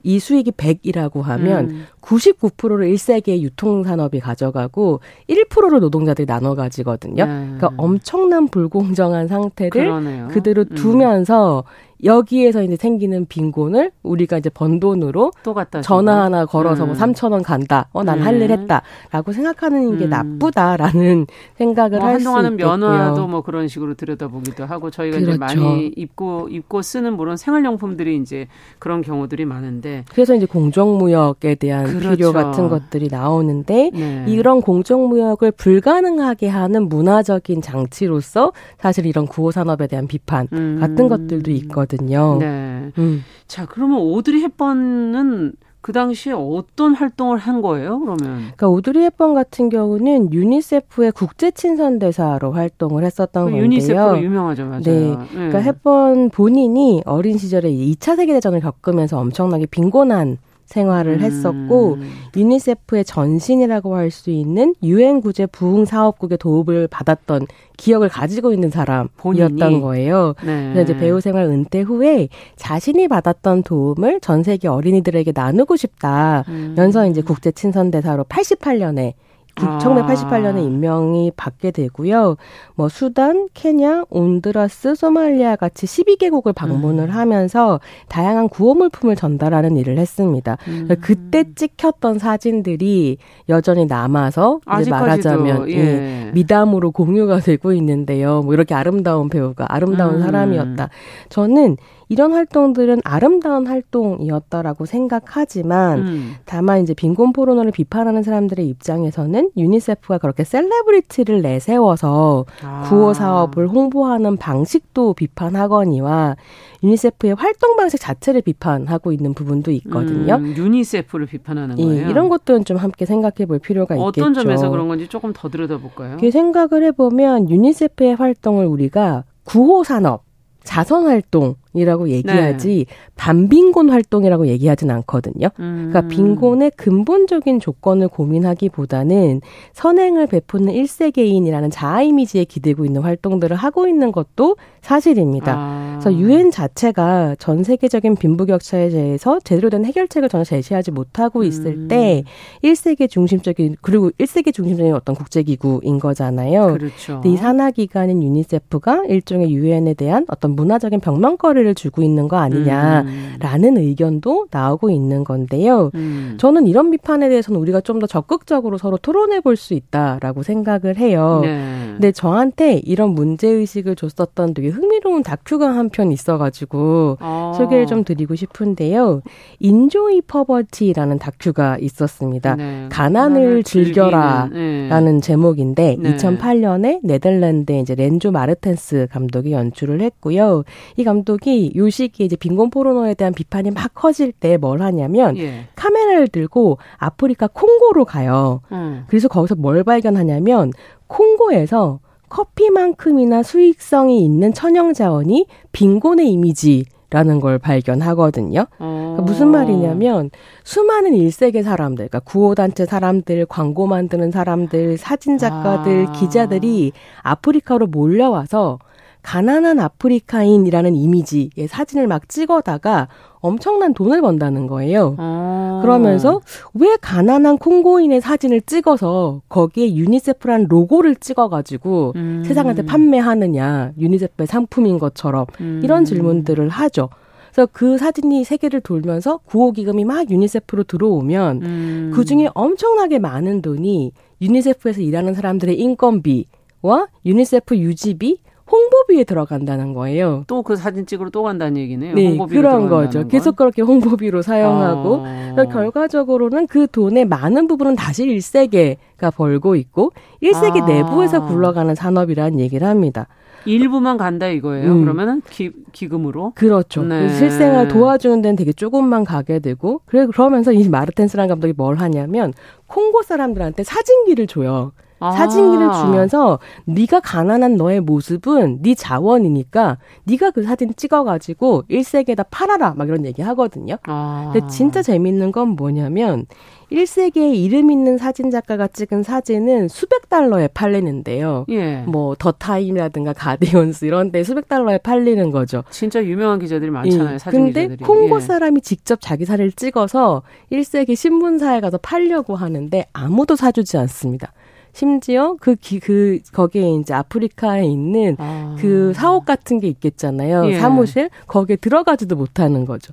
이 0.05 0.19
수익이 0.19 0.53
100이라고 0.53 1.23
하면 1.23 1.71
음. 1.71 1.87
99%를 2.03 2.87
1세기의 2.93 3.41
유통산업이 3.41 4.21
가져가고 4.21 5.01
1%를 5.29 5.81
노동자들이 5.81 6.27
나눠 6.27 6.55
가지거든요. 6.55 7.25
네. 7.25 7.33
그러니까 7.57 7.71
엄청난 7.79 8.49
불공정한 8.49 9.27
상태를 9.27 9.71
그러네요. 9.71 10.29
그대로 10.29 10.65
음. 10.71 10.75
두면서 10.75 11.65
음. 11.67 11.94
여기에서 12.05 12.63
이제 12.63 12.77
생기는 12.77 13.27
빈곤을 13.27 13.91
우리가 14.03 14.39
이제 14.39 14.51
번 14.51 14.79
돈으로 14.79 15.33
또 15.43 15.55
갖다 15.55 15.81
전화 15.81 16.25
하나 16.25 16.45
걸어서 16.45 16.85
뭐 16.85 16.95
음. 16.95 16.99
뭐 16.99 17.07
3천 17.07 17.33
원 17.33 17.43
간다. 17.43 17.89
어, 17.93 18.03
난 18.05 18.21
할일 18.21 18.51
음. 18.51 18.61
했다라고 18.61 19.33
생각하는 19.33 19.99
게 19.99 20.05
음. 20.05 20.11
나쁘다라는 20.11 21.27
생각을 21.57 21.99
뭐 21.99 22.09
할수 22.09 22.29
한동안은 22.29 22.57
면허도 22.57 23.27
뭐 23.27 23.43
그런 23.43 23.69
식으로 23.69 23.95
들여다보기도 23.95 24.67
하고 24.67 24.91
저희가 24.91 25.19
그렇죠. 25.19 25.31
이제 25.31 25.39
많이 25.39 25.87
입고 25.97 26.49
입고 26.51 26.83
쓰는 26.83 27.17
물론 27.17 27.37
생활용품들이 27.37 28.17
이제 28.17 28.49
그런 28.79 29.01
경우들이 29.03 29.45
많은데 29.45 30.05
그래서 30.11 30.35
이제 30.35 30.47
공정무역에 30.47 31.55
대한 31.57 31.87
그렇죠. 31.87 32.11
필요 32.11 32.33
같은 32.33 32.69
것들이 32.69 33.09
나오는데 33.11 33.91
네. 33.95 34.25
이런 34.29 34.61
공정무역을 34.61 35.53
불가능하게 35.53 36.49
하는 36.49 36.89
문화적인 36.89 37.63
장치로서 37.63 38.53
사실 38.79 39.07
이런 39.07 39.27
구호 39.27 39.51
산업에 39.51 39.87
대한 39.87 40.07
비판 40.07 40.49
음. 40.53 40.79
같은 40.81 41.09
것들도 41.09 41.51
있거든요. 41.51 41.94
거거든요. 41.99 42.39
네. 42.41 42.91
음. 42.99 43.25
자, 43.47 43.67
그러면 43.67 43.99
오드리 43.99 44.43
헵번은 44.43 45.53
그 45.81 45.93
당시에 45.93 46.33
어떤 46.33 46.95
활동을 46.95 47.37
한 47.37 47.61
거예요, 47.61 47.99
그러면? 47.99 48.17
그러니까 48.57 48.69
오드리 48.69 49.01
헵번 49.01 49.35
같은 49.35 49.69
경우는 49.69 50.33
유니세프의 50.33 51.13
국제 51.13 51.51
친선 51.51 51.99
대사로 51.99 52.53
활동을 52.53 53.05
했었던 53.05 53.45
그 53.45 53.51
건데요. 53.51 53.65
유니세프로 53.65 54.23
유명하죠, 54.23 54.65
맞아요. 54.65 54.83
네. 54.83 55.11
네. 55.11 55.27
그러니까 55.31 55.61
헵번 55.61 56.31
본인이 56.31 57.03
어린 57.05 57.37
시절에 57.37 57.71
2차 57.71 58.17
세계 58.17 58.33
대전을 58.33 58.61
겪으면서 58.61 59.19
엄청나게 59.19 59.67
빈곤한 59.67 60.39
생활을 60.67 61.21
했었고 61.21 61.95
음. 61.95 62.11
유니세프의 62.37 63.05
전신이라고 63.05 63.97
할 63.97 64.11
수 64.11 64.31
있는 64.31 64.75
유엔 64.83 65.21
구제 65.21 65.47
부흥 65.47 65.85
사업국의 65.87 66.39
도움을 66.39 66.89
받았던 66.89 67.47
기억을 67.77 68.09
가지고 68.09 68.53
있는 68.53 68.71
사람이었던 68.71 69.09
본인이? 69.17 69.81
거예요. 69.81 70.35
네. 70.45 70.71
그래서 70.73 70.83
이제 70.93 70.97
배우 70.97 71.21
생활 71.21 71.45
은퇴 71.47 71.81
후에 71.81 72.29
자신이 72.57 73.09
받았던 73.09 73.63
도움을 73.65 74.21
전 74.21 74.43
세계 74.43 74.69
어린이들에게 74.69 75.33
나누고 75.35 75.77
싶다면서 75.77 77.05
음. 77.07 77.11
이제 77.11 77.23
국제 77.23 77.51
친선 77.51 77.91
대사로 77.91 78.25
88년에 78.25 79.15
아. 79.57 79.79
1988년에 79.79 80.65
임명이 80.65 81.33
받게 81.37 81.71
되고요. 81.71 82.37
뭐 82.75 82.89
수단, 82.89 83.49
케냐, 83.55 84.05
온드라스, 84.11 84.95
소말리아 84.95 85.57
같이 85.57 85.87
12개국을 85.87 86.55
방문을 86.55 87.05
음. 87.05 87.11
하면서 87.11 87.81
다양한 88.09 88.49
구호 88.49 88.75
물품을 88.75 89.17
전달하는 89.17 89.77
일을 89.77 89.99
했습니다. 89.99 90.57
음. 90.69 90.89
그때 91.01 91.45
찍혔던 91.55 92.19
사진들이 92.19 93.19
여전히 93.49 93.87
남아서 93.87 94.61
이제 94.81 94.91
말하자면 94.91 95.71
예. 95.71 95.75
예, 95.75 96.31
미담으로 96.33 96.91
공유가 96.91 97.39
되고 97.39 97.73
있는데요. 97.73 98.43
뭐 98.43 98.55
이렇게 98.55 98.75
아름다운 98.75 99.29
배우가 99.29 99.67
아름다운 99.69 100.17
음. 100.17 100.23
사람이었다. 100.23 100.89
저는 101.29 101.77
이런 102.09 102.33
활동들은 102.33 103.01
아름다운 103.05 103.67
활동이었다라고 103.67 104.85
생각하지만 104.87 105.99
음. 106.01 106.35
다만 106.45 106.83
이제 106.83 106.95
빈곤 106.95 107.33
포르노를 107.33 107.71
비판하는 107.71 108.23
사람들의 108.23 108.67
입장에서는 108.67 109.51
유니세프가 109.57 110.19
그렇게 110.19 110.45
celebrity를 110.45 111.43
내세워서 111.43 112.45
아. 112.63 112.83
구호 112.89 113.15
사업을 113.15 113.69
홍보하는 113.69 114.37
방식도 114.37 115.15
비판하거니와 115.15 116.37
유니세프의 116.83 117.35
활동 117.35 117.77
방식 117.77 117.99
자체를 118.01 118.43
비판하고 118.43 119.13
있는 119.13 119.33
부분도 119.33 119.71
있거든요. 119.73 120.37
음, 120.37 120.55
유니세프를 120.57 121.27
비판하는 121.27 121.77
거예요. 121.77 122.07
예, 122.07 122.11
이런 122.11 122.29
것들은 122.29 122.65
좀 122.65 122.77
함께 122.77 123.07
생각해 123.07 123.47
볼 123.47 123.59
필요가 123.59 123.95
어떤 123.95 124.09
있겠죠. 124.09 124.23
어떤 124.23 124.35
점에서 124.35 124.71
그런 124.71 124.89
건지 124.89 125.09
조금 125.09 125.33
더 125.33 125.49
들여다볼까요? 125.49 126.19
그 126.19 126.31
생각을 126.31 126.85
해보면 126.85 127.49
유니세프의 127.51 128.17
활동을 128.17 128.67
우리가 128.67 129.25
구호 129.45 129.85
산업 129.85 130.25
자선 130.63 131.07
활동 131.07 131.57
이라고 131.75 132.09
얘기하지 132.09 132.69
네. 132.69 132.85
반빈곤 133.17 133.91
활동이라고 133.91 134.47
얘기하진 134.47 134.91
않거든요. 134.91 135.49
음. 135.59 135.91
그러니까 135.91 136.09
빈곤의 136.09 136.73
근본적인 136.77 137.61
조건을 137.61 138.09
고민하기보다는 138.09 139.41
선행을 139.73 140.29
베푸는 140.29 140.73
일세계인이라는 140.73 141.71
자아 141.71 142.03
이미지에 142.03 142.45
기대고 142.45 142.85
있는 142.85 143.03
활동들을 143.03 143.57
하고 143.57 143.89
있는 143.89 144.13
것도 144.13 144.57
사실입니다. 144.81 145.55
아. 145.57 145.99
그래서 146.01 146.19
유엔 146.19 146.51
자체가 146.51 147.37
전 147.39 147.65
세계적인 147.65 148.17
빈부격차에 148.17 148.91
대해서 148.91 149.39
제대로 149.43 149.71
된 149.71 149.85
해결책을 149.85 150.29
전혀 150.29 150.45
제시하지 150.45 150.91
못하고 150.91 151.43
있을 151.43 151.67
음. 151.67 151.89
때 151.89 152.23
1세계 152.63 153.09
중심적인 153.09 153.77
그리고 153.81 154.11
1세계 154.19 154.53
중심적인 154.53 154.95
어떤 154.95 155.15
국제기구인 155.15 155.99
거잖아요. 155.99 156.75
그렇죠. 156.75 157.23
이 157.25 157.37
산하 157.37 157.71
기관인 157.71 158.23
유니세프가 158.23 159.07
일종의 159.07 159.53
유엔에 159.53 159.95
대한 159.95 160.27
어떤 160.29 160.53
문화적인 160.53 161.01
벽면거 161.01 161.53
리를 161.65 161.75
주고 161.75 162.03
있는 162.03 162.29
거 162.29 162.37
아니냐라는 162.37 163.77
음. 163.77 163.83
의견도 163.83 164.47
나오고 164.51 164.91
있는 164.91 165.25
건데요. 165.25 165.91
음. 165.95 166.35
저는 166.39 166.67
이런 166.67 166.91
비판에 166.91 167.29
대해서는 167.29 167.59
우리가 167.61 167.81
좀 167.81 167.95
더 167.95 168.07
적극적으로 168.09 168.77
서로 168.77 168.97
토론해 168.97 169.41
볼 169.41 169.55
수 169.57 169.73
있다라고 169.73 170.43
생각을 170.43 170.97
해요. 170.99 171.39
네. 171.43 171.91
근데 171.93 172.11
저한테 172.11 172.81
이런 172.85 173.11
문제 173.11 173.47
의식을 173.49 173.95
줬었던 173.95 174.53
되게 174.53 174.69
흥미로운 174.69 175.23
다큐가 175.23 175.69
한 175.77 175.91
편 175.91 176.11
있어가지고 176.11 177.19
아. 177.21 177.53
소개를 177.57 177.87
좀 177.87 178.03
드리고 178.03 178.35
싶은데요. 178.35 179.23
Enjoy 179.61 180.23
Poverty라는 180.23 181.21
다큐가 181.21 181.79
있었습니다. 181.81 182.57
네. 182.57 182.89
가난을 182.91 183.63
즐겨라라는 183.63 185.15
네. 185.15 185.21
제목인데 185.21 185.97
네. 186.01 186.17
2008년에 186.17 186.99
네덜란드 187.05 187.71
이제 187.73 187.95
렌조 187.95 188.33
마르텐스 188.33 189.07
감독이 189.13 189.53
연출을 189.53 190.01
했고요. 190.01 190.65
이 190.97 191.05
감독이 191.05 191.54
요 191.77 191.91
시기에 191.91 192.27
이제 192.27 192.37
빈곤 192.37 192.71
포르노에 192.71 193.15
대한 193.15 193.33
비판이 193.35 193.71
막 193.71 193.93
커질 193.95 194.33
때 194.33 194.57
뭘 194.57 194.83
하냐면 194.83 195.37
예. 195.37 195.67
카메라를 195.75 196.29
들고 196.29 196.79
아프리카 196.97 197.49
콩고로 197.53 198.05
가요. 198.05 198.61
음. 198.73 199.05
그래서 199.09 199.29
거기서 199.29 199.57
뭘 199.57 199.83
발견하냐면 199.85 200.73
콩고에서 201.07 202.01
커피만큼이나 202.29 203.43
수익성이 203.43 204.25
있는 204.25 204.53
천연 204.53 204.93
자원이 204.95 205.47
빈곤의 205.73 206.31
이미지 206.31 206.85
라는 207.11 207.39
걸 207.39 207.59
발견하거든요. 207.59 208.67
그러니까 208.77 209.23
무슨 209.23 209.49
말이냐면 209.49 210.31
수많은 210.65 211.15
일세계 211.15 211.63
사람들, 211.63 212.09
그러니까 212.09 212.19
구호단체 212.21 212.87
사람들, 212.87 213.47
광고 213.47 213.87
만드는 213.87 214.33
사람들, 214.33 214.99
사진 214.99 215.39
작가들, 215.39 216.07
아. 216.09 216.13
기자들이 216.13 216.91
아프리카로 217.23 217.87
몰려와서 217.87 218.81
가난한 219.25 219.81
아프리카인이라는 219.81 220.95
이미지의 220.95 221.67
사진을 221.67 222.07
막 222.07 222.29
찍어다가 222.29 223.09
엄청난 223.41 223.95
돈을 223.95 224.21
번다는 224.21 224.67
거예요. 224.67 225.17
아. 225.19 225.81
그러면서 225.83 226.41
왜 226.75 226.97
가난한 227.01 227.57
콩고인의 227.59 228.21
사진을 228.21 228.61
찍어서 228.61 229.41
거기에 229.49 229.97
유니세프란 229.97 230.67
로고를 230.69 231.17
찍어가지고 231.17 232.13
음. 232.17 232.43
세상한테 232.45 232.85
판매하느냐, 232.85 233.93
유니세프의 233.99 234.47
상품인 234.47 234.99
것처럼 234.99 235.47
음. 235.61 235.81
이런 235.83 236.05
질문들을 236.05 236.69
하죠. 236.69 237.09
그래서 237.51 237.69
그 237.73 237.97
사진이 237.97 238.45
세계를 238.45 238.83
돌면서 238.83 239.39
구호기금이 239.47 240.05
막 240.05 240.31
유니세프로 240.31 240.85
들어오면 240.85 241.63
음. 241.63 242.13
그 242.15 242.27
중에 242.27 242.49
엄청나게 242.53 243.21
많은 243.21 243.63
돈이 243.63 244.13
유니세프에서 244.43 245.01
일하는 245.01 245.33
사람들의 245.33 245.79
인건비와 245.79 247.07
유니세프 247.25 247.79
유지비 247.79 248.39
홍보비에 248.71 249.25
들어간다는 249.25 249.93
거예요. 249.93 250.45
또 250.47 250.63
그 250.63 250.77
사진 250.77 251.05
찍으러 251.05 251.29
또 251.31 251.43
간다는 251.43 251.77
얘기네요. 251.77 252.15
네, 252.15 252.39
그런 252.49 252.89
거죠. 252.89 253.21
건? 253.21 253.29
계속 253.29 253.57
그렇게 253.57 253.83
홍보비로 253.83 254.41
사용하고 254.43 255.25
아. 255.27 255.65
결과적으로는 255.71 256.67
그 256.67 256.87
돈의 256.87 257.27
많은 257.27 257.67
부분은 257.67 257.97
다시 257.97 258.25
1세계가 258.27 259.35
벌고 259.37 259.77
있고 259.77 260.13
1세계 260.43 260.83
아. 260.83 260.87
내부에서 260.87 261.47
굴러가는 261.47 261.95
산업이라는 261.95 262.61
얘기를 262.61 262.87
합니다. 262.87 263.27
일부만 263.67 264.17
간다 264.19 264.49
이거예요. 264.49 264.93
음. 264.93 265.01
그러면은 265.03 265.43
기, 265.49 265.71
기금으로 265.93 266.53
그렇죠. 266.55 267.03
네. 267.03 267.29
실생활 267.31 267.89
도와주는 267.89 268.43
데는 268.43 268.57
되게 268.57 268.73
조금만 268.73 269.25
가게 269.25 269.59
되고 269.59 270.01
그래 270.07 270.27
그러면서 270.27 270.73
이 270.73 270.89
마르텐스란 270.89 271.49
감독이 271.49 271.73
뭘 271.77 271.97
하냐면 271.97 272.53
콩고 272.87 273.23
사람들한테 273.23 273.85
사진기를 273.85 274.47
줘요. 274.47 274.93
아. 275.25 275.31
사진기를 275.33 275.93
주면서 275.93 276.59
네가 276.85 277.21
가난한 277.21 277.77
너의 277.77 278.01
모습은 278.01 278.83
네 278.83 278.95
자원이니까 278.95 279.99
네가 280.25 280.51
그 280.51 280.63
사진 280.63 280.93
찍어가지고 280.95 281.85
일세계에다 281.89 282.45
팔아라 282.45 282.95
막 282.95 283.09
이런 283.09 283.25
얘기 283.25 283.43
하거든요. 283.43 283.97
아. 284.05 284.51
근데 284.53 284.67
진짜 284.69 285.03
재밌는 285.03 285.53
건 285.53 285.69
뭐냐면 285.69 286.47
1세기에 286.93 287.55
이름 287.57 287.91
있는 287.91 288.19
사진 288.19 288.51
작가가 288.51 288.87
찍은 288.87 289.23
사진은 289.23 289.89
수백 289.89 290.29
달러에 290.29 290.69
팔리는데요. 290.69 291.65
예. 291.71 292.03
뭐더 292.07 292.53
타임이라든가 292.53 293.33
가디언스 293.33 294.05
이런 294.05 294.31
데 294.31 294.45
수백 294.45 294.69
달러에 294.69 294.99
팔리는 294.99 295.51
거죠. 295.51 295.83
진짜 295.91 296.23
유명한 296.23 296.59
기자들이 296.59 296.91
많잖아요. 296.91 297.35
예. 297.35 297.39
사진 297.39 297.65
근데 297.65 297.83
기자들이. 297.89 298.07
콩고 298.07 298.37
예. 298.37 298.41
사람이 298.41 298.81
직접 298.83 299.21
자기 299.21 299.45
사진을 299.45 299.73
찍어서 299.73 300.43
1세기 300.71 301.17
신문사에 301.17 301.81
가서 301.81 301.99
팔려고 301.99 302.55
하는데 302.55 303.07
아무도 303.13 303.57
사주지 303.57 303.97
않습니다. 303.97 304.53
심지어 304.95 305.57
그, 305.61 305.75
기, 305.75 305.99
그, 305.99 306.39
거기에 306.53 306.95
이제 306.95 307.13
아프리카에 307.13 307.85
있는 307.85 308.37
아. 308.39 308.77
그 308.79 309.13
사옥 309.13 309.45
같은 309.45 309.81
게 309.81 309.89
있겠잖아요. 309.89 310.71
예. 310.71 310.79
사무실? 310.79 311.31
거기에 311.49 311.77
들어가지도 311.77 312.37
못하는 312.37 312.87
거죠. 312.87 313.13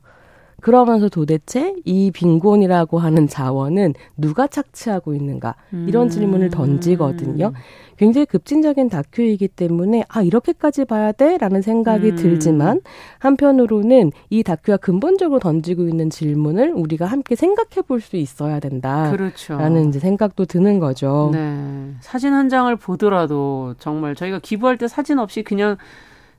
그러면서 0.61 1.09
도대체 1.09 1.75
이 1.85 2.11
빈곤이라고 2.11 2.99
하는 2.99 3.27
자원은 3.27 3.93
누가 4.17 4.47
착취하고 4.47 5.13
있는가? 5.13 5.55
이런 5.87 6.03
음. 6.07 6.09
질문을 6.09 6.49
던지거든요. 6.49 7.51
굉장히 7.97 8.25
급진적인 8.25 8.89
다큐이기 8.89 9.47
때문에 9.49 10.03
아 10.09 10.23
이렇게까지 10.23 10.85
봐야 10.85 11.11
돼라는 11.11 11.61
생각이 11.61 12.11
음. 12.11 12.15
들지만 12.15 12.81
한편으로는 13.19 14.11
이 14.29 14.41
다큐가 14.43 14.77
근본적으로 14.77 15.39
던지고 15.39 15.83
있는 15.87 16.09
질문을 16.09 16.73
우리가 16.73 17.05
함께 17.05 17.35
생각해 17.35 17.81
볼 17.87 18.01
수 18.01 18.17
있어야 18.17 18.59
된다. 18.59 19.11
그렇죠. 19.11 19.57
라는 19.57 19.89
이제 19.89 19.99
생각도 19.99 20.45
드는 20.45 20.79
거죠. 20.79 21.29
네. 21.31 21.93
사진 21.99 22.33
한 22.33 22.49
장을 22.49 22.75
보더라도 22.75 23.75
정말 23.77 24.15
저희가 24.15 24.39
기부할 24.39 24.77
때 24.79 24.87
사진 24.87 25.19
없이 25.19 25.43
그냥 25.43 25.77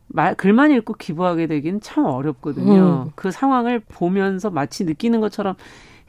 말, 0.09 0.35
글만 0.35 0.71
읽고 0.73 0.95
기부하게 0.95 1.47
되기는 1.47 1.81
참 1.81 2.05
어렵거든요. 2.05 3.05
음. 3.07 3.13
그 3.15 3.31
상황을 3.31 3.81
보면서 3.81 4.51
마치 4.51 4.85
느끼는 4.85 5.21
것처럼 5.21 5.55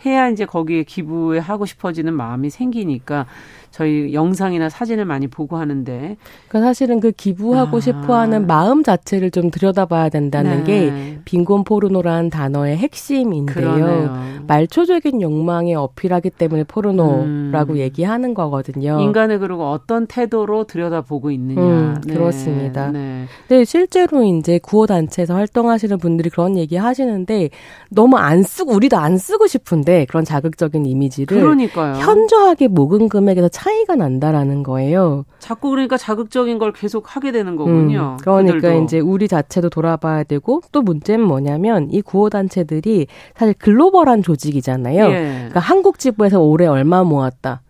해야 0.06 0.30
이제 0.30 0.46
거기에 0.46 0.84
기부에 0.84 1.40
하고 1.40 1.66
싶어지는 1.66 2.14
마음이 2.14 2.50
생기니까 2.50 3.26
저희 3.74 4.14
영상이나 4.14 4.70
사진을 4.70 5.04
많이 5.06 5.26
보고 5.26 5.58
하는데 5.58 6.16
그러니까 6.48 6.70
사실은 6.70 7.00
그 7.00 7.12
기부하고 7.12 7.78
아. 7.78 7.80
싶어하는 7.80 8.46
마음 8.46 8.84
자체를 8.84 9.32
좀 9.32 9.50
들여다봐야 9.50 10.10
된다는 10.10 10.64
네. 10.64 10.64
게 10.64 11.20
빈곤 11.26 11.64
포르노라는 11.64 12.30
단어의 12.30 12.78
핵심인데요. 12.78 13.56
그러네요. 13.56 14.44
말초적인 14.46 15.22
욕망에 15.24 15.74
어필하기 15.74 16.30
때문에 16.32 16.66
포르노라고 16.66 17.74
음. 17.74 17.78
얘기하는 17.78 18.36
거거든요. 18.36 19.00
인간을 19.02 19.40
그리고 19.40 19.72
어떤 19.72 20.06
태도로 20.06 20.66
들여다보고 20.66 21.32
있느냐. 21.32 21.62
음, 21.62 22.02
네. 22.06 22.14
그렇습니다. 22.14 22.92
네. 22.92 23.26
근데 23.48 23.66
실제로 23.66 24.24
이제 24.24 24.60
구호 24.62 24.86
단체에서 24.86 25.34
활동하시는 25.34 25.98
분들이 25.98 26.30
그런 26.30 26.58
얘기 26.58 26.76
하시는데 26.78 27.50
너무 27.90 28.18
안 28.18 28.44
쓰고 28.44 28.74
우리도 28.74 28.98
안 28.98 29.18
쓰고 29.18 29.48
싶은데 29.48 30.06
그런 30.06 30.26
자극적인 30.26 30.86
이미지를 30.86 31.40
그러니까요. 31.40 31.96
현저하게 31.96 32.68
모금 32.68 33.10
금액에서 33.10 33.50
차이가 33.64 33.96
난다라는 33.96 34.62
거예요. 34.64 35.24
자꾸 35.40 35.70
그러니까 35.70 35.96
자극적인 35.96 36.60
걸 36.60 36.74
계속 36.74 37.16
하게 37.16 37.32
되는 37.32 37.56
거군요. 37.56 38.18
음, 38.20 38.22
그러니까 38.22 38.56
그들도. 38.56 38.84
이제 38.84 39.00
우리 39.00 39.30
자체도 39.30 39.70
돌아봐야 39.70 40.24
되고 40.24 40.62
또 40.74 40.82
문제는 40.82 41.26
뭐냐면 41.26 41.88
이 41.90 42.02
구호 42.02 42.30
단체들이 42.30 43.08
사실 43.36 43.54
글로벌한 43.58 44.22
조직이잖아요. 44.22 45.06
예. 45.06 45.36
그러니까 45.38 45.62
한국 45.62 45.98
지부에서 45.98 46.42
올해 46.42 46.68
얼마 46.68 47.04
모았다. 47.06 47.62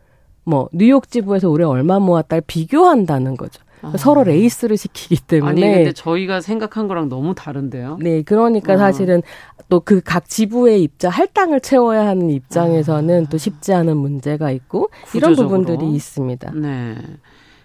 뭐 0.45 0.67
뉴욕 0.73 1.07
지부에서 1.07 1.49
올해 1.49 1.63
얼마 1.63 1.99
모았다를 1.99 2.41
비교한다는 2.47 3.37
거죠. 3.37 3.61
아. 3.83 3.97
서로 3.97 4.23
레이스를 4.23 4.77
시키기 4.77 5.17
때문에 5.27 5.51
아니 5.51 5.61
근데 5.75 5.91
저희가 5.93 6.41
생각한 6.41 6.87
거랑 6.87 7.09
너무 7.09 7.35
다른데요. 7.35 7.97
네, 8.01 8.21
그러니까 8.23 8.73
아. 8.73 8.77
사실은 8.77 9.21
또 9.69 9.79
그 9.81 10.01
각 10.01 10.27
지부의 10.29 10.81
입장 10.83 11.11
할당을 11.11 11.59
채워야 11.61 12.05
하는 12.07 12.29
입장에서는 12.29 13.25
아. 13.25 13.29
또 13.29 13.37
쉽지 13.37 13.73
않은 13.73 13.97
문제가 13.97 14.51
있고 14.51 14.89
구조적으로. 15.05 15.33
이런 15.33 15.63
부분들이 15.65 15.91
있습니다. 15.95 16.51
네. 16.55 16.95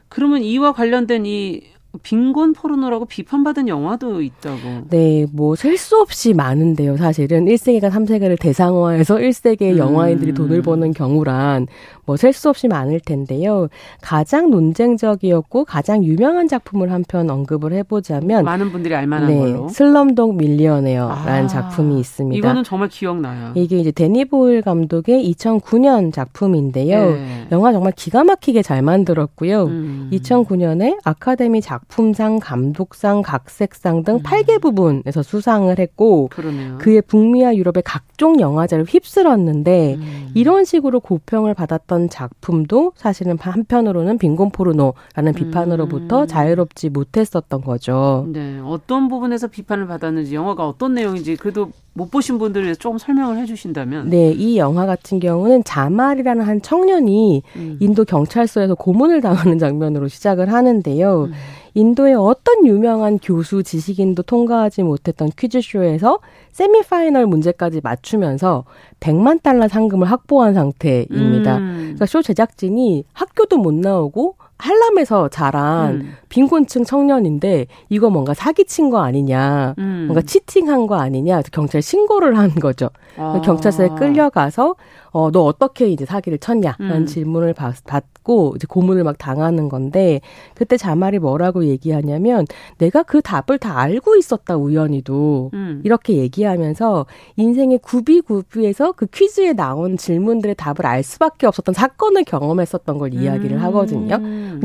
그러면 0.08 0.42
이와 0.42 0.72
관련된 0.72 1.26
이 1.26 1.62
빈곤 2.03 2.53
포르노라고 2.53 3.05
비판받은 3.07 3.68
영화도 3.68 4.22
있다고. 4.22 4.57
네, 4.90 5.26
뭐 5.32 5.55
셀 5.57 5.76
수 5.78 5.99
없이 6.01 6.34
많은데요. 6.34 6.96
사실은 6.96 7.46
1세기가 7.46 7.90
3세기를 7.90 8.38
대상화해서 8.40 9.16
1세기의 9.16 9.72
음. 9.72 9.78
영화인들이 9.78 10.32
돈을 10.34 10.62
버는 10.62 10.92
경우란 10.92 11.66
뭐 12.07 12.16
셀 12.16 12.32
수 12.32 12.49
없이 12.49 12.68
많을 12.68 13.01
텐데요. 13.01 13.68
가장 14.01 14.51
논쟁적이었고 14.51 15.64
가장 15.64 16.05
유명한 16.05 16.46
작품을 16.49 16.90
한 16.92 17.05
편 17.09 17.30
언급을 17.30 17.72
해보자면 17.72 18.44
많은 18.44 18.70
분들이 18.70 18.94
알만한 18.94 19.28
네, 19.28 19.38
걸로 19.38 19.68
슬럼독 19.68 20.36
밀리어네어라는 20.36 21.44
아, 21.44 21.46
작품이 21.46 21.99
있습니다. 22.01 22.36
이거는 22.36 22.64
정말 22.64 22.88
기억나요. 22.88 23.53
이게 23.55 23.78
이제 23.78 23.90
데니 23.90 24.24
보일 24.26 24.62
감독의 24.62 25.32
2009년 25.32 26.12
작품인데요. 26.12 27.11
네. 27.12 27.49
영화 27.53 27.72
정말 27.72 27.92
기가 27.96 28.24
막히게 28.24 28.62
잘 28.62 28.82
만들었고요. 28.82 29.64
음. 29.64 30.11
2009년에 30.12 30.99
아카데미 31.05 31.61
작품 31.61 31.88
상, 32.14 32.39
감독상, 32.39 33.22
각색상 33.22 34.05
등 34.05 34.14
음. 34.16 34.22
8개 34.22 34.61
부분에서 34.61 35.22
수상을 35.22 35.76
했고 35.78 36.28
그러네요. 36.28 36.78
그의 36.78 37.03
북미와 37.03 37.57
유럽의 37.57 37.82
각종 37.84 38.39
영화제를 38.39 38.84
휩쓸었는데 38.84 39.95
음. 39.95 40.30
이런 40.34 40.64
식으로 40.64 41.01
고평을 41.01 41.55
받았던 41.55 42.11
작품도 42.11 42.93
사실은 42.95 43.36
한편으로는 43.39 44.18
빈곤 44.18 44.51
포르노라는 44.51 45.32
비판으로부터 45.34 46.22
음. 46.22 46.26
자유롭지 46.26 46.91
못했었던 46.91 47.61
거죠. 47.62 48.26
네, 48.28 48.61
어떤 48.64 49.09
부분에서 49.09 49.49
비판을 49.49 49.86
받았는지 49.86 50.34
영화가 50.34 50.68
어떤 50.68 50.95
내용인지 50.95 51.36
그래도 51.36 51.70
못 51.95 52.11
보신 52.11 52.39
분들을 52.39 52.64
위해서 52.64 52.78
조금 52.78 52.97
설명을 52.97 53.39
해주신다면. 53.39 54.11
네, 54.11 54.30
이 54.30 54.57
영화 54.57 54.86
같은 54.86 55.18
경우는 55.18 55.64
자말이라는 55.64 56.45
한 56.45 56.62
청년이 56.62 57.43
음. 57.57 57.76
인도 57.80 58.05
경찰서에서 58.05 58.76
고문을 58.76 59.20
당하는 59.20 59.59
장면으로 59.59 60.07
시작을 60.07 60.53
하는데요. 60.53 61.24
음. 61.24 61.32
인도의 61.79 62.14
어떤 62.14 62.66
유명한 62.66 63.20
교수 63.20 63.62
지식인도 63.62 64.24
통과하지 64.24 64.83
못했던 64.83 65.31
퀴즈쇼에서 65.39 66.18
세미파이널 66.59 67.26
문제까지 67.26 67.80
맞추면서 67.84 68.64
100만 68.98 69.44
달러 69.44 69.68
상금을 69.68 70.11
확보한 70.11 70.54
상태입니다. 70.54 71.59
음. 71.59 71.80
그러니까 71.82 72.06
쇼 72.06 72.20
제작진이 72.20 73.04
학교도 73.12 73.59
못 73.59 73.72
나오고 73.74 74.34
한람에서 74.59 75.28
자란 75.28 75.92
음. 75.92 76.12
빈곤층 76.28 76.82
청년인데 76.82 77.66
이거 77.88 78.11
뭔가 78.11 78.34
사기친 78.34 78.90
거 78.90 78.98
아니냐, 78.98 79.76
음. 79.78 80.06
뭔가 80.09 80.20
치팅한 80.20 80.88
거 80.88 80.96
아니냐, 80.96 81.42
경찰 81.52 81.80
신고를 81.80 82.36
한 82.36 82.50
거죠. 82.50 82.90
아. 83.16 83.40
경찰서에 83.44 83.90
끌려가서 83.96 84.74
어, 85.11 85.30
너 85.30 85.42
어떻게 85.44 85.88
이제 85.88 86.04
사기를 86.04 86.38
쳤냐라는 86.38 86.96
음. 86.96 87.06
질문을 87.06 87.54
받, 87.54 87.76
받고 87.84 88.54
이제 88.56 88.66
고문을 88.68 89.04
막 89.04 89.16
당하는 89.16 89.68
건데 89.68 90.20
그때 90.54 90.76
자말이 90.76 91.18
뭐라고 91.18 91.64
얘기하냐면 91.64 92.46
내가 92.78 93.02
그 93.02 93.22
답을 93.22 93.59
다 93.59 93.78
알고 93.78 94.16
있었다 94.16 94.56
우연히도 94.56 95.50
음. 95.54 95.80
이렇게 95.84 96.14
얘기하 96.14 96.47
면서 96.57 97.07
인생의 97.36 97.78
구비구비에서 97.78 98.92
그 98.92 99.07
퀴즈에 99.07 99.53
나온 99.53 99.96
질문들의 99.96 100.55
답을 100.55 100.86
알 100.86 101.03
수밖에 101.03 101.46
없었던 101.46 101.74
사건을 101.74 102.24
경험했었던 102.24 102.99
걸 102.99 103.14
이야기를 103.14 103.57
음. 103.59 103.62
하거든요. 103.64 104.18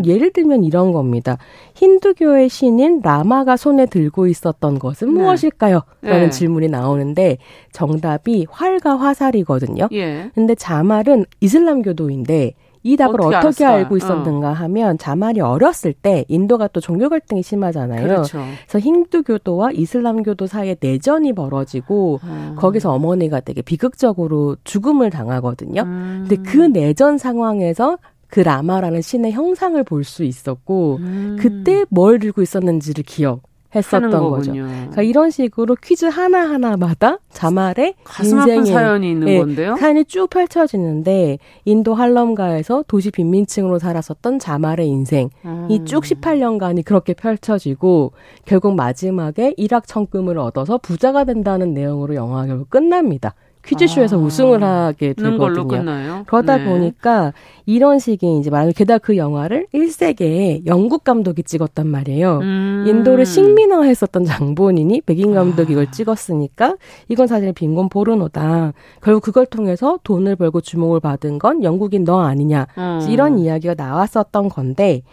예를 0.05 0.31
들면 0.31 0.63
이런 0.63 0.91
겁니다. 0.91 1.37
힌두교의 1.75 2.49
신인 2.49 3.01
라마가 3.03 3.57
손에 3.57 3.85
들고 3.85 4.27
있었던 4.27 4.79
것은 4.79 5.13
네. 5.13 5.21
무엇일까요? 5.21 5.81
라는 6.01 6.25
네. 6.25 6.29
질문이 6.29 6.67
나오는데 6.67 7.37
정답이 7.71 8.47
활과 8.49 8.95
화살이거든요. 8.97 9.89
예. 9.91 10.31
근데 10.33 10.55
자말은 10.55 11.25
이슬람교도인데 11.41 12.53
이 12.83 12.97
답을 12.97 13.21
어떻게, 13.21 13.35
어떻게 13.35 13.65
알고 13.65 13.97
있었는가 13.97 14.49
어. 14.49 14.53
하면 14.53 14.97
자말이 14.97 15.39
어렸을 15.39 15.93
때 15.93 16.25
인도가 16.27 16.67
또 16.67 16.79
종교 16.81 17.09
갈등이 17.09 17.41
심하잖아요. 17.41 18.05
그렇죠. 18.05 18.39
그래서 18.67 18.79
힌두교도와 18.79 19.71
이슬람교도 19.71 20.47
사이에 20.47 20.75
내전이 20.79 21.33
벌어지고 21.33 22.19
어. 22.23 22.55
거기서 22.57 22.91
어머니가 22.91 23.39
되게 23.39 23.61
비극적으로 23.61 24.57
죽음을 24.63 25.09
당하거든요. 25.09 25.81
음. 25.83 26.25
근데 26.27 26.43
그 26.49 26.57
내전 26.57 27.17
상황에서 27.17 27.97
그 28.27 28.39
라마라는 28.41 29.01
신의 29.01 29.31
형상을 29.31 29.81
볼 29.83 30.03
수 30.03 30.23
있었고 30.23 30.97
음. 31.01 31.37
그때 31.39 31.85
뭘 31.89 32.19
들고 32.19 32.41
있었는지를 32.41 33.03
기억 33.05 33.43
했었던 33.75 34.11
거죠. 34.11 34.51
그러니까 34.51 35.01
이런 35.01 35.29
식으로 35.29 35.75
퀴즈 35.75 36.05
하나 36.05 36.49
하나마다 36.49 37.19
자말의 37.31 37.95
인생의 38.19 38.65
사연이 38.65 39.11
있는 39.11 39.25
네, 39.25 39.39
건데요. 39.39 39.75
사연이 39.77 40.05
쭉 40.05 40.29
펼쳐지는데 40.29 41.39
인도 41.65 41.93
할럼가에서 41.93 42.83
도시 42.87 43.11
빈민층으로 43.11 43.79
살았었던 43.79 44.39
자말의 44.39 44.87
인생 44.87 45.29
음. 45.45 45.67
이쭉 45.69 46.03
18년간이 46.03 46.85
그렇게 46.85 47.13
펼쳐지고 47.13 48.11
결국 48.45 48.75
마지막에 48.75 49.53
일확천금을 49.57 50.37
얻어서 50.37 50.77
부자가 50.77 51.23
된다는 51.23 51.73
내용으로 51.73 52.15
영화가 52.15 52.65
끝납니다. 52.69 53.33
퀴즈쇼에서 53.65 54.17
아, 54.17 54.19
우승을 54.19 54.63
하게 54.63 55.13
되거든요. 55.13 56.23
그러다 56.27 56.57
네. 56.57 56.65
보니까 56.65 57.33
이런 57.65 57.99
식의 57.99 58.39
이제 58.39 58.49
말하는 58.49 58.73
게다가 58.73 58.97
그 58.99 59.15
영화를 59.15 59.67
1세기에 59.73 60.65
영국 60.65 61.03
감독이 61.03 61.43
찍었단 61.43 61.87
말이에요. 61.87 62.39
음. 62.41 62.83
인도를 62.87 63.25
식민화했었던 63.25 64.25
장본인이 64.25 65.01
백인 65.01 65.33
감독이 65.33 65.73
이걸 65.73 65.87
아. 65.87 65.91
찍었으니까 65.91 66.75
이건 67.07 67.27
사실 67.27 67.53
빈곤 67.53 67.89
포르노다. 67.89 68.73
결국 69.01 69.21
그걸 69.21 69.45
통해서 69.45 69.97
돈을 70.03 70.35
벌고 70.35 70.61
주목을 70.61 70.99
받은 70.99 71.39
건 71.39 71.63
영국인 71.63 72.03
너 72.03 72.21
아니냐. 72.21 72.67
음. 72.77 73.07
이런 73.09 73.39
이야기가 73.39 73.75
나왔었던 73.75 74.49
건데 74.49 75.03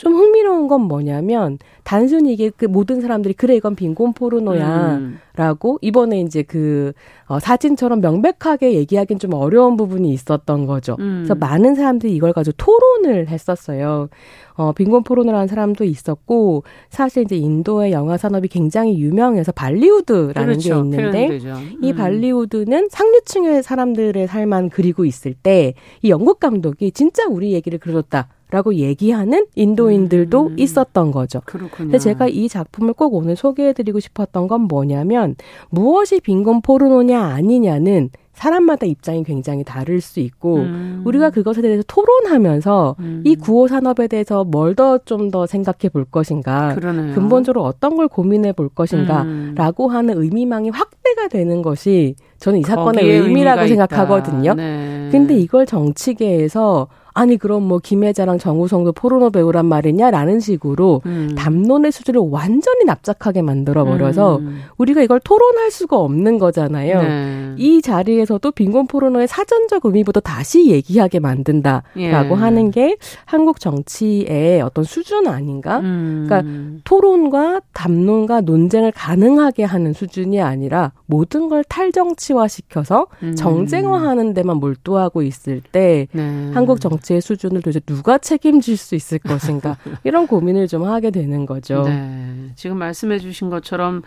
좀 0.00 0.14
흥미로운 0.14 0.66
건 0.68 0.82
뭐냐면 0.82 1.58
단순히 1.84 2.32
이게 2.32 2.50
그 2.50 2.64
모든 2.64 3.00
사람들이 3.00 3.34
그래 3.34 3.56
이건 3.56 3.74
빈곤 3.74 4.12
포르노야라고 4.12 5.72
음. 5.74 5.78
이번에 5.80 6.20
이제 6.20 6.42
그 6.42 6.92
어, 7.26 7.38
사진처럼 7.38 8.00
명백하게 8.00 8.74
얘기하기는 8.74 9.18
좀 9.18 9.34
어려운 9.34 9.76
부분이 9.76 10.10
있었던 10.12 10.66
거죠. 10.66 10.96
음. 11.00 11.22
그래서 11.24 11.34
많은 11.34 11.74
사람들이 11.74 12.14
이걸 12.14 12.32
가지고 12.32 12.56
토론을 12.56 13.28
했었어요. 13.28 14.08
어, 14.54 14.72
빈곤 14.72 15.04
포르노라는 15.04 15.46
사람도 15.46 15.84
있었고 15.84 16.64
사실 16.90 17.22
이제 17.22 17.36
인도의 17.36 17.92
영화 17.92 18.16
산업이 18.16 18.48
굉장히 18.48 18.98
유명해서 18.98 19.52
발리우드라는 19.52 20.58
그렇죠. 20.58 20.82
게 20.90 20.96
있는데 20.96 21.28
음. 21.28 21.78
이 21.82 21.92
발리우드는 21.94 22.88
상류층의 22.90 23.62
사람들의 23.62 24.26
삶만 24.26 24.70
그리고 24.70 25.04
있을 25.04 25.34
때 25.34 25.74
이 26.02 26.10
영국 26.10 26.40
감독이 26.40 26.90
진짜 26.92 27.26
우리 27.26 27.52
얘기를 27.52 27.78
그려줬다. 27.78 28.28
라고 28.50 28.74
얘기하는 28.74 29.46
인도인들도 29.54 30.46
음. 30.48 30.58
있었던 30.58 31.10
거죠. 31.12 31.40
그렇군요. 31.44 31.90
근데 31.90 31.98
제가 31.98 32.28
이 32.28 32.48
작품을 32.48 32.94
꼭 32.94 33.14
오늘 33.14 33.36
소개해드리고 33.36 34.00
싶었던 34.00 34.48
건 34.48 34.62
뭐냐면 34.62 35.36
무엇이 35.70 36.20
빈곤 36.20 36.60
포르노냐 36.62 37.20
아니냐는 37.20 38.10
사람마다 38.32 38.86
입장이 38.86 39.22
굉장히 39.22 39.64
다를 39.64 40.00
수 40.00 40.18
있고 40.20 40.56
음. 40.56 41.02
우리가 41.04 41.28
그것에 41.28 41.60
대해서 41.60 41.82
토론하면서 41.86 42.96
음. 42.98 43.22
이 43.26 43.36
구호 43.36 43.68
산업에 43.68 44.06
대해서 44.08 44.44
뭘 44.44 44.74
더 44.74 44.98
좀더 44.98 45.46
생각해 45.46 45.90
볼 45.92 46.04
것인가 46.04 46.74
그러네요. 46.74 47.14
근본적으로 47.14 47.64
어떤 47.64 47.96
걸 47.96 48.08
고민해 48.08 48.52
볼 48.52 48.68
것인가라고 48.70 49.88
음. 49.88 49.90
하는 49.90 50.16
의미망이 50.16 50.70
확대가 50.70 51.28
되는 51.28 51.60
것이 51.60 52.14
저는 52.38 52.60
이 52.60 52.62
사건의 52.62 53.04
의미라고 53.04 53.66
생각하거든요. 53.66 54.54
네. 54.54 55.08
근데 55.10 55.34
이걸 55.34 55.66
정치계에서 55.66 56.86
아니 57.14 57.36
그럼 57.36 57.64
뭐 57.64 57.78
김혜자랑 57.78 58.38
정우성도 58.38 58.92
포르노 58.92 59.30
배우란 59.30 59.66
말이냐라는 59.66 60.40
식으로 60.40 61.02
음. 61.06 61.34
담론의 61.36 61.92
수준을 61.92 62.20
완전히 62.30 62.84
납작하게 62.84 63.42
만들어 63.42 63.84
버려서 63.84 64.38
음. 64.38 64.62
우리가 64.76 65.02
이걸 65.02 65.20
토론할 65.20 65.70
수가 65.70 65.96
없는 65.96 66.38
거잖아요. 66.38 67.02
네. 67.02 67.54
이 67.56 67.82
자리에서도 67.82 68.50
빈곤 68.52 68.86
포르노의 68.86 69.26
사전적 69.26 69.84
의미부터 69.84 70.20
다시 70.20 70.70
얘기하게 70.70 71.20
만든다라고 71.20 71.84
예. 71.98 72.10
하는 72.12 72.70
게 72.70 72.96
한국 73.24 73.60
정치의 73.60 74.60
어떤 74.62 74.84
수준 74.84 75.26
아닌가? 75.26 75.80
음. 75.80 76.26
그러니까 76.28 76.80
토론과 76.84 77.60
담론과 77.72 78.42
논쟁을 78.42 78.92
가능하게 78.92 79.64
하는 79.64 79.92
수준이 79.92 80.40
아니라 80.40 80.92
모든 81.06 81.48
걸 81.48 81.64
탈정치화 81.64 82.48
시켜서 82.48 83.06
음. 83.22 83.34
정쟁화하는 83.34 84.34
데만 84.34 84.58
몰두하고 84.58 85.22
있을 85.22 85.60
때 85.72 86.06
네. 86.12 86.50
한국 86.52 86.80
정 86.80 86.90
정치 87.00 87.09
의 87.14 87.20
수준을 87.20 87.62
도대체 87.62 87.80
누가 87.80 88.18
책임질 88.18 88.76
수 88.76 88.94
있을 88.94 89.18
것인가 89.18 89.76
이런 90.04 90.26
고민을 90.26 90.68
좀 90.68 90.84
하게 90.84 91.10
되는 91.10 91.46
거죠. 91.46 91.82
네. 91.82 92.50
지금 92.56 92.78
말씀해 92.78 93.18
주신 93.18 93.50
것처럼 93.50 94.02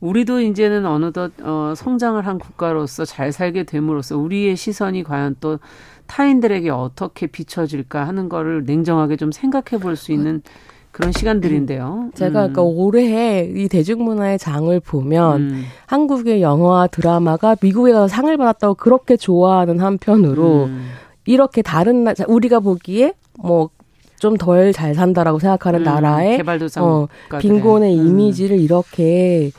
우리도 0.00 0.40
이제는 0.40 0.86
어느덧 0.86 1.32
어, 1.42 1.74
성장을 1.76 2.24
한 2.26 2.38
국가로서 2.38 3.04
잘 3.04 3.32
살게 3.32 3.64
됨으로써 3.64 4.16
우리의 4.16 4.56
시선이 4.56 5.02
과연 5.04 5.36
또 5.40 5.58
타인들에게 6.06 6.70
어떻게 6.70 7.26
비춰질까 7.26 8.06
하는 8.06 8.28
거를 8.28 8.64
냉정하게 8.64 9.16
좀 9.16 9.32
생각해 9.32 9.80
볼 9.80 9.96
수 9.96 10.12
있는 10.12 10.42
그런 10.96 11.12
시간들인데요. 11.12 12.10
제가 12.14 12.46
음. 12.46 12.52
그러니까 12.52 12.62
올해 12.62 13.44
이 13.54 13.68
대중문화의 13.68 14.38
장을 14.38 14.80
보면 14.80 15.40
음. 15.42 15.64
한국의 15.84 16.40
영화와 16.40 16.86
드라마가 16.86 17.54
미국에 17.60 17.92
가서 17.92 18.08
상을 18.08 18.34
받았다고 18.34 18.76
그렇게 18.76 19.18
좋아하는 19.18 19.78
한편으로 19.78 20.64
음. 20.64 20.88
이렇게 21.26 21.62
다른 21.62 22.04
나 22.04 22.14
우리가 22.26 22.60
보기에 22.60 23.12
뭐 23.38 23.70
좀 24.18 24.36
덜 24.38 24.72
잘 24.72 24.94
산다라고 24.94 25.38
생각하는 25.38 25.80
음, 25.80 25.84
나라의 25.84 26.38
어, 26.80 27.06
빈곤의 27.38 27.98
음. 27.98 28.06
이미지를 28.06 28.58
이렇게 28.58 29.50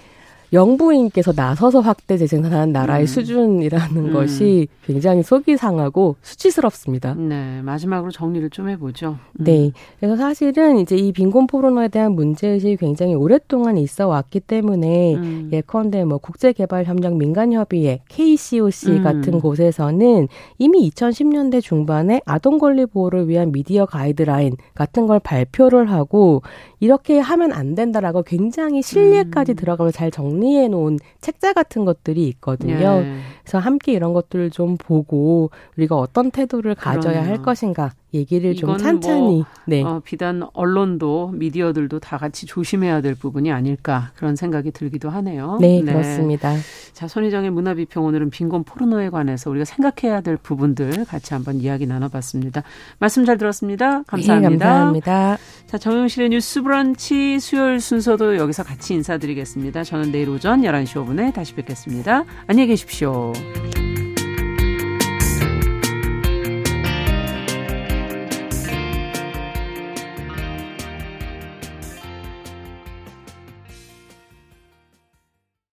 영부인께서 0.54 1.34
나서서 1.36 1.82
확대 1.82 2.18
재생산하는 2.18 2.72
나라의 2.72 3.04
음. 3.04 3.08
수준이라는 3.08 3.98
음. 3.98 4.14
것이 4.14 4.68
굉장히 4.86 5.24
속이 5.24 5.58
상하고 5.58 6.16
수치스럽습니다. 6.22 7.14
네, 7.16 7.62
마지막으로 7.62 8.12
정리를 8.12 8.50
좀 8.50 8.70
해보죠. 8.70 9.18
음. 9.39 9.43
네, 9.43 9.72
그래서 10.00 10.16
사실은 10.16 10.78
이제 10.78 10.95
이 10.95 11.12
빈곤 11.12 11.48
포르노에 11.48 11.89
대한 11.89 12.14
문제 12.14 12.48
의식이 12.48 12.78
굉장히 12.78 13.14
오랫동안 13.14 13.78
있어 13.78 14.08
왔기 14.08 14.41
때문에 14.41 15.16
음. 15.16 15.50
예컨대 15.52 16.06
뭐 16.06 16.18
국제개발협력 16.18 17.18
민간협의회 17.18 18.02
KCOC 18.08 18.91
음. 18.91 19.04
같은 19.04 19.39
곳에서는 19.39 20.28
이미 20.58 20.89
2010년대 20.89 21.62
중반에 21.62 22.22
아동 22.26 22.58
권리 22.58 22.86
보호를 22.86 23.28
위한 23.28 23.52
미디어 23.52 23.86
가이드라인 23.86 24.56
같은 24.74 25.08
걸 25.08 25.20
발표를 25.20 25.91
하고 25.91 26.41
이렇게 26.80 27.20
하면 27.20 27.52
안 27.52 27.76
된다라고 27.76 28.24
굉장히 28.24 28.82
실리에까지 28.82 29.54
음. 29.54 29.56
들어가면 29.56 29.91
잘 29.91 30.12
정리해 30.38 30.67
놓은 30.67 30.99
책자 31.19 31.53
같은 31.53 31.85
것들이 31.85 32.27
있거든요. 32.29 33.03
예. 33.03 33.17
그래서 33.48 33.60
함께 33.60 33.93
이런 33.93 34.12
것들을 34.12 34.50
좀 34.50 34.76
보고 34.78 35.52
우리가 35.78 35.95
어떤 35.95 36.32
태도를 36.32 36.76
가져야 36.76 37.14
그러네요. 37.14 37.32
할 37.32 37.41
것인가 37.41 37.91
얘기를 38.14 38.56
좀 38.56 38.78
찬찬히. 38.78 39.38
뭐, 39.38 39.45
네. 39.66 39.84
어, 39.84 40.02
비단 40.04 40.43
언론도 40.54 41.32
미디어들도 41.34 42.00
다 42.00 42.18
같이 42.18 42.45
조심해야 42.45 43.02
될 43.02 43.16
부분이 43.16 43.52
아닐까 43.52 44.12
그런 44.16 44.36
생각이 44.36 44.72
들기도 44.72 45.10
하네요. 45.10 45.58
네, 45.62 45.82
네. 45.82 45.93
그렇습니다. 45.93 46.54
자, 46.93 47.08
손희정의 47.08 47.52
문화비평 47.52 48.04
오늘은 48.04 48.30
빈곤 48.30 48.64
포르노에 48.64 49.10
관해서 49.10 49.50
우리가 49.50 49.66
생각해야 49.66 50.22
될 50.22 50.38
부분들 50.38 51.06
같이 51.06 51.34
한번 51.34 51.58
이야기 51.58 51.86
나눠봤습니다. 51.86 52.64
말씀 53.00 53.26
잘 53.26 53.38
들었습니다. 53.38 54.04
감사합니다. 54.04 54.50
네, 54.50 54.58
감사합니다. 54.58 55.38
자, 55.68 55.78
정용실의 55.78 56.30
뉴스 56.30 56.62
브런치 56.62 57.39
수요일 57.39 57.80
순서도 57.80 58.38
여기서 58.38 58.64
같이 58.64 58.93
인사드리겠습니다. 58.93 59.84
저는 59.84 60.12
내일 60.12 60.30
오전 60.30 60.62
11시 60.62 61.06
5분에 61.06 61.34
다시 61.34 61.54
뵙겠습니다. 61.56 62.24
안녕히 62.48 62.68
계십시오. 62.68 63.34
哦。 63.38 63.97